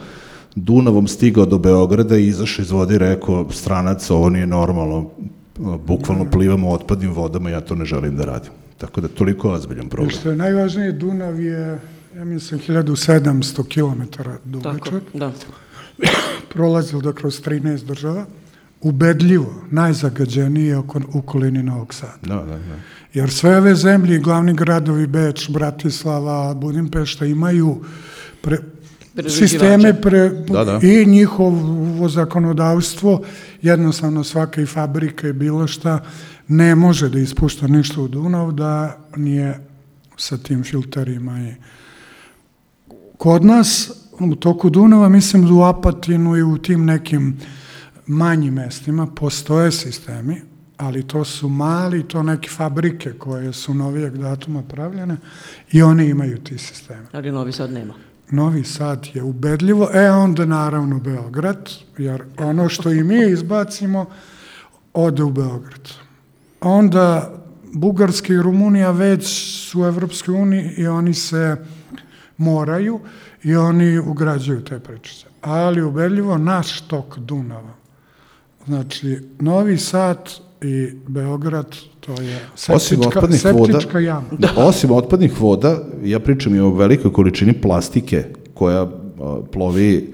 Dunavom 0.55 1.07
stigao 1.07 1.45
do 1.45 1.57
Beograda 1.57 2.17
i 2.17 2.27
izašao 2.27 2.63
iz 2.63 2.71
vode 2.71 2.95
i 2.95 2.97
rekao, 2.97 3.51
stranac, 3.51 4.09
ovo 4.09 4.29
nije 4.29 4.47
normalno, 4.47 5.09
bukvalno 5.87 6.25
plivamo 6.31 6.69
otpadnim 6.69 7.13
vodama, 7.13 7.49
ja 7.49 7.61
to 7.61 7.75
ne 7.75 7.85
želim 7.85 8.15
da 8.15 8.25
radim. 8.25 8.51
Tako 8.77 9.01
da 9.01 9.07
toliko 9.07 9.51
ozbiljan 9.51 9.89
problem. 9.89 10.09
što 10.09 10.29
je 10.29 10.35
najvažnije, 10.35 10.91
Dunav 10.91 11.39
je, 11.39 11.79
ja 12.15 12.25
mislim, 12.25 12.59
1700 12.59 13.63
km 13.63 14.01
Tako, 14.17 14.39
dugačak. 14.43 15.03
da. 15.13 15.31
Prolazil 16.53 17.01
da 17.01 17.13
kroz 17.13 17.41
13 17.41 17.85
država. 17.85 18.25
Ubedljivo, 18.81 19.53
najzagađeniji 19.71 20.73
oko, 20.73 21.01
u 21.13 21.19
okolini 21.19 21.63
Novog 21.63 21.93
Sada. 21.93 22.17
Da, 22.21 22.35
da, 22.35 22.45
da. 22.45 22.75
Jer 23.15 23.31
sve 23.31 23.57
ove 23.57 23.75
zemlje, 23.75 24.15
i 24.15 24.19
glavni 24.19 24.53
gradovi 24.53 25.07
Beč, 25.07 25.49
Bratislava, 25.49 26.53
Budimpešta 26.53 27.25
imaju 27.25 27.83
pre, 28.41 28.57
sisteme 29.29 30.01
pre, 30.01 30.29
Da, 30.29 30.63
da. 30.63 30.79
i 30.83 31.05
njihovo 31.05 32.09
zakonodavstvo, 32.09 33.21
jednostavno 33.61 34.23
svaka 34.23 34.61
i 34.61 34.65
fabrika 34.65 35.27
i 35.27 35.33
bilo 35.33 35.67
šta 35.67 36.03
ne 36.47 36.75
može 36.75 37.09
da 37.09 37.19
ispušta 37.19 37.67
ništa 37.67 38.01
u 38.01 38.07
Dunav 38.07 38.51
da 38.51 38.97
nije 39.15 39.59
sa 40.17 40.37
tim 40.37 40.63
filterima 40.63 41.39
i 41.39 41.53
kod 43.17 43.45
nas 43.45 43.91
u 44.19 44.35
toku 44.35 44.69
Dunava, 44.69 45.09
mislim 45.09 45.47
da 45.47 45.53
u 45.53 45.63
Apatinu 45.63 46.37
i 46.37 46.43
u 46.43 46.57
tim 46.57 46.85
nekim 46.85 47.37
manjim 48.07 48.53
mestima 48.53 49.07
postoje 49.07 49.71
sistemi, 49.71 50.41
ali 50.77 51.07
to 51.07 51.25
su 51.25 51.49
mali, 51.49 52.07
to 52.07 52.23
neke 52.23 52.49
fabrike 52.49 53.13
koje 53.13 53.53
su 53.53 53.73
novijeg 53.73 54.17
datuma 54.17 54.63
pravljene 54.63 55.17
i 55.71 55.81
one 55.81 56.09
imaju 56.09 56.37
ti 56.37 56.57
sisteme. 56.57 57.05
Ali 57.11 57.31
Novi 57.31 57.51
Sad 57.51 57.71
nema. 57.71 57.93
Novi 58.31 58.63
Sad 58.63 59.07
je 59.13 59.23
ubedljivo, 59.23 59.89
e 59.93 60.11
onda 60.11 60.45
naravno 60.45 60.99
Beograd, 60.99 61.69
jer 61.97 62.23
ono 62.37 62.69
što 62.69 62.91
i 62.91 63.03
mi 63.03 63.29
izbacimo 63.29 64.05
ode 64.93 65.23
u 65.23 65.29
Beograd. 65.29 65.89
Onda 66.61 67.33
Bugarska 67.73 68.33
i 68.33 68.41
Rumunija 68.41 68.91
već 68.91 69.27
su 69.69 69.81
u 69.81 69.85
Evropskoj 69.85 70.35
uniji 70.35 70.73
i 70.77 70.87
oni 70.87 71.13
se 71.13 71.57
moraju 72.37 72.99
i 73.43 73.55
oni 73.55 73.99
ugrađuju 73.99 74.63
te 74.63 74.79
prečice. 74.79 75.25
Ali 75.41 75.81
ubedljivo 75.81 76.37
naš 76.37 76.81
tok 76.81 77.17
Dunava. 77.17 77.73
Znači, 78.65 79.19
Novi 79.39 79.77
Sad 79.77 80.29
i 80.61 80.89
Beograd, 81.07 81.75
to 81.99 82.21
je 82.21 82.39
Osim 82.53 82.97
septička, 82.97 83.19
otpadnih 83.19 83.45
voda, 83.53 83.99
jama. 83.99 84.27
Da, 84.39 84.49
osim 84.55 84.91
otpadnih 84.91 85.41
voda, 85.41 85.77
ja 86.03 86.19
pričam 86.19 86.55
i 86.55 86.59
o 86.59 86.69
velikoj 86.69 87.13
količini 87.13 87.53
plastike 87.53 88.23
koja 88.53 88.87
plovi 89.51 90.13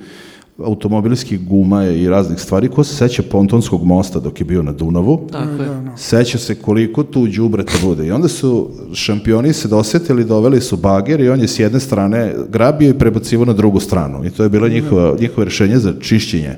automobilskih 0.64 1.48
guma 1.48 1.86
i 1.86 2.10
raznih 2.10 2.40
stvari. 2.40 2.70
Ko 2.70 2.84
se 2.84 2.96
seća 2.96 3.24
pontonskog 3.32 3.84
mosta 3.84 4.20
dok 4.20 4.42
je 4.42 4.46
bio 4.46 4.64
na 4.64 4.72
Dunavu, 4.72 5.28
Tako 5.32 5.64
je. 5.64 5.92
seća 5.98 6.38
se 6.38 6.56
koliko 6.56 7.04
tu 7.04 7.28
đubreta 7.28 7.74
bude. 7.84 8.08
I 8.08 8.12
onda 8.12 8.28
su 8.28 8.70
šampioni 8.94 9.54
se 9.54 9.68
dosetili, 9.68 10.26
doveli 10.26 10.62
su 10.62 10.78
bager 10.78 11.20
i 11.22 11.30
on 11.30 11.40
je 11.40 11.48
s 11.48 11.60
jedne 11.60 11.80
strane 11.80 12.36
grabio 12.50 12.90
i 12.90 12.98
prebacivo 12.98 13.46
na 13.46 13.54
drugu 13.54 13.80
stranu. 13.80 14.26
I 14.26 14.30
to 14.30 14.44
je 14.44 14.50
bilo 14.50 14.68
njihova, 14.68 15.16
njihovo 15.20 15.44
rešenje 15.44 15.78
za 15.78 15.94
čišćenje. 16.02 16.56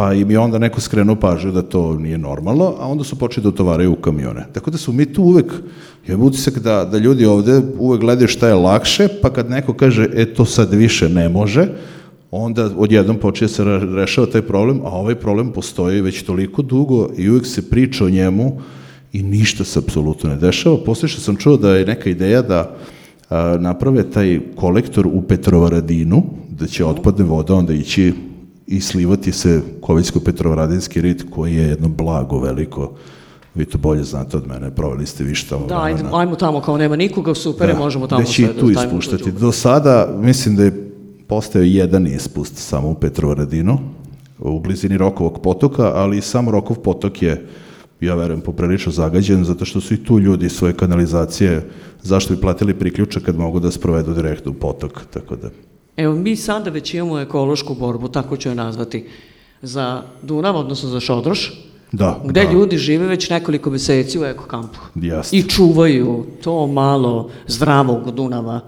Pa 0.00 0.14
im 0.14 0.30
je 0.30 0.38
onda 0.38 0.58
neko 0.58 0.80
skrenuo 0.80 1.16
pažnju 1.16 1.52
da 1.52 1.62
to 1.62 1.98
nije 1.98 2.18
normalno, 2.18 2.74
a 2.80 2.88
onda 2.88 3.04
su 3.04 3.18
počeli 3.18 3.42
da 3.42 3.48
utovaraju 3.48 3.92
u 3.92 3.96
kamione. 4.00 4.46
Tako 4.52 4.70
da 4.70 4.78
su 4.78 4.92
mi 4.92 5.12
tu 5.12 5.22
uvek, 5.22 5.52
ja 6.08 6.14
imam 6.14 6.26
utisak 6.26 6.58
da, 6.58 6.84
da 6.84 6.98
ljudi 6.98 7.26
ovde 7.26 7.60
uvek 7.78 8.00
gledaju 8.00 8.28
šta 8.28 8.48
je 8.48 8.54
lakše, 8.54 9.08
pa 9.22 9.30
kad 9.30 9.50
neko 9.50 9.74
kaže, 9.74 10.08
e 10.14 10.24
to 10.34 10.44
sad 10.44 10.72
više 10.74 11.08
ne 11.08 11.28
može, 11.28 11.66
onda 12.30 12.70
odjednom 12.76 13.18
počne 13.18 13.48
se 13.48 13.64
ra- 13.64 13.94
rešava 13.94 14.26
taj 14.26 14.42
problem, 14.42 14.80
a 14.84 14.88
ovaj 14.88 15.14
problem 15.14 15.52
postoji 15.52 16.00
već 16.00 16.22
toliko 16.22 16.62
dugo 16.62 17.10
i 17.16 17.30
uvek 17.30 17.46
se 17.46 17.70
priča 17.70 18.04
o 18.04 18.10
njemu 18.10 18.60
i 19.12 19.22
ništa 19.22 19.64
se 19.64 19.78
apsolutno 19.78 20.30
ne 20.30 20.36
dešava. 20.36 20.78
Poslije 20.84 21.08
što 21.08 21.20
sam 21.20 21.36
čuo 21.36 21.56
da 21.56 21.76
je 21.76 21.86
neka 21.86 22.10
ideja 22.10 22.42
da 22.42 22.76
a, 23.28 23.56
naprave 23.60 24.10
taj 24.10 24.40
kolektor 24.56 25.06
u 25.06 25.22
Petrovaradinu, 25.22 26.24
da 26.48 26.66
će 26.66 26.84
otpadne 26.84 27.24
voda 27.24 27.54
onda 27.54 27.72
ići 27.72 28.12
i 28.70 28.80
slivati 28.80 29.32
se 29.32 29.62
Koviljsko-Petrovaradinski 29.80 31.00
rit 31.00 31.24
koji 31.30 31.54
je 31.54 31.68
jedno 31.68 31.88
blago 31.88 32.38
veliko. 32.38 32.92
Vi 33.54 33.64
to 33.64 33.78
bolje 33.78 34.04
znate 34.04 34.36
od 34.36 34.46
mene, 34.46 34.70
proveli 34.70 35.06
ste 35.06 35.24
više 35.24 35.48
tamo. 35.48 35.66
Da, 35.66 35.82
ajde, 35.82 36.02
ajmo 36.12 36.36
tamo 36.36 36.60
kao 36.60 36.78
nema 36.78 36.96
nikoga, 36.96 37.34
super, 37.34 37.68
je, 37.68 37.74
možemo 37.74 38.06
tamo 38.06 38.20
da 38.20 38.26
će 38.26 38.42
i 38.42 38.44
sve 38.44 38.54
da 38.54 38.60
tu 38.60 38.70
ispuštati. 38.70 39.32
Do 39.32 39.52
sada 39.52 40.14
mislim 40.20 40.56
da 40.56 40.64
je 40.64 40.92
postao 41.26 41.62
jedan 41.62 42.06
ispust 42.06 42.56
samo 42.56 42.90
u 42.90 42.94
Petrovaradinu, 42.94 43.78
u 44.38 44.60
blizini 44.60 44.98
Rokovog 44.98 45.40
potoka, 45.42 45.92
ali 45.94 46.20
sam 46.20 46.48
Rokov 46.48 46.76
potok 46.76 47.22
je, 47.22 47.46
ja 48.00 48.14
verujem, 48.14 48.40
poprilično 48.40 48.92
zagađen, 48.92 49.44
zato 49.44 49.64
što 49.64 49.80
su 49.80 49.94
i 49.94 50.04
tu 50.04 50.18
ljudi 50.20 50.48
svoje 50.48 50.74
kanalizacije, 50.74 51.70
zašto 52.02 52.34
bi 52.34 52.40
platili 52.40 52.74
priključak 52.74 53.22
kad 53.22 53.38
mogu 53.38 53.60
da 53.60 53.70
sprovedu 53.70 54.14
direktno 54.14 54.52
u 54.52 54.54
potok, 54.54 55.00
tako 55.10 55.36
da... 55.36 55.50
Evo, 56.00 56.14
mi 56.14 56.36
sada 56.36 56.70
već 56.70 56.94
imamo 56.94 57.20
ekološku 57.20 57.74
borbu, 57.74 58.08
tako 58.08 58.36
ću 58.36 58.48
je 58.48 58.54
nazvati, 58.54 59.06
za 59.62 60.02
Dunav, 60.22 60.56
odnosno 60.56 60.88
za 60.88 61.00
Šodroš, 61.00 61.52
Da, 61.92 62.20
Gde 62.24 62.44
da. 62.44 62.52
ljudi 62.52 62.78
žive 62.78 63.06
već 63.06 63.30
nekoliko 63.30 63.70
meseci 63.70 64.18
u 64.18 64.24
ekokampu. 64.24 64.78
Jeste. 64.94 65.36
I 65.36 65.42
čuvaju 65.42 66.26
to 66.42 66.66
malo 66.66 67.30
zdravog 67.46 68.10
Dunava 68.10 68.60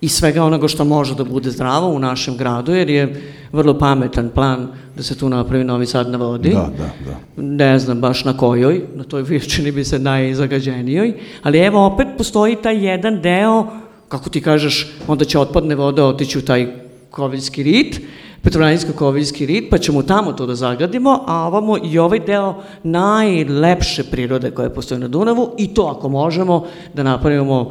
i 0.00 0.08
svega 0.08 0.44
onoga 0.44 0.68
što 0.68 0.84
može 0.84 1.14
da 1.14 1.24
bude 1.24 1.50
zdravo 1.50 1.88
u 1.88 1.98
našem 1.98 2.36
gradu, 2.36 2.74
jer 2.74 2.90
je 2.90 3.32
vrlo 3.52 3.78
pametan 3.78 4.30
plan 4.34 4.68
da 4.96 5.02
se 5.02 5.18
tu 5.18 5.28
napravi 5.28 5.64
Novi 5.64 5.86
Sad 5.86 6.10
na 6.10 6.18
vodi. 6.18 6.50
Da, 6.50 6.70
da, 6.78 6.90
da. 7.10 7.42
Ne 7.42 7.78
znam 7.78 8.00
baš 8.00 8.24
na 8.24 8.36
kojoj, 8.36 8.84
na 8.94 9.04
toj 9.04 9.40
čini 9.40 9.72
bi 9.72 9.84
se 9.84 9.98
najzagađenijoj, 9.98 11.12
ali 11.42 11.58
evo 11.58 11.86
opet 11.86 12.08
postoji 12.18 12.56
taj 12.56 12.86
jedan 12.86 13.20
deo, 13.20 13.66
kako 14.08 14.30
ti 14.30 14.40
kažeš, 14.40 14.92
onda 15.08 15.24
će 15.24 15.38
otpadne 15.38 15.74
vode 15.74 16.02
otići 16.02 16.38
u 16.38 16.42
taj 16.42 16.66
koviljski 17.10 17.62
rit, 17.62 18.00
Petrovaradinsko-koviljski 18.44 19.46
rit, 19.46 19.70
pa 19.70 19.78
ćemo 19.78 20.02
tamo 20.02 20.32
to 20.32 20.46
da 20.46 20.54
zagadimo, 20.54 21.24
a 21.26 21.46
ovamo 21.46 21.78
i 21.84 21.98
ovaj 21.98 22.18
deo 22.18 22.62
najlepše 22.82 24.04
prirode 24.04 24.50
koje 24.50 24.74
postoje 24.74 24.98
na 24.98 25.08
Dunavu 25.08 25.50
i 25.58 25.74
to 25.74 25.94
ako 25.96 26.08
možemo 26.08 26.66
da 26.94 27.02
napravimo 27.02 27.70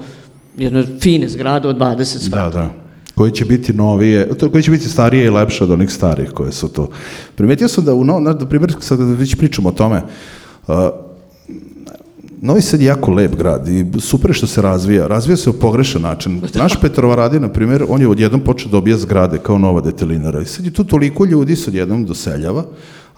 jedne 0.58 0.84
fine 1.02 1.28
zgrade 1.30 1.68
od 1.68 1.78
20 1.78 2.28
sprata. 2.28 2.50
Da, 2.50 2.62
da. 2.62 2.70
Koji 3.16 3.32
će 3.32 3.46
biti 3.46 3.74
novije, 3.74 4.38
to 4.38 4.52
koji 4.52 4.64
će 4.64 4.72
biti 4.72 4.90
starije 4.90 5.26
i 5.26 5.30
lepše 5.30 5.64
od 5.64 5.72
onih 5.72 5.92
starih 5.92 6.32
koje 6.32 6.52
su 6.52 6.68
to. 6.68 6.90
Primetio 7.36 7.68
sam 7.68 7.86
da 7.86 7.94
u, 7.94 8.04
no, 8.04 8.20
na, 8.20 8.38
primjer, 8.38 8.76
sad 8.80 9.00
već 9.00 9.36
pričamo 9.36 9.70
o 9.70 9.72
tome, 9.72 10.02
uh, 10.68 10.76
Novi 12.44 12.62
Sad 12.62 12.82
je 12.82 12.86
jako 12.86 13.12
lep 13.12 13.36
grad 13.36 13.68
i 13.68 13.86
super 14.00 14.34
što 14.34 14.48
se 14.48 14.62
razvija. 14.62 15.08
Razvija 15.08 15.38
se 15.38 15.50
u 15.50 15.54
pogrešan 15.54 16.02
način. 16.02 16.42
Naš 16.56 16.82
Petrovaradin, 16.82 17.42
na 17.42 17.50
primjer, 17.50 17.86
on 17.90 18.02
je 18.02 18.08
odjednom 18.08 18.42
počeo 18.42 18.72
da 18.72 18.78
obija 18.78 18.98
zgrade 18.98 19.38
kao 19.38 19.58
nova 19.58 19.82
detelinara. 19.82 20.42
I 20.42 20.46
sad 20.46 20.66
je 20.66 20.74
tu 20.74 20.84
toliko 20.84 21.26
ljudi 21.26 21.56
se 21.56 21.70
odjednom 21.70 22.06
doseljava, 22.06 22.66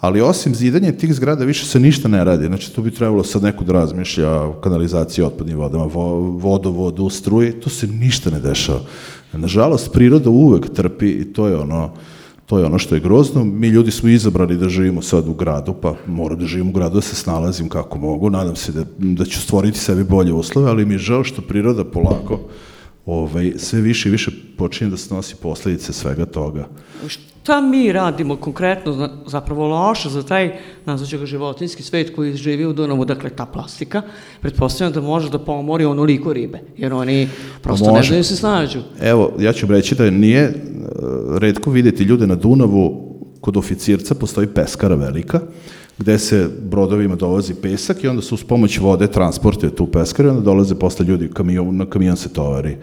ali 0.00 0.20
osim 0.20 0.54
zidanja 0.54 0.92
tih 0.92 1.14
zgrada 1.14 1.44
više 1.44 1.66
se 1.66 1.80
ništa 1.80 2.08
ne 2.08 2.24
radi. 2.24 2.46
Znači, 2.46 2.74
tu 2.74 2.82
bi 2.82 2.90
trebalo 2.90 3.24
sad 3.24 3.42
neko 3.42 3.64
da 3.64 3.72
razmišlja 3.72 4.42
o 4.42 4.52
kanalizaciji 4.52 5.24
otpadnim 5.24 5.58
vodama, 5.58 5.84
vo, 5.84 6.20
vodovodu, 6.20 7.10
struji, 7.10 7.52
to 7.52 7.70
se 7.70 7.86
ništa 7.86 8.30
ne 8.30 8.40
dešava. 8.40 8.80
Nažalost, 9.32 9.92
priroda 9.92 10.30
uvek 10.30 10.68
trpi 10.74 11.10
i 11.10 11.32
to 11.32 11.48
je 11.48 11.56
ono, 11.56 11.90
To 12.46 12.58
je 12.58 12.64
ono 12.64 12.78
što 12.78 12.94
je 12.94 13.00
grozno. 13.00 13.44
Mi 13.44 13.68
ljudi 13.68 13.90
smo 13.90 14.08
izabrali 14.08 14.56
da 14.56 14.68
živimo 14.68 15.02
sad 15.02 15.28
u 15.28 15.34
gradu, 15.34 15.74
pa 15.82 15.94
moram 16.06 16.38
da 16.38 16.46
živim 16.46 16.68
u 16.68 16.72
gradu, 16.72 16.94
da 16.94 17.00
se 17.00 17.16
snalazim 17.16 17.68
kako 17.68 17.98
mogu. 17.98 18.30
Nadam 18.30 18.56
se 18.56 18.72
da, 18.72 18.84
da 18.98 19.24
ću 19.24 19.40
stvoriti 19.40 19.78
sebi 19.78 20.04
bolje 20.04 20.32
uslove, 20.32 20.70
ali 20.70 20.84
mi 20.84 20.94
je 20.94 20.98
žao 20.98 21.24
što 21.24 21.42
priroda 21.42 21.84
polako 21.84 22.40
ovaj, 23.06 23.52
sve 23.56 23.80
više 23.80 24.08
i 24.08 24.12
više 24.12 24.30
počinje 24.58 24.90
da 24.90 24.96
snosi 24.96 25.36
posledice 25.36 25.92
svega 25.92 26.26
toga. 26.26 26.68
Šta 27.08 27.60
mi 27.60 27.92
radimo 27.92 28.36
konkretno, 28.36 29.10
zapravo 29.26 29.68
loše 29.68 30.08
za 30.08 30.22
taj, 30.22 30.58
nazvaću 30.84 31.18
ga 31.18 31.26
životinski 31.26 31.82
svet 31.82 32.14
koji 32.14 32.34
živi 32.36 32.66
u 32.66 32.72
Dunavu, 32.72 33.04
dakle 33.04 33.30
ta 33.30 33.46
plastika, 33.46 34.02
pretpostavljam 34.40 34.92
da 34.92 35.00
može 35.00 35.30
da 35.30 35.38
pomori 35.38 35.84
onoliko 35.84 36.32
ribe, 36.32 36.60
jer 36.76 36.92
oni 36.92 37.28
prosto 37.62 37.86
ne 37.86 37.92
Može. 37.92 38.08
znaju 38.08 38.20
da 38.20 38.24
se 38.24 38.36
snađu. 38.36 38.80
Evo, 39.00 39.32
ja 39.38 39.52
ću 39.52 39.66
reći 39.66 39.94
da 39.94 40.10
nije 40.10 40.42
e, 40.42 40.52
redko 41.38 41.70
videti 41.70 42.04
ljude 42.04 42.26
na 42.26 42.34
Dunavu, 42.34 43.06
kod 43.40 43.56
oficirca 43.56 44.14
postoji 44.14 44.46
peskara 44.46 44.94
velika, 44.94 45.40
gde 45.98 46.18
se 46.18 46.50
brodovima 46.62 47.14
dovozi 47.14 47.54
pesak 47.54 48.04
i 48.04 48.08
onda 48.08 48.22
se 48.22 48.34
uz 48.34 48.44
pomoć 48.44 48.78
vode 48.78 49.06
transportuje 49.06 49.74
tu 49.74 49.86
peskaru 49.86 50.28
i 50.28 50.30
onda 50.30 50.42
dolaze 50.42 50.74
posle 50.74 51.06
ljudi, 51.06 51.30
kamion, 51.34 51.76
na 51.76 51.86
kamion 51.86 52.16
se 52.16 52.28
tovari 52.28 52.76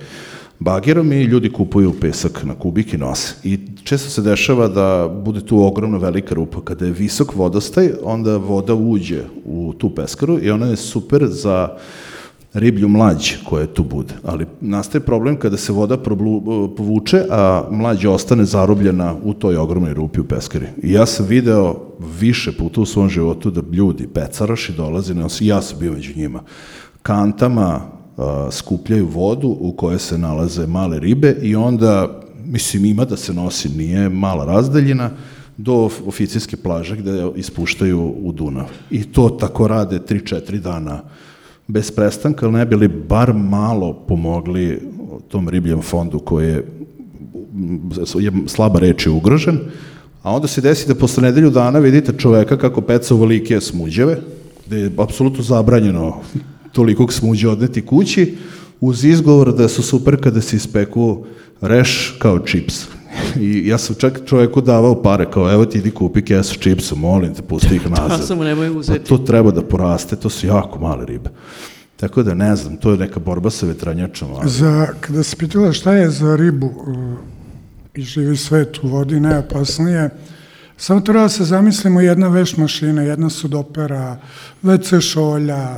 bagerom 0.60 1.12
i 1.12 1.24
ljudi 1.24 1.50
kupuju 1.50 1.94
pesak 2.02 2.44
na 2.44 2.56
kubik 2.56 2.94
i 2.94 2.98
nose. 2.98 3.36
I 3.44 3.60
često 3.84 4.10
se 4.10 4.22
dešava 4.22 4.68
da 4.68 5.08
bude 5.26 5.42
tu 5.46 5.64
ogromna 5.64 5.98
velika 5.98 6.36
rupa. 6.36 6.62
Kada 6.62 6.86
je 6.86 6.92
visok 6.92 7.36
vodostaj, 7.36 7.90
onda 8.04 8.38
voda 8.38 8.74
uđe 8.74 9.24
u 9.46 9.74
tu 9.78 9.90
peskaru 9.96 10.40
i 10.42 10.52
ona 10.52 10.68
je 10.68 10.76
super 10.76 11.28
za 11.28 11.78
riblju 12.54 12.88
mlađ 12.88 13.32
koja 13.46 13.68
tu 13.68 13.84
bude. 13.84 14.14
Ali 14.24 14.46
nastaje 14.62 15.02
problem 15.02 15.36
kada 15.38 15.58
se 15.58 15.72
voda 15.72 15.98
problu, 15.98 16.42
povuče, 16.76 17.24
a 17.30 17.68
mlađ 17.72 18.06
ostane 18.06 18.46
zarobljena 18.46 19.16
u 19.24 19.34
toj 19.34 19.58
ogromnoj 19.58 19.94
rupi 19.94 20.20
u 20.20 20.24
peskari. 20.24 20.66
I 20.84 20.92
ja 20.92 21.06
sam 21.06 21.26
video 21.26 21.76
više 22.20 22.52
puta 22.52 22.82
u 22.82 22.86
svom 22.86 23.10
životu 23.10 23.52
da 23.52 23.62
ljudi, 23.72 24.08
pecaraši 24.08 24.74
dolaze, 24.74 25.14
na- 25.14 25.28
ja 25.40 25.62
sam 25.62 25.80
bio 25.80 25.92
među 25.94 26.12
njima, 26.16 26.40
kantama 27.02 27.80
a, 28.18 28.48
skupljaju 28.52 29.08
vodu 29.08 29.58
u 29.60 29.72
kojoj 29.72 30.00
se 30.00 30.18
nalaze 30.18 30.68
male 30.68 31.00
ribe 31.00 31.36
i 31.42 31.56
onda, 31.56 32.22
mislim, 32.46 32.86
ima 32.86 33.06
da 33.06 33.18
se 33.18 33.34
nosi, 33.34 33.70
nije 33.70 34.10
mala 34.10 34.46
razdaljina, 34.46 35.10
do 35.58 35.74
of- 35.74 36.08
oficirske 36.08 36.58
plaže 36.58 36.96
gde 36.96 37.32
ispuštaju 37.36 38.14
u 38.18 38.32
Dunav. 38.32 38.66
I 38.92 39.04
to 39.04 39.30
tako 39.30 39.68
rade 39.68 40.00
3-4 40.00 40.60
dana 40.60 41.02
bez 41.68 41.92
prestanka, 41.92 42.46
ali 42.46 42.56
ne 42.56 42.66
bili 42.66 42.88
bar 42.88 43.34
malo 43.34 43.94
pomogli 44.08 44.80
tom 45.28 45.50
ribljem 45.50 45.82
fondu 45.82 46.20
koji 46.20 46.48
je, 46.48 46.64
je 48.20 48.32
slaba 48.48 48.80
reč 48.80 49.06
je 49.06 49.12
ugrožen, 49.12 49.60
a 50.24 50.36
onda 50.36 50.48
se 50.48 50.62
desi 50.62 50.88
da 50.88 50.96
posle 50.96 51.24
nedelju 51.24 51.50
dana 51.50 51.80
vidite 51.80 52.14
čoveka 52.18 52.58
kako 52.58 52.82
peca 52.82 53.14
ovolike 53.14 53.62
smuđeve, 53.62 54.20
gde 54.66 54.80
je 54.80 54.92
apsolutno 54.98 55.44
zabranjeno 55.44 56.22
tolikog 56.72 57.14
smuđa 57.14 57.50
odneti 57.52 57.82
kući, 57.86 58.36
uz 58.82 59.06
izgovor 59.06 59.54
da 59.56 59.68
su 59.68 59.84
super 59.84 60.22
kada 60.22 60.42
se 60.42 60.56
ispeku 60.56 61.26
reš 61.62 62.16
kao 62.20 62.40
čips. 62.40 62.86
I 63.38 63.68
ja 63.68 63.78
sam 63.78 63.96
čak 63.96 64.20
čoveku 64.26 64.62
davao 64.62 65.02
pare, 65.04 65.26
kao 65.26 65.52
evo 65.52 65.66
ti 65.66 65.78
idi 65.78 65.92
kupi 65.92 66.22
kesu 66.22 66.56
čipsa, 66.56 66.96
molim 66.96 67.34
te, 67.34 67.42
pusti 67.42 67.76
ih 67.76 67.90
nazad. 67.90 68.10
Da, 68.12 68.18
samo 68.20 68.44
nemoj 68.44 68.68
Pa 68.68 68.74
uzeti. 68.74 69.06
to 69.06 69.18
treba 69.18 69.52
da 69.52 69.62
poraste, 69.64 70.16
to 70.16 70.30
su 70.30 70.48
jako 70.48 70.80
male 70.80 71.06
ribe. 71.06 71.30
Tako 71.96 72.24
da 72.24 72.34
ne 72.34 72.56
znam, 72.56 72.78
to 72.78 72.92
je 72.92 72.98
neka 72.98 73.20
borba 73.20 73.50
sa 73.50 73.66
vetranjačama. 73.66 74.34
ali- 74.36 74.50
Za, 74.50 74.88
kada 75.00 75.24
se 75.24 75.36
pitala 75.38 75.74
šta 75.74 75.94
je 75.94 76.10
za 76.10 76.36
ribu 76.36 76.66
uh, 76.68 76.96
i 77.96 78.02
živi 78.02 78.38
svet 78.38 78.80
u 78.80 78.88
vodi 78.88 79.20
najopasnije, 79.20 80.10
samo 80.78 81.02
treba 81.02 81.22
da 81.22 81.30
se 81.30 81.44
zamislimo 81.46 82.02
jedna 82.02 82.28
veš 82.28 82.58
mašina, 82.58 83.02
jedna 83.02 83.30
sudopera, 83.30 84.18
WC 84.64 85.02
šolja, 85.04 85.78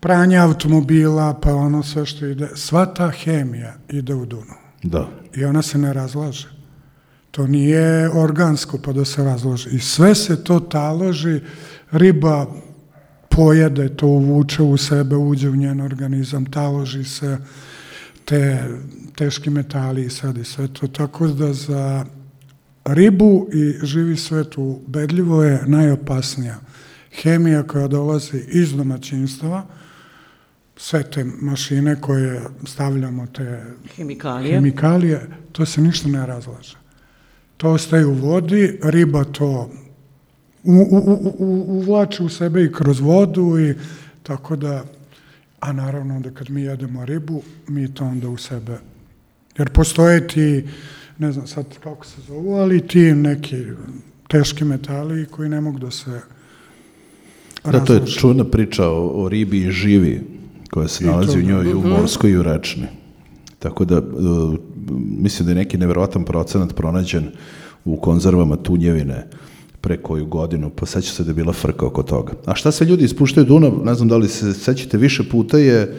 pranje 0.00 0.36
automobila, 0.38 1.34
pa 1.34 1.54
ono 1.54 1.82
sve 1.82 2.06
što 2.06 2.26
ide. 2.26 2.48
Sva 2.54 2.86
ta 2.86 3.10
hemija 3.10 3.74
ide 3.90 4.14
u 4.14 4.26
Dunav 4.26 4.61
Da. 4.82 5.08
i 5.34 5.44
ona 5.44 5.62
se 5.62 5.78
ne 5.78 5.92
razlaže. 5.92 6.48
To 7.30 7.46
nije 7.46 8.10
organsko 8.10 8.78
pa 8.78 8.92
da 8.92 9.04
se 9.04 9.24
razloži. 9.24 9.70
I 9.70 9.78
sve 9.78 10.14
se 10.14 10.44
to 10.44 10.60
taloži, 10.60 11.40
riba 11.90 12.46
pojede, 13.28 13.96
to 13.96 14.06
uvuče 14.06 14.62
u 14.62 14.76
sebe, 14.76 15.16
uđe 15.16 15.48
u 15.48 15.56
njen 15.56 15.80
organizam, 15.80 16.44
taloži 16.44 17.04
se 17.04 17.38
te 18.24 18.68
teški 19.16 19.50
metali 19.50 20.04
i 20.04 20.10
sad 20.10 20.36
i 20.38 20.44
sve 20.44 20.68
to. 20.68 20.86
Tako 20.86 21.28
da 21.28 21.52
za 21.52 22.04
ribu 22.84 23.48
i 23.52 23.86
živi 23.86 24.16
svet 24.16 24.54
ubedljivo 24.56 25.42
je 25.42 25.62
najopasnija 25.66 26.58
hemija 27.22 27.62
koja 27.62 27.88
dolazi 27.88 28.44
iz 28.48 28.72
domaćinstava, 28.72 29.66
sve 30.82 31.02
te 31.02 31.24
mašine 31.24 32.00
koje 32.00 32.40
stavljamo, 32.64 33.26
te 33.26 33.62
Hemikalije. 33.96 34.54
hemikalije, 34.54 35.26
to 35.52 35.66
se 35.66 35.80
ništa 35.80 36.08
ne 36.08 36.26
razlaže. 36.26 36.76
To 37.56 37.70
ostaje 37.70 38.06
u 38.06 38.14
vodi, 38.14 38.78
riba 38.82 39.24
to 39.24 39.70
u, 40.64 40.72
u, 40.72 40.98
u, 40.98 41.34
u, 41.38 41.64
uvlači 41.68 42.22
u 42.22 42.28
sebe 42.28 42.64
i 42.64 42.72
kroz 42.72 43.00
vodu 43.00 43.58
i 43.60 43.74
tako 44.22 44.56
da, 44.56 44.84
a 45.60 45.72
naravno 45.72 46.20
da 46.20 46.30
kad 46.30 46.50
mi 46.50 46.62
jedemo 46.62 47.04
ribu, 47.04 47.42
mi 47.68 47.94
to 47.94 48.04
onda 48.04 48.28
u 48.28 48.36
sebe, 48.36 48.78
jer 49.58 49.70
postoje 49.70 50.28
ti, 50.28 50.68
ne 51.18 51.32
znam 51.32 51.46
sad 51.46 51.66
kako 51.78 52.06
se 52.06 52.20
zovu, 52.28 52.54
ali 52.54 52.86
ti 52.86 53.12
neki 53.12 53.64
teški 54.28 54.64
metali 54.64 55.26
koji 55.26 55.48
ne 55.48 55.60
mogu 55.60 55.78
da 55.78 55.90
se 55.90 56.20
Da, 57.64 57.84
to 57.84 57.94
je 57.94 58.06
čudna 58.06 58.44
priča 58.44 58.88
o, 58.88 59.22
o 59.24 59.28
ribi 59.28 59.66
i 59.66 59.70
živi 59.70 60.31
koja 60.72 60.88
se 60.88 61.04
nalazi 61.06 61.38
u 61.38 61.42
njoj 61.42 61.64
i 61.64 61.74
u 61.74 61.78
Mhm. 61.78 61.88
morskoj 61.88 62.30
i 62.30 62.36
u 62.36 62.42
rečni. 62.42 62.86
Tako 63.58 63.84
da, 63.84 63.98
uh, 63.98 64.54
mislim 65.18 65.46
da 65.46 65.52
je 65.52 65.56
neki 65.56 65.78
neverovatan 65.78 66.24
procenat 66.24 66.74
pronađen 66.74 67.30
u 67.84 67.96
konzervama 67.96 68.56
tunjevine 68.56 69.26
pre 69.80 69.96
koju 69.96 70.26
godinu, 70.26 70.70
pa 70.70 70.86
seća 70.86 71.12
se 71.12 71.24
da 71.24 71.30
je 71.30 71.34
bila 71.34 71.52
frka 71.52 71.86
oko 71.86 72.02
toga. 72.02 72.32
A 72.46 72.54
šta 72.54 72.70
se 72.72 72.84
ljudi 72.84 73.04
ispuštaju 73.04 73.46
Dunav, 73.46 73.72
ne 73.84 73.94
znam 73.94 74.08
da 74.08 74.16
li 74.16 74.28
se 74.28 74.54
sećate, 74.54 74.96
više 74.98 75.28
puta 75.28 75.58
je, 75.58 75.96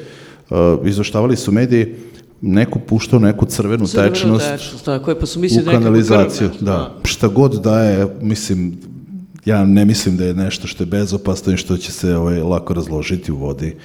uh, 0.49 0.57
izveštavali 0.85 1.35
su 1.35 1.51
mediji, 1.51 1.95
neko 2.41 2.79
puštao 2.79 3.19
neku 3.19 3.45
crvenu, 3.45 3.87
Crvenu 3.87 4.09
tečnost, 4.09 4.45
tečnost, 4.47 4.85
tako 4.85 5.11
je, 5.11 5.19
pa 5.19 5.25
su 5.25 5.39
u 5.39 5.41
mislili 5.41 5.65
da 5.65 5.71
je 5.71 5.77
kanalizaciju. 5.77 6.49
krv, 6.49 6.65
Da. 6.65 6.95
Šta 7.03 7.27
god 7.27 7.61
daje, 7.61 8.07
mislim, 8.21 8.77
ja 9.45 9.65
ne 9.65 9.85
mislim 9.85 10.17
da 10.17 10.25
je 10.25 10.33
nešto 10.33 10.67
što 10.67 10.83
je 10.83 10.87
bezopasno 10.87 11.53
i 11.53 11.57
što 11.57 11.77
će 11.77 11.91
se 11.91 12.15
ovaj, 12.15 12.39
lako 12.39 12.73
razložiti 12.73 13.31
u 13.31 13.37
vodi. 13.37 13.75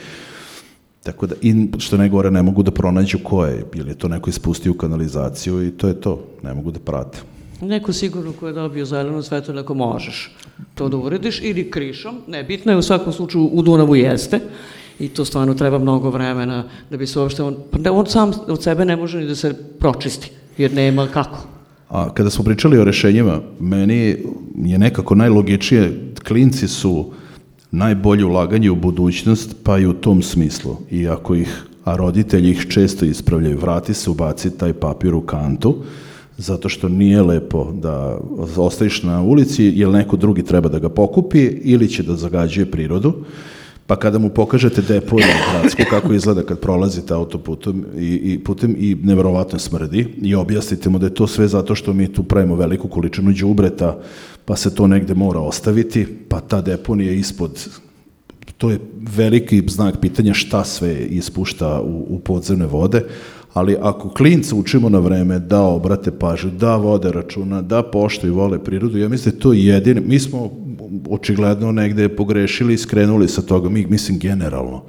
Tako 1.09 1.27
da, 1.27 1.35
i 1.43 1.69
što 1.79 1.97
ne 1.97 2.09
govore, 2.09 2.31
ne 2.31 2.43
mogu 2.43 2.63
da 2.63 2.71
pronađu 2.71 3.19
ko 3.25 3.45
je, 3.45 3.65
ili 3.75 3.91
je 3.91 3.95
to 3.95 4.09
neko 4.09 4.31
ispustio 4.31 4.73
u 4.73 4.75
kanalizaciju 4.75 5.67
i 5.67 5.71
to 5.71 5.89
je 5.89 6.01
to, 6.01 6.21
ne 6.43 6.55
mogu 6.55 6.71
da 6.71 6.79
prate. 6.79 7.19
Neko 7.61 7.93
sigurno 7.93 8.33
ko 8.33 8.47
je 8.47 8.53
dobio 8.53 8.85
zeleno 8.85 9.23
svetlo, 9.23 9.61
ako 9.61 9.75
možeš 9.75 10.37
to 10.75 10.89
da 10.89 10.97
urediš, 10.97 11.41
ili 11.43 11.71
krišom, 11.71 12.21
nebitno 12.27 12.73
je, 12.73 12.79
u 12.79 12.83
svakom 12.83 13.13
slučaju 13.13 13.49
u 13.53 13.63
Dunavu 13.63 13.97
jeste, 13.97 14.41
i 15.01 15.09
to 15.09 15.25
stvarno 15.25 15.55
treba 15.55 15.79
mnogo 15.79 16.11
vremena 16.11 16.65
da 16.91 16.97
bi 16.97 17.07
se 17.07 17.19
uopšte 17.21 17.43
on, 17.43 17.57
pa 17.71 17.79
da 17.79 17.93
on 17.93 18.07
sam 18.07 18.33
od 18.47 18.63
sebe 18.63 18.85
ne 18.85 18.97
može 18.97 19.19
ni 19.19 19.27
da 19.27 19.35
se 19.35 19.55
pročisti, 19.79 20.31
jer 20.59 20.75
nema 20.75 21.07
kako. 21.07 21.47
A 21.89 22.15
kada 22.15 22.31
smo 22.31 22.45
pričali 22.45 22.79
o 22.79 22.85
rešenjima, 22.85 23.41
meni 23.61 24.17
je 24.57 24.79
nekako 24.79 25.15
najlogičije, 25.15 26.13
klinci 26.27 26.69
su 26.69 27.13
najbolje 27.71 28.25
ulaganje 28.25 28.71
u 28.71 28.77
budućnost, 28.77 29.57
pa 29.62 29.79
i 29.79 29.87
u 29.87 29.93
tom 29.93 30.23
smislu. 30.23 30.77
I 30.91 31.09
ako 31.09 31.35
ih, 31.35 31.64
a 31.85 31.97
roditelji 31.97 32.51
ih 32.51 32.66
često 32.69 33.05
ispravljaju, 33.05 33.59
vrati 33.59 33.95
se, 33.95 34.11
ubaci 34.11 34.51
taj 34.59 34.73
papir 34.73 35.14
u 35.14 35.21
kantu, 35.21 35.77
zato 36.37 36.69
što 36.69 36.89
nije 36.89 37.23
lepo 37.23 37.73
da 37.73 38.19
ostaviš 38.57 39.03
na 39.03 39.23
ulici, 39.23 39.73
jer 39.77 39.89
neko 39.89 40.16
drugi 40.16 40.43
treba 40.43 40.69
da 40.69 40.79
ga 40.79 40.89
pokupi 40.89 41.39
ili 41.45 41.89
će 41.89 42.03
da 42.03 42.16
zagađuje 42.16 42.71
prirodu. 42.71 43.14
Pa 43.89 43.97
kada 43.97 44.18
mu 44.18 44.28
pokažete 44.28 44.82
depo 44.82 45.16
ili 45.16 45.32
gradsku, 45.53 45.82
kako 45.91 46.12
izgleda 46.12 46.43
kad 46.43 46.61
prolazite 46.61 47.14
autoputom 47.14 47.84
i, 47.97 48.20
i 48.32 48.39
putem 48.39 48.76
i 48.78 48.97
neverovatno 49.03 49.59
smrdi 49.59 50.07
i 50.22 50.34
objasnite 50.34 50.91
mu 50.91 50.99
da 50.99 51.07
je 51.07 51.14
to 51.14 51.26
sve 51.26 51.49
zato 51.49 51.74
što 51.74 51.93
mi 51.93 52.12
tu 52.12 52.22
pravimo 52.22 52.57
veliku 52.57 52.89
količinu 52.89 53.32
đubreta, 53.32 53.99
pa 54.45 54.57
se 54.57 54.74
to 54.74 54.86
negde 54.86 55.14
mora 55.14 55.41
ostaviti, 55.41 56.07
pa 56.28 56.41
ta 56.41 56.61
deponija 56.61 57.12
ispod 57.12 57.68
to 58.59 58.70
je 58.70 58.78
veliki 59.16 59.62
znak 59.66 60.01
pitanja 60.01 60.34
šta 60.34 60.64
sve 60.64 61.07
ispušta 61.07 61.80
u, 61.80 62.07
u 62.09 62.18
podzemne 62.18 62.66
vode, 62.66 63.05
ali 63.53 63.76
ako 63.80 64.11
klinca 64.11 64.57
učimo 64.57 64.89
na 64.89 64.99
vreme 64.99 65.39
da 65.39 65.62
obrate 65.62 66.11
pažnju, 66.11 66.51
da 66.51 66.76
vode 66.76 67.12
računa, 67.12 67.62
da 67.62 67.82
poštuju 67.82 68.32
i 68.32 68.34
vole 68.34 68.64
prirodu, 68.64 68.99
ja 68.99 69.09
mislim 69.09 69.30
da 69.30 69.36
je 69.36 69.41
to 69.41 69.53
jedino, 69.53 70.01
mi 70.07 70.18
smo 70.18 70.51
očigledno 71.11 71.72
negde 71.72 72.09
pogrešili 72.09 72.74
i 72.74 72.78
skrenuli 72.78 73.28
sa 73.28 73.43
toga, 73.43 73.68
mi 73.68 73.86
mislim 73.86 74.18
generalno, 74.18 74.82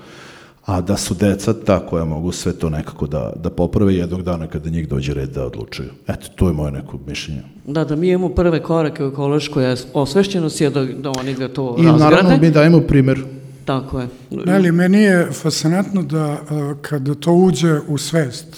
a 0.65 0.81
da 0.81 0.97
su 0.97 1.13
deca 1.13 1.53
ta 1.53 1.85
koja 1.85 2.05
mogu 2.05 2.31
sve 2.31 2.53
to 2.53 2.69
nekako 2.69 3.07
da, 3.07 3.33
da 3.43 3.49
poprave 3.49 3.95
jednog 3.95 4.23
dana 4.23 4.47
kada 4.47 4.69
njih 4.69 4.89
dođe 4.89 5.13
red 5.13 5.29
da 5.29 5.45
odlučuju. 5.45 5.89
Eto, 6.07 6.27
to 6.35 6.47
je 6.47 6.53
moje 6.53 6.71
neko 6.71 6.99
mišljenje. 7.07 7.41
Da, 7.67 7.85
da 7.85 7.95
mi 7.95 8.09
imamo 8.09 8.29
prve 8.29 8.63
korake 8.63 9.05
u 9.05 9.07
ekološkoj 9.07 9.75
osvešćenosti, 9.93 10.65
a 10.65 10.69
da, 10.69 10.85
da 10.85 11.11
oni 11.19 11.33
ga 11.33 11.47
to 11.47 11.75
I 11.79 11.85
razgrade. 11.85 12.15
naravno 12.15 12.37
mi 12.41 12.51
dajemo 12.51 12.79
primer 12.79 13.23
Tako 13.69 13.99
je. 13.99 14.07
Ali 14.47 14.71
meni 14.71 14.97
je 14.97 15.31
fascinantno 15.31 16.03
da 16.03 16.19
a, 16.19 16.73
kada 16.81 17.15
to 17.15 17.33
uđe 17.33 17.79
u 17.87 17.97
svest 17.97 18.57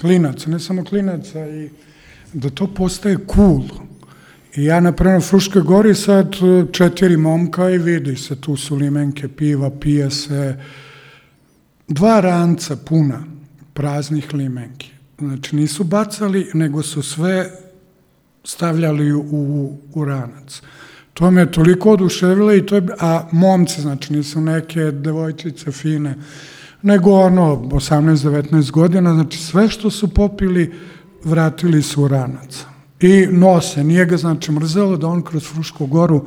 klinaca, 0.00 0.50
ne 0.50 0.60
samo 0.60 0.84
klinaca, 0.84 1.46
i 1.48 1.68
da 2.32 2.50
to 2.50 2.66
postaje 2.66 3.18
cool. 3.34 3.62
I 4.56 4.64
ja, 4.64 4.80
na 4.80 4.92
u 5.18 5.20
Fruškoj 5.20 5.62
gori 5.62 5.94
sad 5.94 6.34
e, 6.34 6.72
četiri 6.72 7.16
momka 7.16 7.70
i 7.70 7.78
vidi 7.78 8.16
se, 8.16 8.40
tu 8.40 8.56
su 8.56 8.76
limenke 8.76 9.28
piva, 9.28 9.70
pije 9.70 10.10
se, 10.10 10.56
dva 11.88 12.20
ranca 12.20 12.76
puna 12.76 13.24
praznih 13.72 14.34
limenki. 14.34 14.90
Znači, 15.18 15.56
nisu 15.56 15.84
bacali, 15.84 16.50
nego 16.54 16.82
su 16.82 17.02
sve 17.02 17.50
stavljali 18.44 19.12
u, 19.12 19.78
u 19.94 20.04
ranac. 20.04 20.62
To 21.14 21.30
me 21.30 21.40
je 21.40 21.52
toliko 21.52 21.90
oduševilo 21.90 22.54
i 22.54 22.66
to 22.66 22.76
je, 22.76 22.86
a 23.00 23.28
momci, 23.32 23.80
znači 23.80 24.12
nisu 24.12 24.40
neke 24.40 24.80
devojčice 24.80 25.72
fine, 25.72 26.14
nego 26.82 27.10
ono, 27.10 27.56
18-19 27.56 28.70
godina, 28.70 29.14
znači 29.14 29.38
sve 29.38 29.68
što 29.68 29.90
su 29.90 30.14
popili, 30.14 30.72
vratili 31.24 31.82
su 31.82 32.02
u 32.02 32.08
ranac. 32.08 32.64
I 33.00 33.26
nose, 33.30 33.84
nije 33.84 34.06
ga 34.06 34.16
znači 34.16 34.52
mrzelo 34.52 34.96
da 34.96 35.06
on 35.06 35.22
kroz 35.22 35.42
Frušku 35.44 35.86
goru 35.86 36.24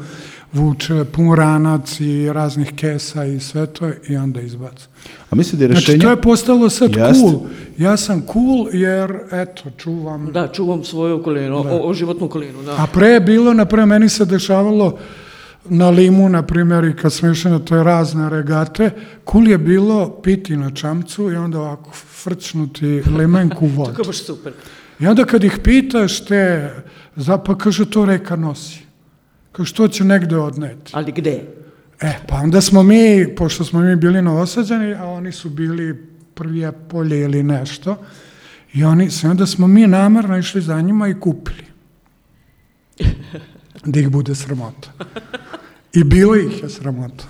vuče 0.53 1.05
pun 1.11 1.35
ranac 1.35 1.99
i 1.99 2.33
raznih 2.33 2.71
kesa 2.75 3.25
i 3.25 3.39
sve 3.39 3.65
to 3.65 3.89
i 4.09 4.17
onda 4.17 4.41
izbaca. 4.41 4.87
A 5.29 5.35
mislim 5.35 5.59
da 5.59 5.65
je 5.65 5.71
Znači 5.71 5.85
rešenje... 5.85 5.99
to 6.03 6.09
je 6.09 6.21
postalo 6.21 6.69
sad 6.69 6.95
Jeste. 6.95 7.13
cool. 7.19 7.39
Ja 7.77 7.97
sam 7.97 8.23
cool 8.33 8.67
jer, 8.73 9.17
eto, 9.31 9.63
čuvam 9.77 10.31
Da, 10.33 10.47
čuvam 10.47 10.83
svoju 10.83 11.15
okolinu, 11.19 11.55
o, 11.57 11.89
o 11.89 11.93
životnu 11.93 12.25
okolinu, 12.25 12.63
da. 12.63 12.71
A 12.71 12.87
pre 12.93 13.07
je 13.07 13.19
bilo, 13.19 13.53
naprimjer, 13.53 13.87
meni 13.87 14.09
se 14.09 14.25
dešavalo 14.25 14.97
na 15.69 15.89
limu, 15.89 16.29
na 16.29 16.41
primjer, 16.43 16.83
i 16.83 16.95
kad 16.95 17.13
smo 17.13 17.29
išli 17.29 17.51
na 17.51 17.59
toj 17.59 17.83
razne 17.83 18.29
regate, 18.29 18.91
kul 19.23 19.47
je 19.47 19.57
bilo 19.57 20.09
piti 20.23 20.57
na 20.57 20.71
čamcu 20.71 21.31
i 21.31 21.35
onda 21.35 21.59
ovako 21.59 21.91
frčnuti 22.23 23.01
limenku 23.17 23.67
To 23.69 23.73
vodu. 23.75 24.01
je 24.01 24.05
baš 24.07 24.23
super. 24.23 24.53
I 24.99 25.07
onda 25.07 25.25
kad 25.25 25.43
ih 25.43 25.59
pitaš 25.63 26.25
te, 26.25 26.73
pa 27.45 27.57
kaže 27.57 27.89
to 27.89 28.05
reka 28.05 28.35
nosi. 28.35 28.79
Kaže, 29.51 29.69
što 29.69 29.87
će 29.87 30.03
negde 30.03 30.37
odneti? 30.37 30.91
Ali 30.95 31.11
gde? 31.11 31.43
E, 32.01 32.13
pa 32.27 32.35
onda 32.35 32.61
smo 32.61 32.83
mi, 32.83 33.35
pošto 33.35 33.63
smo 33.63 33.79
mi 33.79 33.95
bili 33.95 34.21
novosađani, 34.21 34.93
a 34.93 35.05
oni 35.05 35.31
su 35.31 35.49
bili 35.49 36.07
prvije 36.33 36.71
polje 36.71 37.21
ili 37.21 37.43
nešto, 37.43 37.97
i 38.73 38.83
oni, 38.83 39.11
sve 39.11 39.29
onda 39.29 39.45
smo 39.45 39.67
mi 39.67 39.87
namerno 39.87 40.37
išli 40.37 40.61
za 40.61 40.81
njima 40.81 41.07
i 41.07 41.19
kupili. 41.19 41.63
Da 43.85 43.99
ih 43.99 44.09
bude 44.09 44.35
sramota. 44.35 44.89
I 45.93 46.03
bilo 46.03 46.35
ih 46.35 46.63
je 46.63 46.69
sramota. 46.69 47.23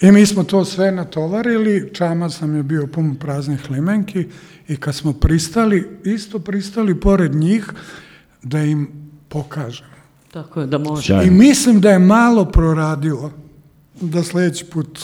I 0.00 0.12
mi 0.12 0.26
smo 0.26 0.44
to 0.44 0.64
sve 0.64 0.92
natovarili, 0.92 1.90
čamac 1.92 2.40
nam 2.40 2.56
je 2.56 2.62
bio 2.62 2.86
pun 2.86 3.14
praznih 3.14 3.70
limenki 3.70 4.26
i 4.68 4.76
kad 4.76 4.94
smo 4.94 5.12
pristali, 5.12 5.88
isto 6.04 6.38
pristali 6.38 7.00
pored 7.00 7.34
njih, 7.34 7.72
da 8.42 8.62
im 8.62 8.88
pokažemo. 9.28 9.90
Tako 10.32 10.60
je, 10.60 10.66
da 10.66 10.78
može. 10.78 11.22
I 11.26 11.30
mislim 11.30 11.80
da 11.80 11.90
je 11.90 11.98
malo 11.98 12.44
proradilo 12.44 13.32
da 14.00 14.22
sledeći 14.22 14.64
put 14.64 15.00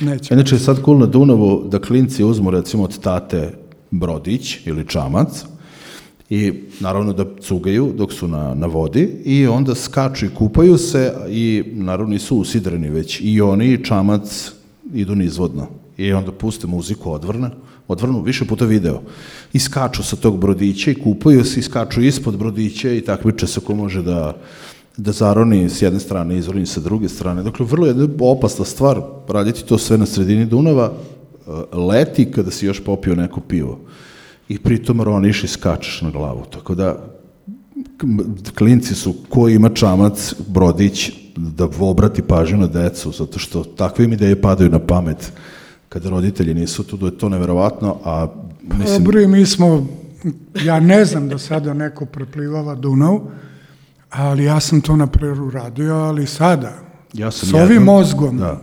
neće. 0.00 0.34
Inače 0.34 0.58
sad 0.58 0.84
cool 0.84 0.98
na 0.98 1.06
Dunavu 1.06 1.68
da 1.68 1.80
klinci 1.80 2.24
uzmu 2.24 2.50
recimo 2.50 2.82
od 2.82 2.98
tate 2.98 3.52
brodić 3.90 4.66
ili 4.66 4.88
čamac 4.88 5.44
i 6.30 6.52
naravno 6.80 7.12
da 7.12 7.26
cugaju 7.40 7.92
dok 7.96 8.12
su 8.12 8.28
na, 8.28 8.54
na 8.54 8.66
vodi 8.66 9.08
i 9.24 9.46
onda 9.46 9.74
skaču 9.74 10.26
i 10.26 10.34
kupaju 10.34 10.78
se 10.78 11.14
i 11.28 11.64
naravno 11.72 12.12
nisu 12.12 12.36
usidreni 12.36 12.90
već. 12.90 13.20
I 13.20 13.40
oni 13.40 13.72
i 13.72 13.84
čamac 13.84 14.52
idu 14.94 15.14
nizvodno. 15.14 15.68
I 15.96 16.12
onda 16.12 16.32
puste 16.32 16.66
muziku 16.66 17.12
odvrne 17.12 17.50
odvrnu 17.88 18.22
više 18.22 18.44
puta 18.44 18.64
video. 18.64 19.02
I 19.52 19.58
skaču 19.58 20.02
sa 20.02 20.16
tog 20.16 20.38
brodića 20.38 20.90
i 20.90 20.94
kupaju 20.94 21.44
se 21.44 21.60
i 21.60 21.62
skaču 21.62 22.02
ispod 22.02 22.36
brodića 22.36 22.92
i 22.92 23.00
takmiče 23.00 23.46
se 23.46 23.60
ko 23.60 23.74
može 23.74 24.02
da 24.02 24.36
da 24.96 25.12
zaroni 25.12 25.68
s 25.68 25.82
jedne 25.82 26.00
strane 26.00 26.34
i 26.34 26.38
izroni 26.38 26.66
sa 26.66 26.80
druge 26.80 27.08
strane. 27.08 27.42
Dakle, 27.42 27.66
vrlo 27.66 27.86
je 27.86 28.08
opasna 28.20 28.64
stvar 28.64 29.00
raditi 29.28 29.64
to 29.64 29.78
sve 29.78 29.98
na 29.98 30.06
sredini 30.06 30.46
Dunava, 30.46 30.92
e, 30.92 31.76
leti 31.76 32.30
kada 32.30 32.50
si 32.50 32.66
još 32.66 32.84
popio 32.84 33.14
neko 33.14 33.40
pivo 33.40 33.78
i 34.48 34.58
pritom 34.58 35.00
roniš 35.00 35.44
i 35.44 35.48
skačeš 35.48 36.02
na 36.02 36.10
glavu. 36.10 36.44
Tako 36.50 36.74
da, 36.74 36.96
klinci 38.54 38.94
su 38.94 39.14
ko 39.28 39.48
ima 39.48 39.68
čamac, 39.68 40.34
brodić, 40.48 41.10
da 41.36 41.68
obrati 41.80 42.22
pažnju 42.22 42.58
na 42.58 42.66
decu, 42.66 43.12
zato 43.12 43.38
što 43.38 43.64
takve 43.64 44.04
im 44.04 44.12
ideje 44.12 44.42
padaju 44.42 44.70
na 44.70 44.78
pamet 44.78 45.32
kada 45.88 46.10
roditelji 46.10 46.54
nisu 46.54 46.82
tu, 46.82 46.96
da 46.96 47.06
je 47.06 47.18
to 47.18 47.28
neverovatno, 47.28 47.96
a 48.04 48.26
mislim, 48.62 49.04
Dobro, 49.04 49.28
mi 49.28 49.46
smo, 49.46 49.86
ja 50.56 50.80
ne 50.80 51.04
znam 51.04 51.28
da 51.28 51.38
sada 51.38 51.74
neko 51.74 52.06
preplivava 52.06 52.74
Dunav, 52.74 53.18
ali 54.10 54.44
ja 54.44 54.60
sam 54.60 54.80
to 54.80 54.96
na 54.96 55.06
preru 55.06 55.50
radio, 55.50 55.94
ali 55.94 56.26
sada, 56.26 56.72
ja 57.12 57.30
sam 57.30 57.48
s 57.48 57.54
ovim 57.54 57.64
jednom- 57.64 57.84
mozgom, 57.84 58.38
Da. 58.38 58.60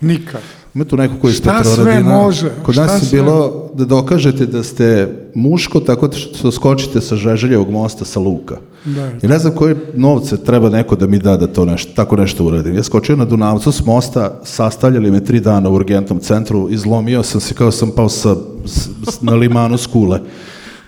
nikad. 0.00 0.40
Ima 0.74 0.84
tu 0.84 0.96
neko 0.96 1.14
koji 1.20 1.30
je 1.30 1.34
Šta 1.34 1.64
sve 1.64 2.00
može? 2.00 2.50
Kod 2.62 2.76
nas 2.76 3.02
je 3.02 3.06
sve? 3.06 3.18
bilo 3.18 3.70
da 3.74 3.84
dokažete 3.84 4.46
da 4.46 4.62
ste 4.62 4.88
muško 5.34 5.80
tako 5.80 6.08
što 6.12 6.52
skočite 6.52 7.00
sa 7.00 7.16
Žeželjevog 7.16 7.70
mosta 7.70 8.04
sa 8.04 8.20
luka. 8.20 8.56
Da. 8.84 9.10
I 9.22 9.26
ne 9.26 9.38
znam 9.38 9.54
koje 9.54 9.76
novce 9.94 10.36
treba 10.36 10.68
neko 10.68 10.96
da 10.96 11.06
mi 11.06 11.18
da 11.18 11.36
da 11.36 11.46
to 11.46 11.64
nešto, 11.64 11.92
tako 11.92 12.16
nešto 12.16 12.44
uradim. 12.44 12.74
Ja 12.74 12.82
skočio 12.82 13.16
na 13.16 13.24
Dunavcu 13.24 13.72
s 13.72 13.84
mosta, 13.86 14.40
sastavljali 14.44 15.10
me 15.10 15.24
tri 15.24 15.40
dana 15.40 15.68
u 15.68 15.74
urgentnom 15.74 16.18
centru, 16.18 16.68
izlomio 16.70 17.22
sam 17.22 17.40
se 17.40 17.54
kao 17.54 17.70
sam 17.70 17.90
pao 17.90 18.08
sa, 18.08 18.34
s, 18.64 18.76
s- 19.06 19.20
na 19.20 19.34
limanu 19.34 19.78
skule. 19.78 20.20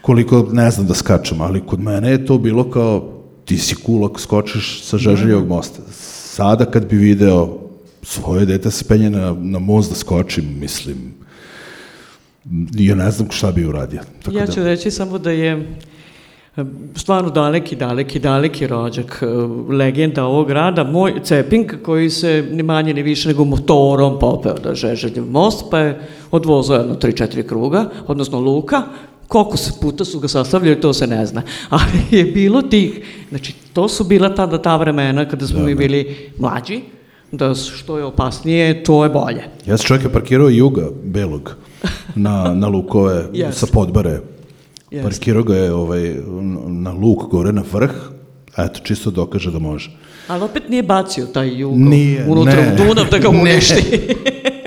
Koliko 0.01 0.47
ne 0.53 0.71
znam 0.71 0.87
da 0.87 0.95
skačem, 0.95 1.41
ali 1.41 1.61
kod 1.61 1.81
mene 1.81 2.11
je 2.11 2.27
to 2.27 2.39
bilo 2.39 2.71
kao 2.71 3.05
ti 3.45 3.59
si 3.59 3.77
ako 4.05 4.21
skočiš 4.21 4.85
sa 4.85 4.99
Žeželjevog 4.99 5.49
mosta. 5.49 5.79
Sada 5.93 6.65
kad 6.65 6.87
bi 6.87 6.97
video 6.97 7.49
svoje 8.07 8.47
dete 8.47 8.71
se 8.71 8.85
penje 8.85 9.11
na, 9.11 9.37
na 9.41 9.59
most 9.59 9.91
da 9.91 9.97
skočim, 9.97 10.59
mislim, 10.61 11.15
ja 12.75 12.95
ne 12.95 13.11
znam 13.11 13.31
šta 13.31 13.53
bi 13.53 13.67
uradio. 13.67 14.01
Tako 14.23 14.37
Ja 14.37 14.47
da, 14.47 14.53
ću 14.53 14.65
reći 14.65 14.91
samo 14.91 15.19
da 15.19 15.31
je 15.31 15.77
e, 16.57 16.65
stvarno 16.95 17.31
daleki, 17.31 17.77
daleki, 17.77 18.19
daleki 18.19 18.67
rođak 18.67 19.23
e, 19.23 19.27
legenda 19.75 20.25
ovog 20.25 20.49
grada, 20.49 20.85
moj 20.85 21.15
Ceping 21.25 21.83
koji 21.83 22.11
se 22.11 22.49
ni 22.53 22.63
manje 22.63 22.95
ni 22.95 23.03
više 23.03 23.29
nego 23.29 23.45
motorom 23.45 24.19
popeo 24.19 24.55
da 24.55 24.75
Žeželjev 24.75 25.25
most, 25.31 25.65
pa 25.71 25.79
je 25.79 26.01
odvozao 26.31 26.77
jedno 26.77 26.95
3-4 26.95 27.47
kruga, 27.49 27.91
odnosno 28.07 28.41
luka, 28.41 28.83
Koliko 29.29 29.57
se 29.57 29.73
puta 29.81 30.05
su 30.05 30.21
ga 30.21 30.29
sastavljali, 30.29 30.81
to 30.81 30.93
se 30.93 31.07
ne 31.07 31.27
zna. 31.27 31.43
Ali 31.71 32.19
je 32.19 32.25
bilo 32.25 32.63
tih, 32.63 33.01
znači 33.29 33.55
to 33.73 33.89
su 33.89 34.05
bila 34.05 34.35
tada 34.35 34.63
ta 34.63 34.77
vremena 34.77 35.29
kada 35.29 35.47
smo 35.47 35.61
mi 35.61 35.75
bili 35.75 36.31
mlađi, 36.39 36.81
da 37.33 37.55
što 37.55 37.99
je 37.99 38.05
opasnije, 38.05 38.85
to 38.85 39.05
je 39.05 39.11
bolje. 39.11 39.43
Ja 39.67 39.77
sam 39.77 39.87
čovjek 39.87 40.05
je 40.05 40.13
parkirao 40.13 40.49
juga 40.49 40.89
belog 41.05 41.57
na, 42.15 42.55
na 42.55 42.69
lukove 42.69 43.25
Jeste. 43.33 43.61
sa 43.61 43.73
podbare. 43.73 44.21
Jeste. 44.91 45.03
Parkirao 45.03 45.43
ga 45.43 45.57
je 45.57 45.73
ovaj, 45.73 46.15
na 46.67 46.93
luk 46.93 47.31
gore 47.31 47.53
na 47.53 47.63
vrh, 47.73 47.91
eto, 48.59 48.81
čisto 48.83 49.11
dokaže 49.11 49.51
da 49.51 49.59
može. 49.59 49.91
Ali 50.29 50.45
opet 50.45 50.69
nije 50.69 50.83
bacio 50.83 51.27
taj 51.27 51.61
jugo 51.61 51.77
Nije, 51.77 52.25
unutra 52.29 52.55
ne. 52.55 52.73
u 52.73 52.77
Dunav 52.79 53.07
da 53.11 53.19
ga 53.19 53.29
Ne. 53.33 53.41
uništi. 53.41 53.83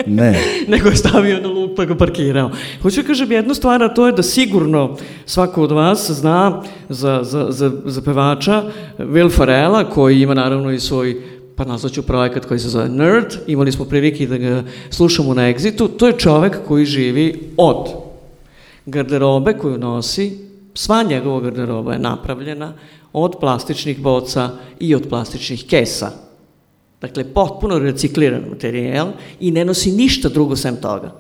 Ne, 0.07 0.35
nego 0.67 0.89
je 0.89 0.95
stavio 0.95 1.39
na 1.39 1.47
luk 1.47 1.71
pa 1.75 1.85
ga 1.85 1.95
parkirao. 1.95 2.51
Hoću 2.81 3.01
da 3.01 3.07
kažem 3.07 3.31
jednu 3.31 3.53
stvar, 3.53 3.83
a 3.83 3.93
to 3.93 4.05
je 4.07 4.13
da 4.13 4.23
sigurno 4.23 4.95
svako 5.25 5.63
od 5.63 5.71
vas 5.71 6.11
zna 6.11 6.61
za, 6.89 7.19
za, 7.23 7.45
za, 7.49 7.71
za 7.85 8.01
pevača 8.01 8.63
Will 8.99 9.31
Farrella, 9.31 9.89
koji 9.89 10.21
ima 10.21 10.33
naravno 10.33 10.71
i 10.71 10.79
svoj 10.79 11.21
pa 11.59 11.65
nazvaću 11.65 12.03
projekat 12.03 12.45
koji 12.45 12.59
se 12.59 12.69
zove 12.69 12.89
Nerd, 12.89 13.33
imali 13.47 13.71
smo 13.71 13.85
prilike 13.85 14.27
da 14.27 14.37
ga 14.37 14.63
slušamo 14.89 15.33
na 15.33 15.41
Exitu, 15.41 15.89
to 15.97 16.07
je 16.07 16.17
čovek 16.17 16.57
koji 16.67 16.85
živi 16.85 17.51
od 17.57 17.89
garderobe 18.85 19.53
koju 19.53 19.77
nosi, 19.77 20.37
sva 20.73 21.03
njegova 21.03 21.41
garderoba 21.41 21.93
je 21.93 21.99
napravljena 21.99 22.73
od 23.13 23.35
plastičnih 23.39 23.99
boca 24.01 24.49
i 24.79 24.95
od 24.95 25.09
plastičnih 25.09 25.65
kesa. 25.67 26.11
Dakle, 27.01 27.23
potpuno 27.33 27.79
recikliran 27.79 28.43
materijal 28.49 29.11
i 29.39 29.51
ne 29.51 29.65
nosi 29.65 29.91
ništa 29.91 30.29
drugo 30.29 30.55
sem 30.55 30.77
toga. 30.81 31.11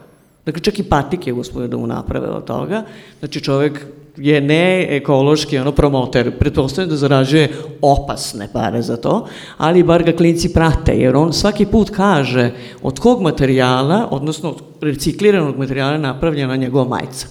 Dakle, 0.45 0.61
čak 0.61 0.79
i 0.79 0.83
patike 0.83 1.33
uspio 1.33 1.67
da 1.67 1.77
mu 1.77 1.87
naprave 1.87 2.29
od 2.29 2.45
toga. 2.45 2.83
Znači, 3.19 3.41
čovek 3.41 3.85
je 4.19 4.41
ne 4.41 4.87
ekološki 4.97 5.57
ono 5.57 5.71
promoter, 5.71 6.31
pretpostavljam 6.39 6.89
da 6.89 6.97
zarađuje 6.97 7.49
opasne 7.81 8.47
pare 8.53 8.81
za 8.81 8.97
to, 8.97 9.27
ali 9.57 9.83
bar 9.83 10.03
ga 10.03 10.11
klinci 10.11 10.53
prate, 10.53 10.91
jer 10.91 11.15
on 11.15 11.33
svaki 11.33 11.65
put 11.65 11.89
kaže 11.89 12.51
od 12.81 12.99
kog 12.99 13.21
materijala, 13.21 14.07
odnosno 14.11 14.49
od 14.49 14.61
recikliranog 14.81 15.57
materijala 15.57 15.93
je 15.93 15.99
napravljena 15.99 16.55
njegova 16.55 16.87
majica. 16.87 17.27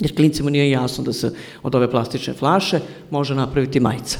Jer 0.00 0.16
klincima 0.16 0.50
nije 0.50 0.70
jasno 0.70 1.04
da 1.04 1.12
se 1.12 1.32
od 1.62 1.74
ove 1.74 1.90
plastične 1.90 2.34
flaše 2.34 2.80
može 3.10 3.34
napraviti 3.34 3.80
majica. 3.80 4.18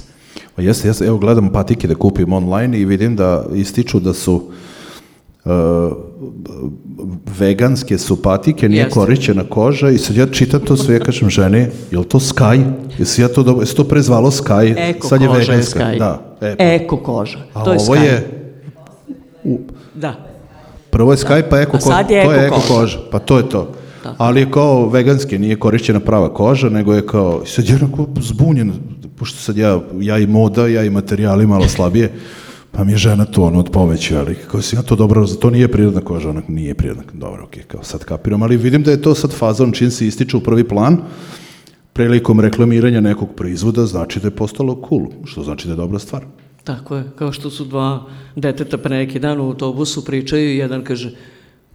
Pa 0.54 0.62
jeste, 0.62 0.88
jeste, 0.88 1.04
evo 1.04 1.18
gledam 1.18 1.52
patike 1.52 1.88
da 1.88 1.94
kupim 1.94 2.32
online 2.32 2.78
i 2.78 2.84
vidim 2.84 3.16
da 3.16 3.44
ističu 3.54 4.00
da 4.00 4.14
su 4.14 4.34
uh, 4.34 4.42
veganske 7.38 7.98
su 7.98 8.22
patike, 8.22 8.68
nije 8.68 8.80
Jeste. 8.80 8.94
korišćena 8.94 9.44
koža 9.44 9.90
i 9.90 9.98
sad 9.98 10.16
ja 10.16 10.26
čitam 10.26 10.60
to 10.60 10.76
sve, 10.76 10.94
ja 10.94 11.00
kažem 11.00 11.30
ženi, 11.30 11.66
je 11.90 11.98
li 11.98 12.04
to 12.04 12.18
Sky? 12.18 12.64
Jesi 12.98 13.22
ja 13.22 13.28
to 13.28 13.42
dobro, 13.42 13.62
jesi 13.62 13.76
to 13.76 13.84
prezvalo 13.84 14.30
Sky? 14.30 14.74
Eko 14.78 15.08
sad 15.08 15.20
je 15.22 15.28
koža 15.28 15.40
je 15.40 15.46
veganska. 15.48 15.80
Sky. 15.80 15.98
Da, 15.98 16.36
e, 16.40 16.54
Eko 16.58 16.96
koža. 16.96 17.38
A 17.54 17.64
to 17.64 17.72
je 17.72 17.78
ovo 17.80 17.94
Sky. 17.94 18.02
je, 18.02 18.28
Da. 19.94 20.14
prvo 20.90 21.12
je 21.12 21.16
Sky 21.16 21.42
pa 21.50 21.58
eko 21.60 21.78
koža. 21.78 21.98
je 21.98 22.24
to 22.24 22.32
je 22.32 22.46
eko 22.46 22.46
eko 22.46 22.54
koža. 22.56 22.68
koža, 22.74 22.98
pa 23.10 23.18
to 23.18 23.36
je 23.38 23.48
to. 23.48 23.68
Da. 24.04 24.14
Ali 24.18 24.40
je 24.40 24.50
kao 24.50 24.88
veganski, 24.88 25.38
nije 25.38 25.56
korišćena 25.56 26.00
prava 26.00 26.34
koža, 26.34 26.68
nego 26.68 26.94
je 26.94 27.06
kao, 27.06 27.42
sad 27.46 27.68
je 27.68 27.74
onako 27.74 28.06
zbunjen, 28.20 28.72
pošto 29.16 29.38
sad 29.38 29.56
ja, 29.56 29.80
ja 30.00 30.18
i 30.18 30.26
moda, 30.26 30.66
ja 30.66 30.82
i 30.84 30.90
materijali 30.90 31.46
malo 31.46 31.68
slabije, 31.68 32.12
pa 32.76 32.84
mi 32.84 32.92
je 32.92 32.98
žena 32.98 33.24
tu 33.24 33.42
ono 33.42 33.58
od 33.58 33.70
poveći, 33.72 34.16
ali 34.16 34.34
kao 34.34 34.62
si 34.62 34.76
ja 34.76 34.82
to 34.82 34.96
dobro, 34.96 35.26
to 35.26 35.50
nije 35.50 35.68
prirodna 35.68 36.00
koža, 36.00 36.30
onak 36.30 36.48
nije 36.48 36.74
prirodna, 36.74 37.02
dobro, 37.12 37.44
okej, 37.44 37.62
kao 37.62 37.82
sad 37.82 38.04
kapiram, 38.04 38.42
ali 38.42 38.56
vidim 38.56 38.82
da 38.82 38.90
je 38.90 39.02
to 39.02 39.14
sad 39.14 39.32
fazon 39.32 39.72
čim 39.72 39.90
se 39.90 40.06
ističe 40.06 40.36
u 40.36 40.40
prvi 40.40 40.64
plan, 40.68 40.98
prilikom 41.92 42.40
reklamiranja 42.40 43.00
nekog 43.00 43.28
proizvoda, 43.36 43.86
znači 43.86 44.20
da 44.20 44.26
je 44.26 44.36
postalo 44.36 44.82
cool, 44.88 45.06
što 45.24 45.42
znači 45.42 45.68
da 45.68 45.72
je 45.72 45.76
dobra 45.76 45.98
stvar. 45.98 46.24
Tako 46.64 46.96
je, 46.96 47.04
kao 47.16 47.32
što 47.32 47.50
su 47.50 47.64
dva 47.64 48.04
deteta 48.36 48.78
pre 48.78 48.96
neki 48.96 49.18
dan 49.18 49.40
u 49.40 49.46
autobusu 49.46 50.04
pričaju 50.04 50.50
i 50.50 50.58
jedan 50.58 50.84
kaže, 50.84 51.14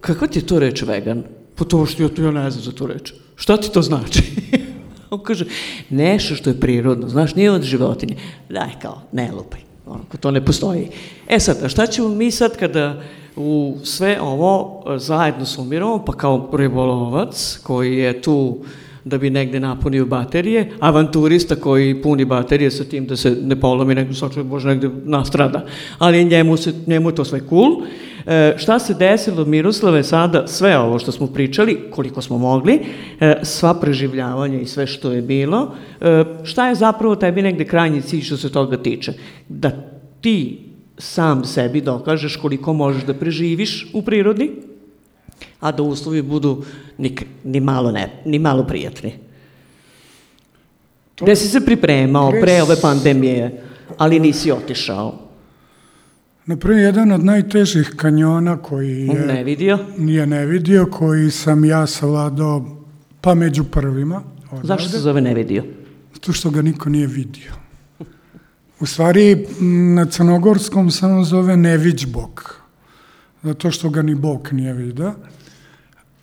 kakva 0.01 0.27
ti 0.27 0.39
je 0.39 0.45
to 0.45 0.59
reč 0.59 0.81
vegan? 0.81 1.23
Pa 1.55 1.65
to 1.65 1.85
što 1.85 2.03
ja, 2.03 2.09
to 2.09 2.21
ja 2.21 2.31
ne 2.31 2.51
znam 2.51 2.63
za 2.63 2.71
tu 2.71 2.87
reč. 2.87 3.13
Šta 3.35 3.57
ti 3.57 3.71
to 3.71 3.81
znači? 3.81 4.23
On 5.09 5.23
kaže, 5.23 5.45
nešto 5.89 6.35
što 6.35 6.49
je 6.49 6.59
prirodno, 6.59 7.09
znaš, 7.09 7.35
nije 7.35 7.51
od 7.51 7.63
životinje. 7.63 8.15
Daj, 8.49 8.79
kao, 8.81 9.01
ne 9.11 9.31
lupaj, 9.31 9.70
ono, 9.91 10.03
to 10.19 10.31
ne 10.31 10.45
postoji. 10.45 10.87
E 11.27 11.39
sad, 11.39 11.63
a 11.63 11.69
šta 11.69 11.87
ćemo 11.87 12.09
mi 12.09 12.31
sad 12.31 12.57
kada 12.57 13.01
u 13.35 13.77
sve 13.83 14.21
ovo 14.21 14.83
e, 14.87 14.97
zajedno 14.97 15.45
sumiramo, 15.45 16.03
pa 16.05 16.13
kao 16.13 16.49
ribolovac 16.53 17.59
koji 17.63 17.97
je 17.97 18.21
tu 18.21 18.57
da 19.05 19.17
bi 19.17 19.29
negde 19.29 19.59
napunio 19.59 20.05
baterije, 20.05 20.71
avanturista 20.79 21.55
koji 21.55 22.01
puni 22.01 22.25
baterije 22.25 22.71
sa 22.71 22.83
tim 22.83 23.05
da 23.05 23.15
se 23.15 23.37
ne 23.43 23.59
polomi, 23.59 23.95
nego 23.95 24.13
svakako 24.13 24.43
može 24.43 24.67
negde 24.67 24.89
nastrada, 25.03 25.65
ali 25.97 26.25
njemu, 26.25 26.57
se, 26.57 26.73
njemu 26.87 27.09
je 27.09 27.15
to 27.15 27.25
sve 27.25 27.41
cool. 27.49 27.81
E, 28.25 28.53
šta 28.57 28.79
se 28.79 28.93
desilo, 28.93 29.45
Miroslave, 29.45 30.03
sada 30.03 30.47
sve 30.47 30.77
ovo 30.77 30.99
što 30.99 31.11
smo 31.11 31.27
pričali, 31.27 31.79
koliko 31.91 32.21
smo 32.21 32.37
mogli, 32.37 32.79
e, 33.19 33.35
sva 33.43 33.73
preživljavanja 33.73 34.59
i 34.59 34.65
sve 34.65 34.87
što 34.87 35.11
je 35.11 35.21
bilo, 35.21 35.75
e, 36.01 36.23
šta 36.43 36.67
je 36.67 36.75
zapravo 36.75 37.15
tebi 37.15 37.41
negde 37.41 37.65
krajnji 37.65 38.01
cilj 38.01 38.21
što 38.21 38.37
se 38.37 38.51
toga 38.51 38.77
tiče? 38.77 39.13
Da 39.49 39.71
ti 40.21 40.59
sam 40.97 41.45
sebi 41.45 41.81
dokažeš 41.81 42.35
koliko 42.35 42.73
možeš 42.73 43.03
da 43.03 43.13
preživiš 43.13 43.87
u 43.93 44.01
prirodi, 44.01 44.51
a 45.59 45.71
da 45.71 45.83
uslovi 45.83 46.21
budu 46.21 46.63
ni, 46.97 47.15
ni, 47.43 47.59
malo, 47.59 47.91
ne, 47.91 48.09
ni 48.25 48.39
malo 48.39 48.63
prijatni. 48.67 49.13
Gde 51.21 51.35
si 51.35 51.47
se 51.47 51.65
pripremao 51.65 52.31
Pre 52.31 52.41
pre 52.41 52.61
ove 52.61 52.75
pandemije, 52.81 53.63
ali 53.97 54.19
nisi 54.19 54.51
otišao? 54.51 55.19
Napravio 56.45 56.85
jedan 56.85 57.11
od 57.11 57.23
najtežih 57.25 57.93
kanjona 57.97 58.57
koji 58.57 59.07
je, 59.07 59.25
Ne 59.25 59.43
vidio? 59.43 59.79
nije 59.97 60.27
ne 60.27 60.45
vidio, 60.45 60.85
koji 60.85 61.31
sam 61.31 61.65
ja 61.65 61.87
savladao 61.87 62.65
pa 63.21 63.35
među 63.35 63.63
prvima. 63.63 64.21
odavde. 64.51 64.67
Zašto 64.67 64.89
se 64.89 64.99
zove 64.99 65.21
ne 65.21 65.33
vidio? 65.33 65.63
Zato 66.13 66.33
što 66.33 66.49
ga 66.49 66.61
niko 66.61 66.89
nije 66.89 67.07
vidio. 67.07 67.51
U 68.79 68.85
stvari, 68.85 69.47
na 69.95 70.05
crnogorskom 70.05 70.91
se 70.91 71.05
on 71.05 71.23
zove 71.23 71.57
Nević 71.57 72.05
Bog. 72.05 72.60
Zato 73.43 73.71
što 73.71 73.89
ga 73.89 74.01
ni 74.01 74.15
Bog 74.15 74.49
nije 74.51 74.73
vidio. 74.73 75.13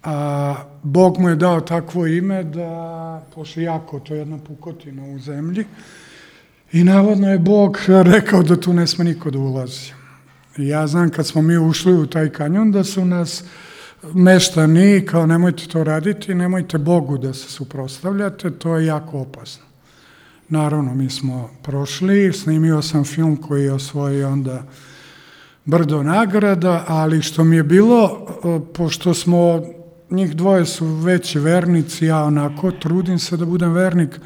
A 0.02 0.54
Bog 0.82 1.18
mu 1.18 1.28
je 1.28 1.36
dao 1.36 1.60
takvo 1.60 2.06
ime 2.06 2.44
da, 2.44 3.22
pošto 3.34 3.60
jako, 3.60 4.00
to 4.00 4.14
je 4.14 4.18
jedna 4.18 4.38
pukotina 4.38 5.04
u 5.04 5.18
zemlji, 5.18 5.64
i 6.72 6.84
navodno 6.84 7.30
je 7.30 7.38
Bog 7.38 7.78
rekao 7.88 8.42
da 8.42 8.60
tu 8.60 8.72
ne 8.72 8.86
sme 8.86 9.04
niko 9.04 9.30
da 9.30 9.38
ulazi. 9.38 9.92
Ja 10.56 10.86
znam 10.86 11.10
kad 11.10 11.26
smo 11.26 11.42
mi 11.42 11.58
ušli 11.58 11.92
u 11.92 12.06
taj 12.06 12.30
kanjon 12.30 12.72
da 12.72 12.84
su 12.84 13.04
nas 13.04 13.44
meštani 14.14 15.06
kao 15.06 15.26
nemojte 15.26 15.66
to 15.66 15.84
raditi, 15.84 16.34
nemojte 16.34 16.78
Bogu 16.78 17.18
da 17.18 17.34
se 17.34 17.50
suprostavljate, 17.50 18.50
to 18.50 18.76
je 18.76 18.86
jako 18.86 19.20
opasno. 19.20 19.64
Naravno, 20.48 20.94
mi 20.94 21.10
smo 21.10 21.50
prošli, 21.62 22.32
snimio 22.32 22.82
sam 22.82 23.04
film 23.04 23.36
koji 23.36 23.64
je 23.64 23.72
osvojio 23.72 24.28
onda 24.28 24.62
brdo 25.68 26.02
nagrada, 26.02 26.84
ali 26.88 27.22
što 27.22 27.44
mi 27.44 27.56
je 27.56 27.62
bilo, 27.62 28.26
e, 28.44 28.60
pošto 28.74 29.14
smo, 29.14 29.62
njih 30.10 30.36
dvoje 30.36 30.66
su 30.66 30.86
veći 30.86 31.38
vernici, 31.38 32.06
ja 32.06 32.24
onako 32.24 32.70
trudim 32.70 33.18
se 33.18 33.36
da 33.36 33.44
budem 33.44 33.72
vernik, 33.72 34.20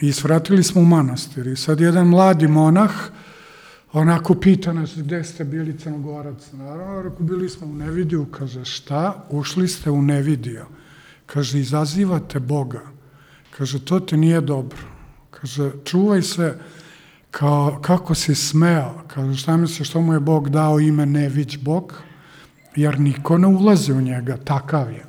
i 0.00 0.12
svratili 0.12 0.62
smo 0.62 0.80
u 0.80 0.84
manastir. 0.84 1.46
I 1.46 1.56
sad 1.56 1.80
jedan 1.80 2.08
mladi 2.08 2.48
monah, 2.48 2.90
onako 3.92 4.34
pita 4.34 4.72
nas 4.72 4.96
gde 4.96 5.24
ste 5.24 5.44
bili 5.44 5.78
crnogorac. 5.78 6.52
Naravno, 6.52 7.02
rekao, 7.02 7.26
bili 7.26 7.48
smo 7.48 7.66
u 7.66 7.74
Nevidiju, 7.74 8.24
kaže, 8.24 8.64
šta? 8.64 9.26
Ušli 9.30 9.68
ste 9.68 9.90
u 9.90 10.02
Nevidiju. 10.02 10.64
Kaže, 11.26 11.58
izazivate 11.58 12.40
Boga. 12.40 12.82
Kaže, 13.56 13.84
to 13.84 14.00
ti 14.00 14.16
nije 14.16 14.40
dobro. 14.40 14.82
Kaže, 15.30 15.70
čuvaj 15.84 16.22
se 16.22 16.58
kao, 17.38 17.78
kako 17.82 18.14
si 18.14 18.34
smeo. 18.34 18.92
Kaže, 19.06 19.38
šta 19.38 19.56
misliš, 19.56 19.88
što 19.88 20.00
mu 20.00 20.12
je 20.12 20.20
Bog 20.20 20.50
dao 20.50 20.80
ime 20.80 21.06
Nević 21.06 21.58
Bog? 21.58 21.94
Jer 22.76 23.00
niko 23.00 23.38
ne 23.38 23.46
ulazi 23.46 23.92
u 23.92 24.00
njega, 24.00 24.36
takav 24.36 24.92
je. 24.92 25.04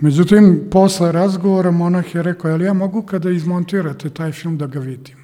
Međutim, 0.00 0.68
posle 0.70 1.12
razgovora 1.12 1.70
monah 1.70 2.14
je 2.14 2.22
rekao, 2.22 2.50
jel 2.50 2.62
ja 2.62 2.72
mogu 2.72 3.02
kada 3.02 3.30
izmontirate 3.30 4.10
taj 4.10 4.32
film 4.32 4.58
da 4.58 4.66
ga 4.66 4.80
vidim? 4.80 5.16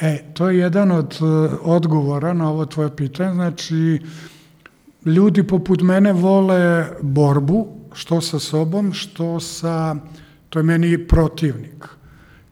E, 0.00 0.24
to 0.34 0.48
je 0.50 0.58
jedan 0.58 0.90
od 0.90 1.12
e, 1.12 1.24
odgovora 1.62 2.32
na 2.32 2.50
ovo 2.50 2.66
tvoje 2.66 2.96
pitanje. 2.96 3.34
Znači, 3.34 4.00
ljudi 5.04 5.42
poput 5.42 5.82
mene 5.82 6.12
vole 6.12 6.86
borbu, 7.02 7.66
što 7.92 8.20
sa 8.20 8.38
sobom, 8.38 8.92
što 8.92 9.40
sa, 9.40 9.96
to 10.48 10.58
je 10.58 10.62
meni 10.62 10.98
protivnik. 11.08 11.84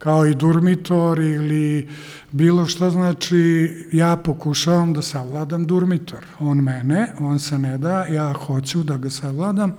Kao 0.02 0.26
i 0.26 0.34
durmitor 0.34 1.18
ili 1.18 1.88
bilo 2.32 2.66
što, 2.66 2.90
znači 2.90 3.70
ja 3.92 4.16
pokušavam 4.16 4.92
da 4.92 5.02
savladam 5.02 5.66
durmitor. 5.66 6.24
On 6.38 6.58
mene, 6.58 7.12
on 7.20 7.38
se 7.38 7.58
ne 7.58 7.78
da, 7.78 8.06
ja 8.06 8.32
hoću 8.32 8.82
da 8.82 8.96
ga 8.96 9.10
savladam. 9.10 9.72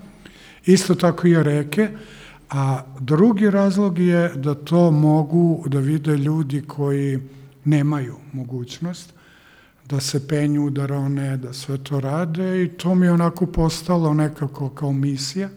Isto 0.65 0.95
tako 0.95 1.27
i 1.27 1.43
reke, 1.43 1.89
A 2.53 2.81
drugi 2.99 3.49
razlog 3.49 3.99
je 3.99 4.29
da 4.35 4.55
to 4.55 4.91
mogu 4.91 5.63
da 5.67 5.79
vide 5.79 6.17
ljudi 6.17 6.61
koji 6.61 7.19
nemaju 7.65 8.15
mogućnost 8.33 9.13
da 9.89 9.99
se 9.99 10.27
penju, 10.27 10.69
da 10.69 10.85
rone, 10.85 11.37
da 11.37 11.53
sve 11.53 11.77
to 11.77 11.99
rade 11.99 12.63
i 12.63 12.69
to 12.69 12.95
mi 12.95 13.05
je 13.05 13.11
onako 13.11 13.45
postalo 13.45 14.13
nekako 14.13 14.69
kao 14.69 14.91
misija. 14.91 15.49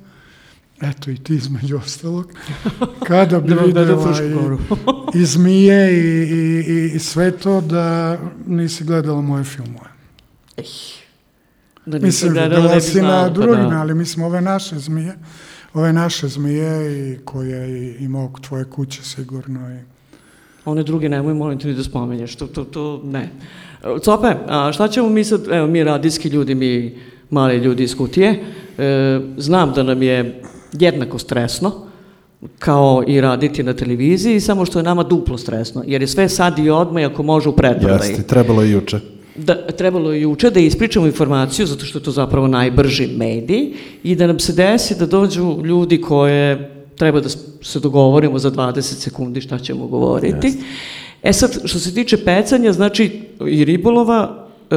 Eto 0.80 1.10
i 1.10 1.16
ti 1.16 1.34
između 1.34 1.76
ostalog. 1.76 2.32
Kada 3.08 3.40
bi 3.40 3.72
Da 3.72 3.94
goru. 4.34 4.58
i, 5.14 5.18
i 5.20 5.24
zmije 5.24 5.92
i, 5.92 6.32
i, 6.32 6.92
i, 6.94 6.98
sve 6.98 7.30
to 7.30 7.60
da 7.60 8.18
nisi 8.46 8.84
gledala 8.84 9.20
moje 9.20 9.44
filmove. 9.44 9.90
Da 11.86 11.98
nisi 11.98 12.06
Mislim, 12.06 12.32
gledala, 12.32 12.48
ne 12.48 12.54
gledala 12.54 12.74
bi 12.74 12.80
si 12.80 12.90
znala, 12.90 13.16
na 13.16 13.22
pa 13.22 13.28
drugim, 13.28 13.70
da. 13.70 13.80
ali 13.80 13.94
mislim 13.94 14.24
ove 14.24 14.40
naše 14.40 14.78
zmije, 14.78 15.14
ove 15.74 15.92
naše 15.92 16.28
zmije 16.28 17.12
i 17.12 17.18
koje 17.24 17.70
i, 17.70 18.04
i 18.04 18.08
mog 18.08 18.40
tvoje 18.40 18.64
kuće 18.64 19.02
sigurno 19.02 19.74
i 19.74 19.96
One 20.66 20.82
druge 20.82 21.08
nemoj 21.08 21.34
molim 21.34 21.58
te 21.58 21.68
ni 21.68 21.74
da 21.74 21.82
spomenješ, 21.82 22.36
to, 22.36 22.46
to, 22.46 22.64
to 22.64 23.00
ne. 23.04 23.28
Cope, 24.04 24.34
a 24.48 24.72
šta 24.72 24.88
ćemo 24.88 25.08
mi 25.08 25.24
sad, 25.24 25.40
evo 25.50 25.66
mi 25.66 25.84
radijski 25.84 26.28
ljudi, 26.28 26.54
mi 26.54 26.98
mali 27.30 27.56
ljudi 27.56 27.84
iz 27.84 27.96
kutije, 27.96 28.44
e, 28.78 29.20
znam 29.36 29.72
da 29.72 29.82
nam 29.82 30.02
je 30.02 30.42
jednako 30.80 31.18
stresno, 31.18 31.72
kao 32.58 33.04
i 33.06 33.20
raditi 33.20 33.62
na 33.62 33.74
televiziji, 33.74 34.40
samo 34.40 34.66
što 34.66 34.78
je 34.78 34.82
nama 34.82 35.02
duplo 35.02 35.38
stresno, 35.38 35.84
jer 35.86 36.02
je 36.02 36.08
sve 36.08 36.28
sad 36.28 36.58
i 36.58 36.70
odmah, 36.70 37.04
ako 37.04 37.22
može 37.22 37.48
u 37.48 37.56
predprodaji. 37.56 38.10
Jeste, 38.10 38.22
trebalo 38.22 38.62
je 38.62 38.70
juče. 38.70 39.00
Da, 39.36 39.66
trebalo 39.66 40.12
je 40.12 40.20
juče 40.20 40.50
da 40.50 40.60
ispričamo 40.60 41.06
informaciju, 41.06 41.66
zato 41.66 41.84
što 41.84 41.98
je 41.98 42.02
to 42.02 42.10
zapravo 42.10 42.46
najbrži 42.46 43.06
medij, 43.06 43.72
i 44.02 44.14
da 44.14 44.26
nam 44.26 44.38
se 44.38 44.52
desi 44.52 44.98
da 44.98 45.06
dođu 45.06 45.56
ljudi 45.64 46.00
koje 46.00 46.70
treba 46.96 47.20
da 47.20 47.28
se 47.62 47.80
dogovorimo 47.80 48.38
za 48.38 48.50
20 48.50 48.80
sekundi 48.80 49.40
šta 49.40 49.58
ćemo 49.58 49.86
govoriti. 49.86 50.52
E 51.22 51.32
sad, 51.32 51.58
što 51.64 51.78
se 51.78 51.94
tiče 51.94 52.24
pecanja, 52.24 52.72
znači 52.72 53.20
i 53.48 53.64
ribolova, 53.64 54.45
e, 54.70 54.76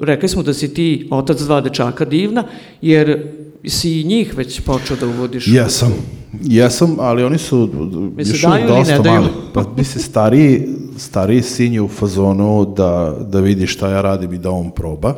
rekli 0.00 0.28
smo 0.28 0.42
da 0.42 0.54
si 0.54 0.74
ti 0.74 1.08
otac 1.10 1.40
dva 1.40 1.60
dečaka 1.60 2.04
divna, 2.04 2.44
jer 2.82 3.32
si 3.64 4.00
i 4.00 4.04
njih 4.04 4.36
već 4.36 4.60
počeo 4.60 4.96
da 4.96 5.06
uvodiš. 5.06 5.48
Jesam. 5.48 5.94
Jesam, 6.42 6.96
ali 6.98 7.24
oni 7.24 7.38
su 7.38 7.70
Misle, 8.16 8.32
još 8.32 8.44
uvijek 8.44 8.68
dosta 8.68 8.98
daju? 8.98 9.20
mali. 9.20 9.32
Pa 9.52 9.64
misli, 9.76 10.02
stariji, 10.02 10.68
stariji 10.98 11.42
sin 11.42 11.72
je 11.72 11.82
u 11.82 11.88
fazonu 11.88 12.74
da, 12.76 13.16
da 13.28 13.40
vidi 13.40 13.66
šta 13.66 13.90
ja 13.90 14.00
radim 14.00 14.32
i 14.32 14.38
da 14.38 14.50
on 14.50 14.70
proba, 14.70 15.14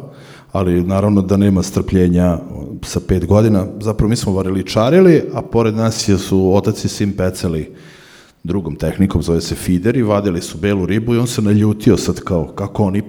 ali 0.53 0.85
naravno 0.85 1.23
da 1.23 1.37
nema 1.37 1.63
strpljenja 1.63 2.39
sa 2.83 3.01
pet 3.01 3.27
godina. 3.27 3.67
Zapravo 3.81 4.09
mi 4.09 4.17
smo 4.17 4.33
variličarili, 4.33 5.23
a 5.35 5.43
pored 5.43 5.75
nas 5.75 6.09
je 6.09 6.19
su 6.19 6.55
otac 6.55 6.85
i 6.85 6.89
sin 6.89 7.13
pecali 7.17 7.73
drugom 8.43 8.77
tehnikom, 8.77 9.23
zove 9.23 9.41
se 9.41 9.55
feeder 9.55 9.97
i 9.97 10.03
vadili 10.03 10.43
su 10.43 10.59
belu 10.59 10.87
ribu 10.87 11.15
i 11.15 11.19
on 11.19 11.27
se 11.27 11.43
naljutio 11.43 11.97
sad 11.97 12.21
kao 12.21 12.47
kako 12.47 12.85
oni 12.85 13.03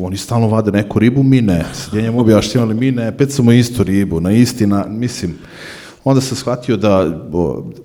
oni 0.00 0.16
stalno 0.16 0.48
vade 0.48 0.70
neku 0.70 0.98
ribu, 0.98 1.22
mi 1.22 1.40
ne. 1.40 1.64
Ja 1.92 2.02
njemu 2.02 2.20
objašnjavam, 2.20 2.70
ali 2.70 2.78
mi 2.78 2.90
ne, 2.90 3.16
pecamo 3.16 3.52
istu 3.52 3.82
ribu, 3.82 4.20
na 4.20 4.32
isti, 4.32 4.66
na, 4.66 4.86
mislim, 4.88 5.34
onda 6.04 6.20
sam 6.20 6.36
shvatio 6.36 6.76
da 6.76 7.22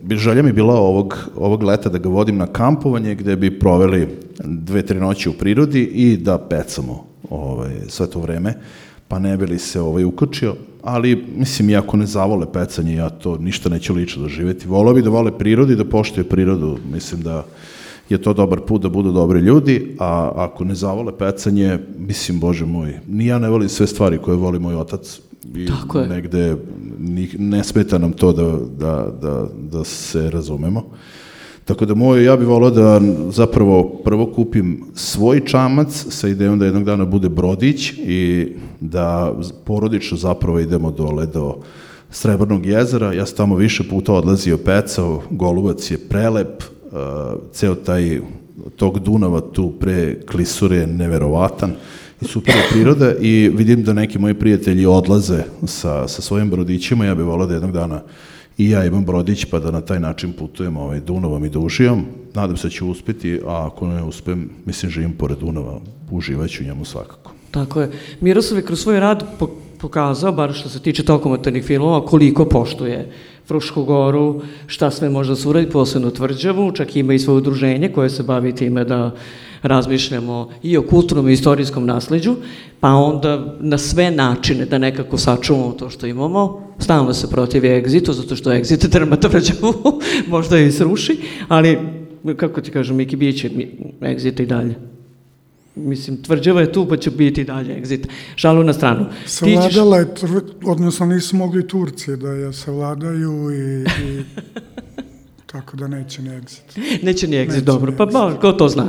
bi 0.02 0.16
želja 0.16 0.43
mi 0.43 0.52
bila 0.52 0.76
ovog, 0.76 1.30
ovog 1.36 1.64
leta 1.64 1.89
da 1.89 1.98
ga 1.98 2.10
vodim 2.10 2.38
na 2.38 2.48
kampovanje 2.48 3.16
gde 3.16 3.36
bi 3.36 3.60
proveli 3.60 4.08
dve, 4.43 4.86
tri 4.86 5.00
noći 5.00 5.30
u 5.30 5.34
prirodi 5.34 5.84
i 5.84 6.18
da 6.18 6.38
pecamo 6.38 7.06
ovaj, 7.30 7.74
sve 7.88 8.08
to 8.08 8.20
vreme, 8.20 8.54
pa 9.08 9.20
ne 9.20 9.38
bi 9.38 9.45
li 9.45 9.60
se 9.60 9.82
ovaj, 9.82 10.04
ukočio, 10.04 10.56
ali 10.84 11.26
mislim, 11.38 11.70
iako 11.70 11.98
ne 11.98 12.06
zavole 12.06 12.54
pecanje, 12.54 12.95
ja 12.95 13.10
to 13.10 13.38
ništa 13.38 13.70
neću 13.70 13.93
lično 13.93 14.22
doživeti. 14.22 14.68
Volao 14.68 14.93
bi 14.93 15.02
da 15.02 15.10
vole 15.10 15.38
prirodu 15.38 15.76
da 15.76 15.86
poštuje 15.86 16.24
prirodu, 16.24 16.78
mislim 16.91 17.22
da 17.22 17.45
je 18.10 18.22
to 18.22 18.34
dobar 18.34 18.60
put 18.60 18.82
da 18.82 18.89
budu 18.89 19.12
dobri 19.12 19.39
ljudi, 19.39 19.95
a 19.99 20.32
ako 20.36 20.64
ne 20.64 20.76
zavole 20.76 21.18
pecanje, 21.18 21.80
mislim, 21.97 22.39
bože 22.39 22.66
moj, 22.66 22.99
ni 23.08 23.26
ja 23.26 23.39
ne 23.39 23.49
volim 23.49 23.70
sve 23.70 23.88
stvari 23.88 24.18
koje 24.18 24.38
voli 24.38 24.60
moj 24.60 24.76
otac 24.76 25.20
i 25.55 25.66
Tako 25.66 25.99
je. 25.99 26.08
negde 26.08 26.58
ni, 26.99 27.30
ne 27.38 27.64
smeta 27.64 27.97
nam 27.97 28.14
to 28.14 28.34
da, 28.34 28.58
da, 28.80 29.12
da, 29.22 29.47
da 29.72 29.84
se 29.84 30.30
razumemo. 30.30 30.84
Tako 31.66 31.86
da 31.86 31.95
moj, 31.95 32.24
ja 32.24 32.38
bih 32.38 32.47
volao 32.47 32.70
da 32.70 33.01
zapravo 33.30 34.01
prvo 34.03 34.26
kupim 34.36 34.84
svoj 34.95 35.45
čamac 35.45 36.05
sa 36.10 36.28
idejom 36.28 36.60
da 36.60 36.66
jednog 36.66 36.84
dana 36.84 37.05
bude 37.05 37.30
brodić 37.30 37.93
i 37.97 38.47
da 38.80 39.34
porodično 39.66 40.18
zapravo 40.18 40.60
idemo 40.60 40.91
dole 40.91 41.26
do 41.26 41.55
Srebrnog 42.12 42.66
jezera. 42.66 43.14
Ja 43.14 43.26
sam 43.26 43.38
tamo 43.38 43.55
više 43.55 43.84
puta 43.89 44.14
odlazio 44.14 44.58
pecao, 44.58 45.22
Golubac 45.30 45.91
je 45.91 45.97
prelep, 45.97 46.64
ceo 47.52 47.76
taj 47.76 48.20
tog 48.76 49.00
Dunava 49.00 49.42
tu 49.42 49.72
pre 49.80 50.20
Klisure 50.32 50.78
je 50.78 50.88
neverovatan 50.88 51.72
i 52.22 52.26
super 52.26 52.56
priroda 52.72 53.14
i 53.20 53.50
vidim 53.54 53.84
da 53.84 53.94
neki 53.94 54.20
moji 54.20 54.34
prijatelji 54.34 54.86
odlaze 54.86 55.44
sa, 55.66 56.08
sa 56.08 56.22
svojim 56.22 56.50
brodićima, 56.50 57.06
ja 57.06 57.16
bih 57.16 57.26
volao 57.26 57.48
da 57.48 57.54
jednog 57.54 57.72
dana 57.72 58.02
i 58.58 58.70
ja 58.70 58.86
imam 58.86 59.06
brodić 59.06 59.46
pa 59.46 59.60
da 59.60 59.72
na 59.72 59.82
taj 59.82 60.00
način 60.00 60.34
putujem 60.34 60.78
ovaj, 60.78 61.00
Dunavom 61.00 61.46
i 61.46 61.50
da 61.50 61.60
uživam. 61.60 62.06
Nadam 62.34 62.58
se 62.58 62.68
da 62.68 62.72
ću 62.72 62.90
uspeti, 62.90 63.42
a 63.46 63.68
ako 63.68 63.88
ne 63.88 64.04
uspem, 64.04 64.50
mislim 64.66 64.92
živim 64.92 65.12
pored 65.12 65.38
Dunava, 65.38 65.80
uživaću 66.12 66.64
njemu 66.64 66.86
svakako. 66.86 67.32
Tako 67.52 67.82
je. 67.82 67.92
Miroslav 68.22 68.60
je 68.60 68.66
kroz 68.66 68.80
svoj 68.80 69.00
rad 69.00 69.24
po- 69.40 69.56
pokazao, 69.78 70.32
bar 70.32 70.54
što 70.54 70.70
se 70.70 70.80
tiče 70.80 71.04
dokumentarnih 71.04 71.64
filmova, 71.66 72.06
koliko 72.06 72.46
poštuje 72.46 73.12
Frušku 73.48 73.84
goru, 73.84 74.41
šta 74.66 74.91
sve 74.91 75.10
može 75.10 75.30
da 75.30 75.36
se 75.36 75.48
uradi, 75.48 75.70
posebno 75.70 76.10
tvrđavu, 76.10 76.72
čak 76.72 76.95
ima 76.95 77.14
i 77.14 77.20
svoje 77.20 77.38
udruženje 77.38 77.89
koje 77.89 78.10
se 78.10 78.24
bavi 78.24 78.56
time 78.56 78.84
da 78.84 79.12
razmišljamo 79.62 80.50
i 80.64 80.78
o 80.78 80.82
kulturnom 80.82 81.30
i 81.30 81.34
istorijskom 81.34 81.86
nasleđu, 81.86 82.36
pa 82.80 82.89
onda 82.89 83.56
na 83.60 83.78
sve 83.78 84.12
načine 84.12 84.66
da 84.66 84.78
nekako 84.78 85.18
sačuvamo 85.18 85.72
to 85.72 85.89
što 85.89 86.08
imamo, 86.08 86.74
stalno 86.80 87.14
se 87.14 87.30
protivi 87.30 87.68
egzitu, 87.68 88.14
zato 88.14 88.36
što 88.36 88.54
egzit 88.54 88.86
drma 88.86 89.16
tvrđavu, 89.16 89.74
možda 90.36 90.60
i 90.60 90.72
sruši, 90.72 91.18
ali 91.48 91.78
kako 92.38 92.62
ti 92.62 92.72
kažem, 92.72 92.95
Miki, 92.95 93.16
bit 93.16 93.39
će 93.39 93.50
egzita 94.04 94.43
i 94.43 94.45
dalje. 94.45 94.97
Mislim, 95.78 96.17
tvrđava 96.17 96.61
je 96.61 96.71
tu, 96.71 96.88
pa 96.88 96.97
će 96.97 97.11
biti 97.11 97.43
dalje 97.43 97.82
exit. 97.82 98.05
Šalu 98.36 98.63
na 98.63 98.73
stranu. 98.73 99.05
Ti 99.05 99.13
ćeš- 99.21 99.30
Savladala 99.30 99.97
je, 99.97 100.05
tr- 100.05 100.41
odnosno 100.63 101.05
nisu 101.05 101.36
mogli 101.36 101.67
Turci 101.67 102.17
da 102.17 102.30
je 102.30 102.53
savladaju 102.53 103.51
i, 103.51 103.82
i 104.03 104.23
tako 105.51 105.78
da 105.78 105.88
neće 105.88 106.21
ni 106.21 106.30
exit. 106.32 106.80
Neće 107.03 107.28
ni 107.28 107.36
exit, 107.36 107.47
Neće 107.47 107.61
dobro, 107.61 107.91
ni 107.91 107.97
pa 107.97 108.05
ba, 108.05 108.36
ko 108.36 108.51
to 108.51 108.69
zna. 108.69 108.84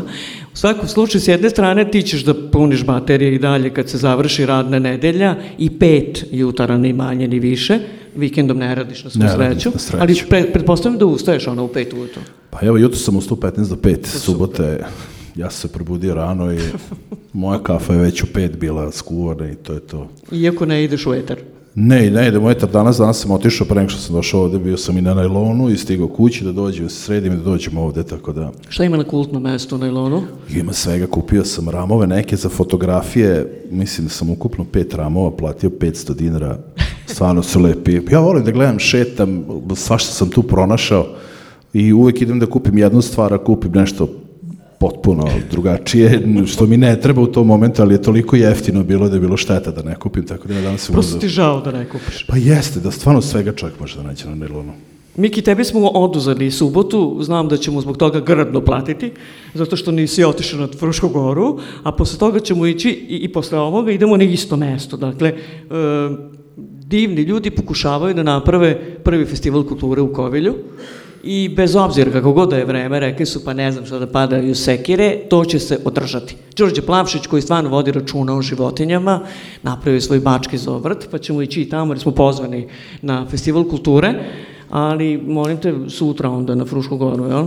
U 0.45 0.57
svakom 0.57 0.89
slučaju, 0.89 1.23
s 1.23 1.29
jedne 1.29 1.51
strane, 1.51 1.91
ti 1.91 2.03
ćeš 2.03 2.25
da 2.25 2.51
puniš 2.51 2.85
baterije 2.85 3.35
i 3.35 3.39
dalje 3.39 3.71
kad 3.71 3.89
se 3.89 3.99
završi 3.99 4.47
radna 4.47 4.79
nedelja 4.79 5.37
i 5.59 5.71
pet 5.71 6.25
jutara, 6.31 6.79
ni 6.79 6.93
manje 6.93 7.29
ni 7.29 7.39
više. 7.39 7.79
Vikendom 8.17 8.59
ne 8.59 8.75
radiš 8.75 9.05
na 9.05 9.11
svu 9.11 9.21
Ne 9.21 9.29
sreću, 9.29 9.71
na 9.71 9.79
sreću. 9.79 9.97
ali 10.01 10.23
pre, 10.29 10.43
pretpostavljam 10.45 10.99
da 10.99 11.07
ustaješ 11.07 11.47
ono 11.47 11.65
u 11.65 11.69
pet 11.69 11.93
ujutru. 11.93 12.23
Pa 12.51 12.59
evo, 12.63 12.77
jutro 12.77 12.99
sam 12.99 13.17
u 13.17 13.21
115 13.21 13.69
do 13.69 13.77
5, 13.77 14.07
subote, 14.07 14.85
ja 15.39 15.51
sam 15.51 15.69
se 15.69 15.73
probudio 15.75 16.15
rano 16.15 16.53
i 16.53 16.59
moja 17.33 17.63
kafa 17.63 17.93
je 17.93 18.01
već 18.01 18.23
u 18.23 18.27
5 18.27 18.57
bila 18.57 18.93
skuvana 18.93 19.51
i 19.51 19.55
to 19.55 19.73
je 19.73 19.81
to. 19.81 20.09
Iako 20.33 20.67
ne 20.67 20.85
ideš 20.85 21.07
u 21.07 21.15
etar. 21.15 21.39
Ne, 21.75 22.11
ne 22.11 22.29
idemo 22.29 22.51
etar 22.51 22.71
danas, 22.71 22.97
danas 22.97 23.21
sam 23.21 23.31
otišao 23.31 23.67
pre 23.67 23.77
nego 23.77 23.91
što 23.91 24.01
sam 24.01 24.15
došao 24.17 24.41
ovde, 24.41 24.59
bio 24.59 24.77
sam 24.77 24.99
i 24.99 25.01
na 25.01 25.15
najlonu 25.15 25.71
i 25.71 25.77
stigao 25.77 26.09
kući 26.09 26.45
da 26.45 26.53
dođem, 26.53 26.85
da 26.85 26.91
sredim 26.91 27.33
i 27.33 27.37
da 27.37 27.43
dođem 27.43 27.79
ovde, 27.79 28.03
tako 28.03 28.33
da 28.33 28.53
Šta 28.69 28.85
ima 28.85 28.97
na 28.97 29.05
kultnom 29.05 29.43
mestu 29.43 29.79
na 29.79 29.87
Ilonu? 29.87 30.23
ima 30.55 30.73
svega, 30.73 31.07
kupio 31.07 31.45
sam 31.45 31.69
ramove 31.69 32.07
neke 32.07 32.37
za 32.37 32.49
fotografije, 32.49 33.63
mislim 33.71 34.07
da 34.07 34.13
sam 34.13 34.31
ukupno 34.31 34.65
pet 34.73 34.95
ramova, 34.95 35.37
platio 35.37 35.71
500 35.71 36.15
dinara, 36.15 36.59
stvarno 37.07 37.43
su 37.43 37.61
lepi. 37.61 38.01
Ja 38.11 38.19
volim 38.21 38.45
da 38.45 38.51
gledam, 38.51 38.79
šetam, 38.79 39.45
svašta 39.75 40.13
sam 40.13 40.31
tu 40.31 40.43
pronašao 40.43 41.07
i 41.73 41.93
uvek 41.93 42.23
idem 42.23 42.39
da 42.39 42.47
kupim 42.47 42.79
jednu 42.79 43.03
stvar, 43.03 43.35
a 43.35 43.45
kupim 43.45 43.73
nešto 43.75 44.09
potpuno 44.79 45.29
drugačije, 45.51 46.23
što 46.47 46.67
mi 46.67 46.77
ne 46.77 47.01
treba 47.01 47.23
u 47.23 47.27
tom 47.27 47.47
momentu, 47.47 47.83
ali 47.83 47.95
je 47.95 48.03
toliko 48.03 48.37
jeftino 48.37 48.83
bilo 48.83 49.09
da 49.09 49.15
je 49.15 49.21
bilo 49.21 49.37
šteta 49.37 49.71
da 49.71 49.83
ne 49.83 49.95
kupim, 49.95 50.27
tako 50.27 50.49
da 50.49 50.55
ja 50.55 50.61
danas 50.61 50.91
Prosto 50.91 51.19
ti 51.19 51.29
žao 51.29 51.61
da 51.61 51.73
ne 51.73 51.89
kupiš. 51.89 52.27
Pa 52.27 52.37
jeste, 52.37 52.81
da 52.81 52.91
stvarno 52.91 53.23
svega 53.23 53.53
čovjek 53.53 53.81
može 53.81 53.97
da 53.97 54.03
nađe 54.03 54.29
na 54.29 54.35
nailonu. 54.35 54.73
Miki, 55.17 55.43
tebi 55.43 55.65
smo 55.65 55.89
oduzeli 55.89 56.51
subotu, 56.51 57.19
znam 57.21 57.49
da 57.49 57.57
ćemo 57.57 57.81
zbog 57.81 57.97
toga 57.97 58.21
grdno 58.21 58.61
platiti, 58.61 59.11
zato 59.55 59.77
što 59.77 59.93
nisi 59.93 60.25
otišao 60.25 60.61
na 60.61 60.69
Frušku 60.79 61.09
goru, 61.09 61.59
a 61.83 61.93
posle 61.93 62.19
toga 62.19 62.41
ćemo 62.41 62.67
ići 62.67 62.89
i, 62.89 63.17
i 63.17 63.33
posle 63.33 63.59
ovoga 63.59 63.93
idemo 63.93 64.17
na 64.17 64.25
isto 64.25 64.57
mesto. 64.57 64.97
Dakle, 64.97 65.29
e, 65.29 65.35
divni 66.87 67.23
ljudi 67.23 67.51
pokušavaju 67.51 68.15
da 68.15 68.23
naprave 68.23 68.79
prvi 69.05 69.25
festival 69.25 69.65
kulture 69.65 70.01
u 70.01 70.13
Kovilju 70.13 70.55
i 71.31 71.49
bez 71.49 71.77
obzira 71.77 72.11
kako 72.11 72.33
god 72.33 72.51
da 72.51 72.57
je 72.57 72.65
vreme, 72.65 73.01
rekli 73.01 73.27
su 73.27 73.45
pa 73.45 73.53
ne 73.53 73.73
znam 73.73 73.87
šta 73.87 73.99
da 73.99 74.07
padaju 74.07 74.55
sekire, 74.55 75.17
to 75.31 75.45
će 75.45 75.59
se 75.59 75.79
održati. 75.85 76.37
Đorđe 76.57 76.83
Plavšić 76.83 77.27
koji 77.27 77.43
stvarno 77.43 77.71
vodi 77.71 77.93
računa 77.93 78.37
o 78.37 78.43
životinjama, 78.43 79.21
napravio 79.63 80.01
svoj 80.01 80.21
bački 80.21 80.59
zovrt, 80.59 81.09
pa 81.11 81.19
ćemo 81.19 81.43
ići 81.43 81.63
i 81.63 81.69
tamo 81.69 81.93
jer 81.93 82.01
smo 82.01 82.13
pozvani 82.13 82.69
na 83.03 83.27
festival 83.31 83.69
kulture, 83.69 84.15
ali 84.71 85.23
molim 85.27 85.57
te 85.57 85.75
sutra 85.89 86.31
onda 86.31 86.55
na 86.55 86.65
Frušku 86.65 86.97
goru, 86.97 87.27
jel? 87.27 87.47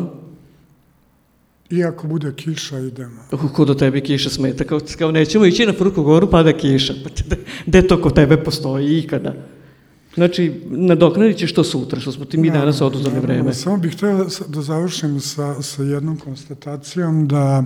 Iako 1.72 2.08
bude 2.08 2.34
kiša, 2.36 2.80
idemo. 2.80 3.22
Ko 3.54 3.66
do 3.66 3.74
tebe 3.74 4.02
kiša 4.02 4.30
smeta, 4.30 4.64
kao, 4.64 4.80
kao 4.98 5.12
nećemo 5.12 5.46
ići 5.46 5.66
na 5.66 5.74
Frušku 5.74 6.04
goru, 6.04 6.30
pada 6.30 6.54
kiša. 6.54 6.94
Pa 7.04 7.36
gde 7.66 7.88
to 7.88 8.02
kod 8.02 8.16
tebe 8.16 8.38
postoji 8.44 9.00
ikada? 9.00 9.34
Znači, 10.14 10.62
nadoknadit 10.66 11.38
ćeš 11.38 11.54
to 11.54 11.64
sutra, 11.64 12.00
što 12.00 12.12
smo 12.12 12.26
ti 12.26 12.38
mi 12.38 12.52
danas 12.52 12.82
oduzeli 12.82 13.20
vreme. 13.20 13.54
Samo 13.54 13.78
bih 13.78 13.94
htio 13.94 14.30
sa- 14.30 14.48
da 14.48 14.62
završim 14.62 15.20
sa, 15.20 15.62
sa 15.62 15.84
jednom 15.84 16.18
konstatacijom 16.18 17.28
da 17.28 17.64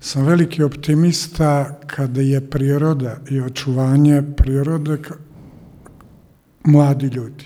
sam 0.00 0.24
veliki 0.24 0.62
optimista 0.62 1.80
kada 1.86 2.20
je 2.20 2.40
priroda 2.40 3.16
i 3.30 3.40
očuvanje 3.40 4.22
prirode 4.36 4.98
mladi 6.64 7.06
ljudi. 7.06 7.44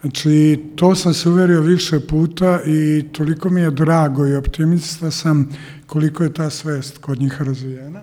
Znači, 0.00 0.60
to 0.76 0.94
sam 0.94 1.14
se 1.14 1.28
uverio 1.28 1.60
više 1.60 2.00
puta 2.00 2.60
i 2.66 3.04
toliko 3.12 3.50
mi 3.50 3.60
je 3.60 3.70
drago 3.70 4.26
i 4.26 4.36
optimista 4.36 5.10
sam 5.10 5.48
koliko 5.86 6.24
je 6.24 6.32
ta 6.32 6.50
svest 6.50 6.98
kod 6.98 7.20
njih 7.20 7.42
razvijena. 7.42 8.02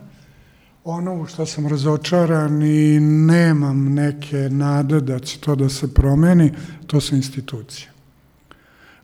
Ono 0.84 1.22
u 1.22 1.26
što 1.26 1.46
sam 1.46 1.68
razočaran 1.68 2.64
i 2.64 3.00
nemam 3.00 3.94
neke 3.94 4.38
nade 4.38 5.02
da 5.02 5.20
će 5.20 5.40
to 5.40 5.56
da 5.56 5.70
se 5.70 5.94
promeni, 5.94 6.52
to 6.88 7.02
su 7.02 7.16
institucije. 7.16 7.90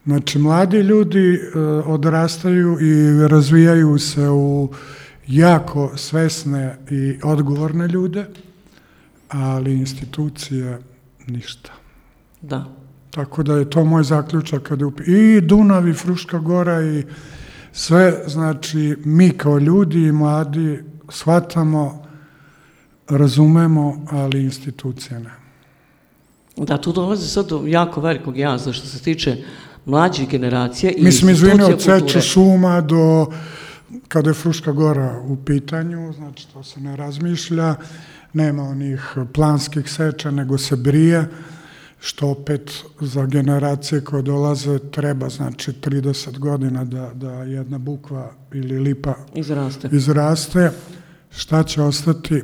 Znači, 0.05 0.39
mladi 0.39 0.77
ljudi 0.77 1.33
e, 1.35 1.59
odrastaju 1.85 2.77
i 2.81 3.27
razvijaju 3.27 3.99
se 3.99 4.29
u 4.29 4.69
jako 5.27 5.97
svesne 5.97 6.77
i 6.91 7.19
odgovorne 7.23 7.87
ljude, 7.87 8.25
ali 9.29 9.73
institucije 9.73 10.79
ništa. 11.27 11.71
Da. 12.41 12.65
Tako 13.11 13.43
da 13.43 13.55
je 13.55 13.69
to 13.69 13.85
moj 13.85 14.03
zaključak 14.03 14.63
kada 14.63 14.81
je 14.81 14.85
u 14.85 14.91
pi- 14.91 15.37
i 15.37 15.41
Dunav 15.41 15.87
i 15.87 15.93
Fruška 15.93 16.39
gora 16.39 16.81
i 16.83 17.03
sve, 17.71 18.23
znači 18.27 18.95
mi 19.05 19.29
kao 19.29 19.59
ljudi 19.59 20.03
i 20.03 20.11
mladi 20.11 20.88
shvatamo, 21.09 22.05
razumemo, 23.09 24.05
ali 24.11 24.43
institucije 24.43 25.19
ne. 25.19 25.31
Da, 26.57 26.77
tu 26.77 26.91
dolazi 26.91 27.27
sad 27.27 27.47
do 27.47 27.63
jako 27.67 28.01
velikog 28.01 28.37
jaza 28.37 28.73
što 28.73 28.87
se 28.87 28.99
tiče 28.99 29.37
mlađih 29.85 30.29
generacija 30.29 30.91
i 30.91 31.03
Mislim, 31.03 31.29
izvini, 31.29 31.63
od 31.63 31.85
kulture. 31.85 32.21
šuma 32.21 32.81
do 32.81 33.27
kada 34.07 34.29
je 34.29 34.33
Fruška 34.33 34.71
gora 34.71 35.21
u 35.27 35.35
pitanju, 35.45 36.13
znači 36.13 36.47
to 36.53 36.63
se 36.63 36.79
ne 36.79 36.95
razmišlja, 36.95 37.75
nema 38.33 38.63
onih 38.63 39.15
planskih 39.33 39.91
seča, 39.91 40.31
nego 40.31 40.57
se 40.57 40.75
brije, 40.75 41.27
što 41.99 42.27
opet 42.27 42.83
za 43.01 43.25
generacije 43.25 44.03
koje 44.03 44.23
dolaze 44.23 44.79
treba, 44.79 45.29
znači 45.29 45.71
30 45.71 46.37
godina 46.39 46.85
da, 46.85 47.11
da 47.13 47.31
jedna 47.31 47.77
bukva 47.77 48.31
ili 48.53 48.79
lipa 48.79 49.15
Izraste. 49.35 49.89
izraste, 49.91 50.71
šta 51.31 51.63
će 51.63 51.81
ostati? 51.81 52.41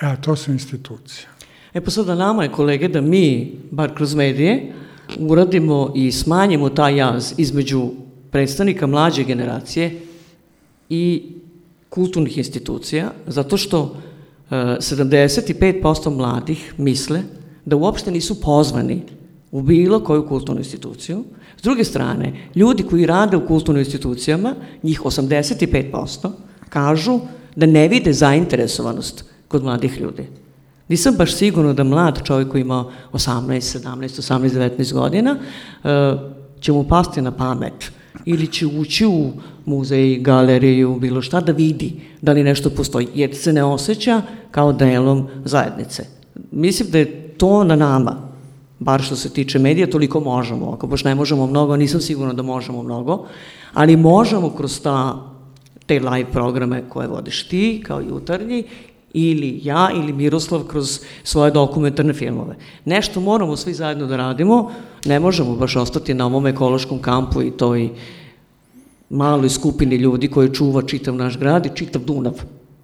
E, 0.00 0.16
to 0.20 0.36
su 0.36 0.52
institucije. 0.52 1.26
E 1.74 1.80
pa 1.80 1.90
sada 1.90 2.14
nama 2.14 2.42
je 2.42 2.52
kolege 2.52 2.88
da 2.88 3.00
mi, 3.00 3.52
bar 3.70 3.94
kroz 3.94 4.14
medije, 4.14 4.72
uradimo 5.18 5.92
i 5.94 6.12
smanjimo 6.12 6.68
taj 6.68 6.96
jaz 6.96 7.34
između 7.38 7.90
predstavnika 8.30 8.86
mlađe 8.86 9.24
generacije 9.24 10.00
i 10.88 11.22
kulturnih 11.88 12.38
institucija, 12.38 13.12
zato 13.26 13.56
što 13.56 13.96
e, 14.50 14.54
75% 14.54 16.16
mladih 16.16 16.74
misle 16.78 17.22
da 17.64 17.76
uopšte 17.76 18.10
nisu 18.10 18.40
pozvani 18.40 19.02
u 19.50 19.62
bilo 19.62 20.00
koju 20.04 20.26
kulturnu 20.28 20.60
instituciju. 20.60 21.24
S 21.56 21.62
druge 21.62 21.84
strane, 21.84 22.32
ljudi 22.54 22.82
koji 22.82 23.06
rade 23.06 23.36
u 23.36 23.46
kulturnim 23.46 23.80
institucijama, 23.80 24.54
njih 24.82 25.00
85%, 25.00 26.30
kažu 26.68 27.20
da 27.56 27.66
ne 27.66 27.88
vide 27.88 28.12
zainteresovanost 28.12 29.24
kod 29.48 29.64
mladih 29.64 30.00
ljudi. 30.00 30.26
Nisam 30.88 31.14
baš 31.18 31.34
sigurno 31.34 31.72
da 31.72 31.84
mlad 31.84 32.22
čovjek 32.24 32.50
koji 32.50 32.60
ima 32.60 32.84
18, 33.12 33.78
17, 33.78 33.98
18, 33.98 34.50
19 34.78 34.92
godina 34.92 35.36
e, 35.84 36.16
će 36.60 36.72
mu 36.72 36.84
pasti 36.84 37.22
na 37.22 37.30
pamet 37.30 37.92
ili 38.24 38.46
će 38.46 38.66
ući 38.66 39.06
u 39.06 39.30
muzej, 39.64 40.18
galeriju, 40.18 40.96
bilo 41.00 41.22
šta 41.22 41.40
da 41.40 41.52
vidi 41.52 42.00
da 42.22 42.32
li 42.32 42.42
nešto 42.42 42.70
postoji, 42.70 43.08
jer 43.14 43.36
se 43.36 43.52
ne 43.52 43.64
osjeća 43.64 44.22
kao 44.50 44.72
delom 44.72 45.28
zajednice. 45.44 46.06
Mislim 46.50 46.90
da 46.90 46.98
je 46.98 47.28
to 47.28 47.64
na 47.64 47.76
nama, 47.76 48.16
bar 48.78 49.02
što 49.02 49.16
se 49.16 49.30
tiče 49.30 49.58
medija, 49.58 49.90
toliko 49.90 50.20
možemo. 50.20 50.70
Ako 50.70 50.86
baš 50.86 51.04
ne 51.04 51.14
možemo 51.14 51.46
mnogo, 51.46 51.76
nisam 51.76 52.00
sigurna 52.00 52.32
da 52.32 52.42
možemo 52.42 52.82
mnogo, 52.82 53.26
ali 53.74 53.96
možemo 53.96 54.50
kroz 54.50 54.80
ta, 54.80 55.33
te 55.86 56.00
live 56.00 56.32
programe 56.32 56.82
koje 56.88 57.08
vodiš 57.08 57.48
ti, 57.48 57.82
kao 57.86 58.00
jutarnji, 58.00 58.64
ili 59.14 59.60
ja, 59.62 59.90
ili 59.94 60.12
Miroslav 60.12 60.64
kroz 60.64 61.00
svoje 61.24 61.50
dokumentarne 61.50 62.12
filmove. 62.12 62.56
Nešto 62.84 63.20
moramo 63.20 63.56
svi 63.56 63.74
zajedno 63.74 64.06
da 64.06 64.16
radimo, 64.16 64.70
ne 65.04 65.20
možemo 65.20 65.56
baš 65.56 65.76
ostati 65.76 66.14
na 66.14 66.26
ovom 66.26 66.46
ekološkom 66.46 66.98
kampu 66.98 67.42
i 67.42 67.50
toj 67.50 67.90
maloj 69.10 69.48
skupini 69.48 69.96
ljudi 69.96 70.28
koji 70.28 70.54
čuva 70.54 70.82
čitav 70.82 71.14
naš 71.14 71.38
grad 71.38 71.66
i 71.66 71.76
čitav 71.76 72.02
Dunav. 72.02 72.32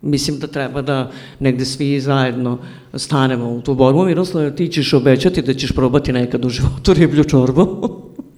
Mislim 0.03 0.39
da 0.39 0.47
treba 0.47 0.83
da 0.83 1.11
negde 1.39 1.65
svi 1.65 2.01
zajedno 2.01 2.59
stanemo 2.95 3.51
u 3.51 3.61
tu 3.61 3.75
borbu. 3.75 4.05
Miroslav, 4.05 4.51
ti 4.51 4.69
ćeš 4.69 4.93
obećati 4.93 5.43
da 5.43 5.55
ćeš 5.55 5.73
probati 5.73 6.13
nekad 6.13 6.45
u 6.45 6.49
životu 6.49 6.95
riblju 6.95 7.25
čorbu. 7.25 7.67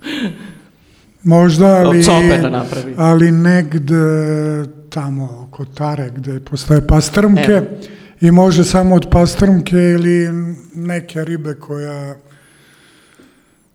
Možda, 1.25 1.67
ali, 1.67 2.03
da 2.03 2.67
ali 2.97 3.33
negde 3.33 3.95
tamo 4.89 5.47
oko 5.49 5.65
Tare 5.65 6.11
gde 6.17 6.41
postoje 6.41 6.87
pastrmke 6.87 7.53
Evo. 7.53 7.67
i 8.21 8.31
može 8.31 8.65
samo 8.65 8.95
od 8.95 9.07
pastrmke 9.11 9.77
ili 9.77 10.29
neke 10.75 11.25
ribe 11.25 11.55
koja 11.55 12.15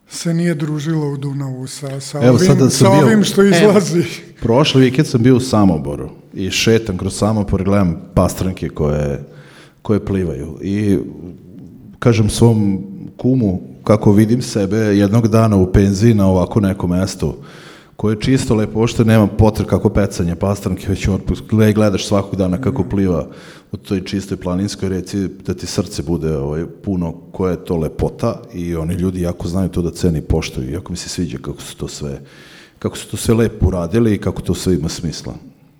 se 0.09 0.33
nije 0.33 0.55
družila 0.55 1.07
u 1.07 1.17
Dunavu 1.17 1.67
sa, 1.67 1.99
sa, 1.99 2.23
Evo, 2.23 2.35
ovim, 2.35 2.69
sa 2.69 2.89
bio- 2.89 3.05
ovim 3.05 3.23
što 3.23 3.43
izlazi. 3.43 4.03
Prošli 4.41 4.81
vikend 4.81 5.07
sam 5.07 5.23
bio 5.23 5.35
u 5.35 5.39
Samoboru 5.39 6.09
i 6.33 6.51
šetam 6.51 6.97
kroz 6.97 7.13
Samobor 7.17 7.61
i 7.61 7.63
gledam 7.63 8.01
pastranke 8.13 8.69
koje, 8.69 9.23
koje 9.81 10.05
plivaju. 10.05 10.57
I 10.61 10.97
kažem 11.99 12.29
svom 12.29 12.83
kumu 13.17 13.61
kako 13.87 14.11
vidim 14.11 14.41
sebe 14.41 14.77
jednog 14.77 15.27
dana 15.27 15.55
u 15.55 15.71
penziji 15.71 16.13
na 16.13 16.27
ovako 16.27 16.59
nekom 16.59 16.89
mestu 16.89 17.33
koje 17.95 18.13
je 18.13 18.21
čisto 18.21 18.55
lepo, 18.55 18.87
što 18.87 19.03
nema 19.03 19.27
potrebe 19.27 19.69
kako 19.69 19.89
pecanje 19.89 20.35
pastranke, 20.35 20.85
već 20.89 21.07
otpust, 21.07 21.43
gledaj, 21.49 21.73
gledaš 21.73 22.07
svakog 22.07 22.35
dana 22.35 22.61
kako 22.61 22.83
pliva 22.83 23.27
u 23.71 23.77
toj 23.77 24.03
čistoj 24.03 24.37
planinskoj 24.37 24.89
reci, 24.89 25.27
da 25.27 25.53
ti 25.53 25.65
srce 25.65 26.03
bude 26.03 26.37
ovaj, 26.37 26.65
puno 26.83 27.13
koja 27.31 27.51
je 27.51 27.65
to 27.65 27.77
lepota 27.77 28.41
i 28.53 28.75
oni 28.75 28.93
ljudi 28.93 29.21
jako 29.21 29.47
znaju 29.47 29.69
to 29.69 29.81
da 29.81 29.91
ceni 29.91 30.21
poštuju, 30.21 30.73
jako 30.73 30.91
mi 30.91 30.97
se 30.97 31.09
sviđa 31.09 31.37
kako 31.37 31.61
su 31.61 31.77
to 31.77 31.87
sve 31.87 32.21
kako 32.79 32.97
su 32.97 33.07
to 33.11 33.17
sve 33.17 33.33
lepo 33.33 33.67
uradili 33.67 34.15
i 34.15 34.17
kako 34.17 34.41
to 34.41 34.53
sve 34.53 34.73
ima 34.73 34.89
smisla. 34.89 35.33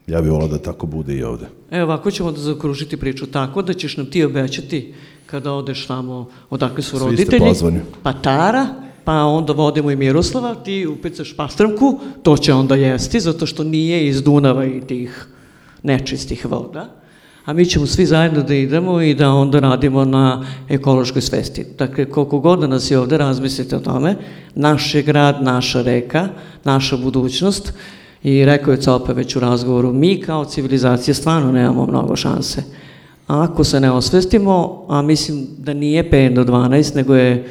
Ja 0.07 0.21
bih 0.21 0.31
volao 0.31 0.47
da 0.47 0.57
tako 0.57 0.87
bude 0.87 1.15
i 1.15 1.23
ovde. 1.23 1.45
Evo, 1.71 1.83
ovako 1.83 2.11
ćemo 2.11 2.31
da 2.31 2.39
zakružiti 2.39 2.97
priču 2.97 3.25
tako 3.25 3.61
da 3.61 3.73
ćeš 3.73 3.97
nam 3.97 4.05
ti 4.05 4.23
obećati 4.23 4.93
kada 5.27 5.53
odeš 5.53 5.87
tamo 5.87 6.29
odakle 6.49 6.83
su 6.83 6.89
Svi 6.89 6.97
ste 6.97 7.05
roditelji. 7.05 7.49
pozvani. 7.49 7.79
Pa 8.03 8.13
Tara, 8.13 8.67
pa 9.03 9.13
onda 9.13 9.53
vodimo 9.53 9.91
i 9.91 9.95
Miroslava, 9.95 10.55
ti 10.55 10.87
upecaš 10.87 11.35
pastramku, 11.35 11.99
to 12.23 12.37
će 12.37 12.53
onda 12.53 12.75
jesti, 12.75 13.19
zato 13.19 13.45
što 13.45 13.63
nije 13.63 14.07
iz 14.07 14.23
Dunava 14.23 14.65
i 14.65 14.81
tih 14.81 15.27
nečistih 15.83 16.45
voda. 16.45 16.89
A 17.45 17.53
mi 17.53 17.65
ćemo 17.65 17.85
svi 17.85 18.05
zajedno 18.05 18.43
da 18.43 18.53
idemo 18.53 19.01
i 19.01 19.13
da 19.15 19.29
onda 19.29 19.59
radimo 19.59 20.05
na 20.05 20.45
ekološkoj 20.69 21.21
svesti. 21.21 21.65
Dakle, 21.77 22.05
koliko 22.05 22.39
god 22.39 22.59
da 22.59 22.67
nas 22.67 22.91
je 22.91 22.99
ovde, 22.99 23.17
razmislite 23.17 23.75
o 23.75 23.79
tome. 23.79 24.15
Naš 24.55 24.95
je 24.95 25.01
grad, 25.03 25.43
naša 25.43 25.81
reka, 25.81 26.27
naša 26.63 26.97
budućnost. 26.97 27.73
I 28.23 28.45
rekao 28.45 28.71
je 28.71 28.81
Cope 28.81 29.13
već 29.13 29.35
u 29.35 29.39
razgovoru, 29.39 29.93
mi 29.93 30.21
kao 30.21 30.45
civilizacija 30.45 31.13
stvarno 31.13 31.51
nemamo 31.51 31.85
mnogo 31.85 32.15
šanse. 32.15 32.63
A 33.27 33.43
ako 33.43 33.63
se 33.63 33.79
ne 33.79 33.91
osvestimo, 33.91 34.85
a 34.89 35.01
mislim 35.01 35.47
da 35.57 35.73
nije 35.73 36.11
5 36.11 36.33
do 36.33 36.43
12, 36.43 36.95
nego 36.95 37.15
je 37.15 37.47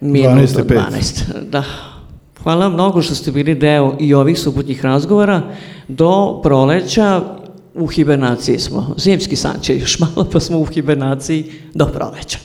minut 0.00 0.48
12 0.48 0.52
do 0.52 0.58
je 0.58 0.68
pet. 0.68 0.78
12. 0.78 1.48
Da. 1.50 1.64
Hvala 2.42 2.68
mnogo 2.68 3.02
što 3.02 3.14
ste 3.14 3.32
bili 3.32 3.54
deo 3.54 3.96
i 4.00 4.14
ovih 4.14 4.38
subotnjih 4.38 4.84
razgovora. 4.84 5.42
Do 5.88 6.40
proleća 6.42 7.20
u 7.74 7.86
hibernaciji 7.86 8.58
smo. 8.58 8.94
Zimski 8.96 9.36
san 9.36 9.60
će 9.62 9.78
još 9.78 9.98
malo, 9.98 10.28
pa 10.32 10.40
smo 10.40 10.58
u 10.58 10.64
hibernaciji 10.64 11.52
do 11.74 11.86
proleća. 11.86 12.38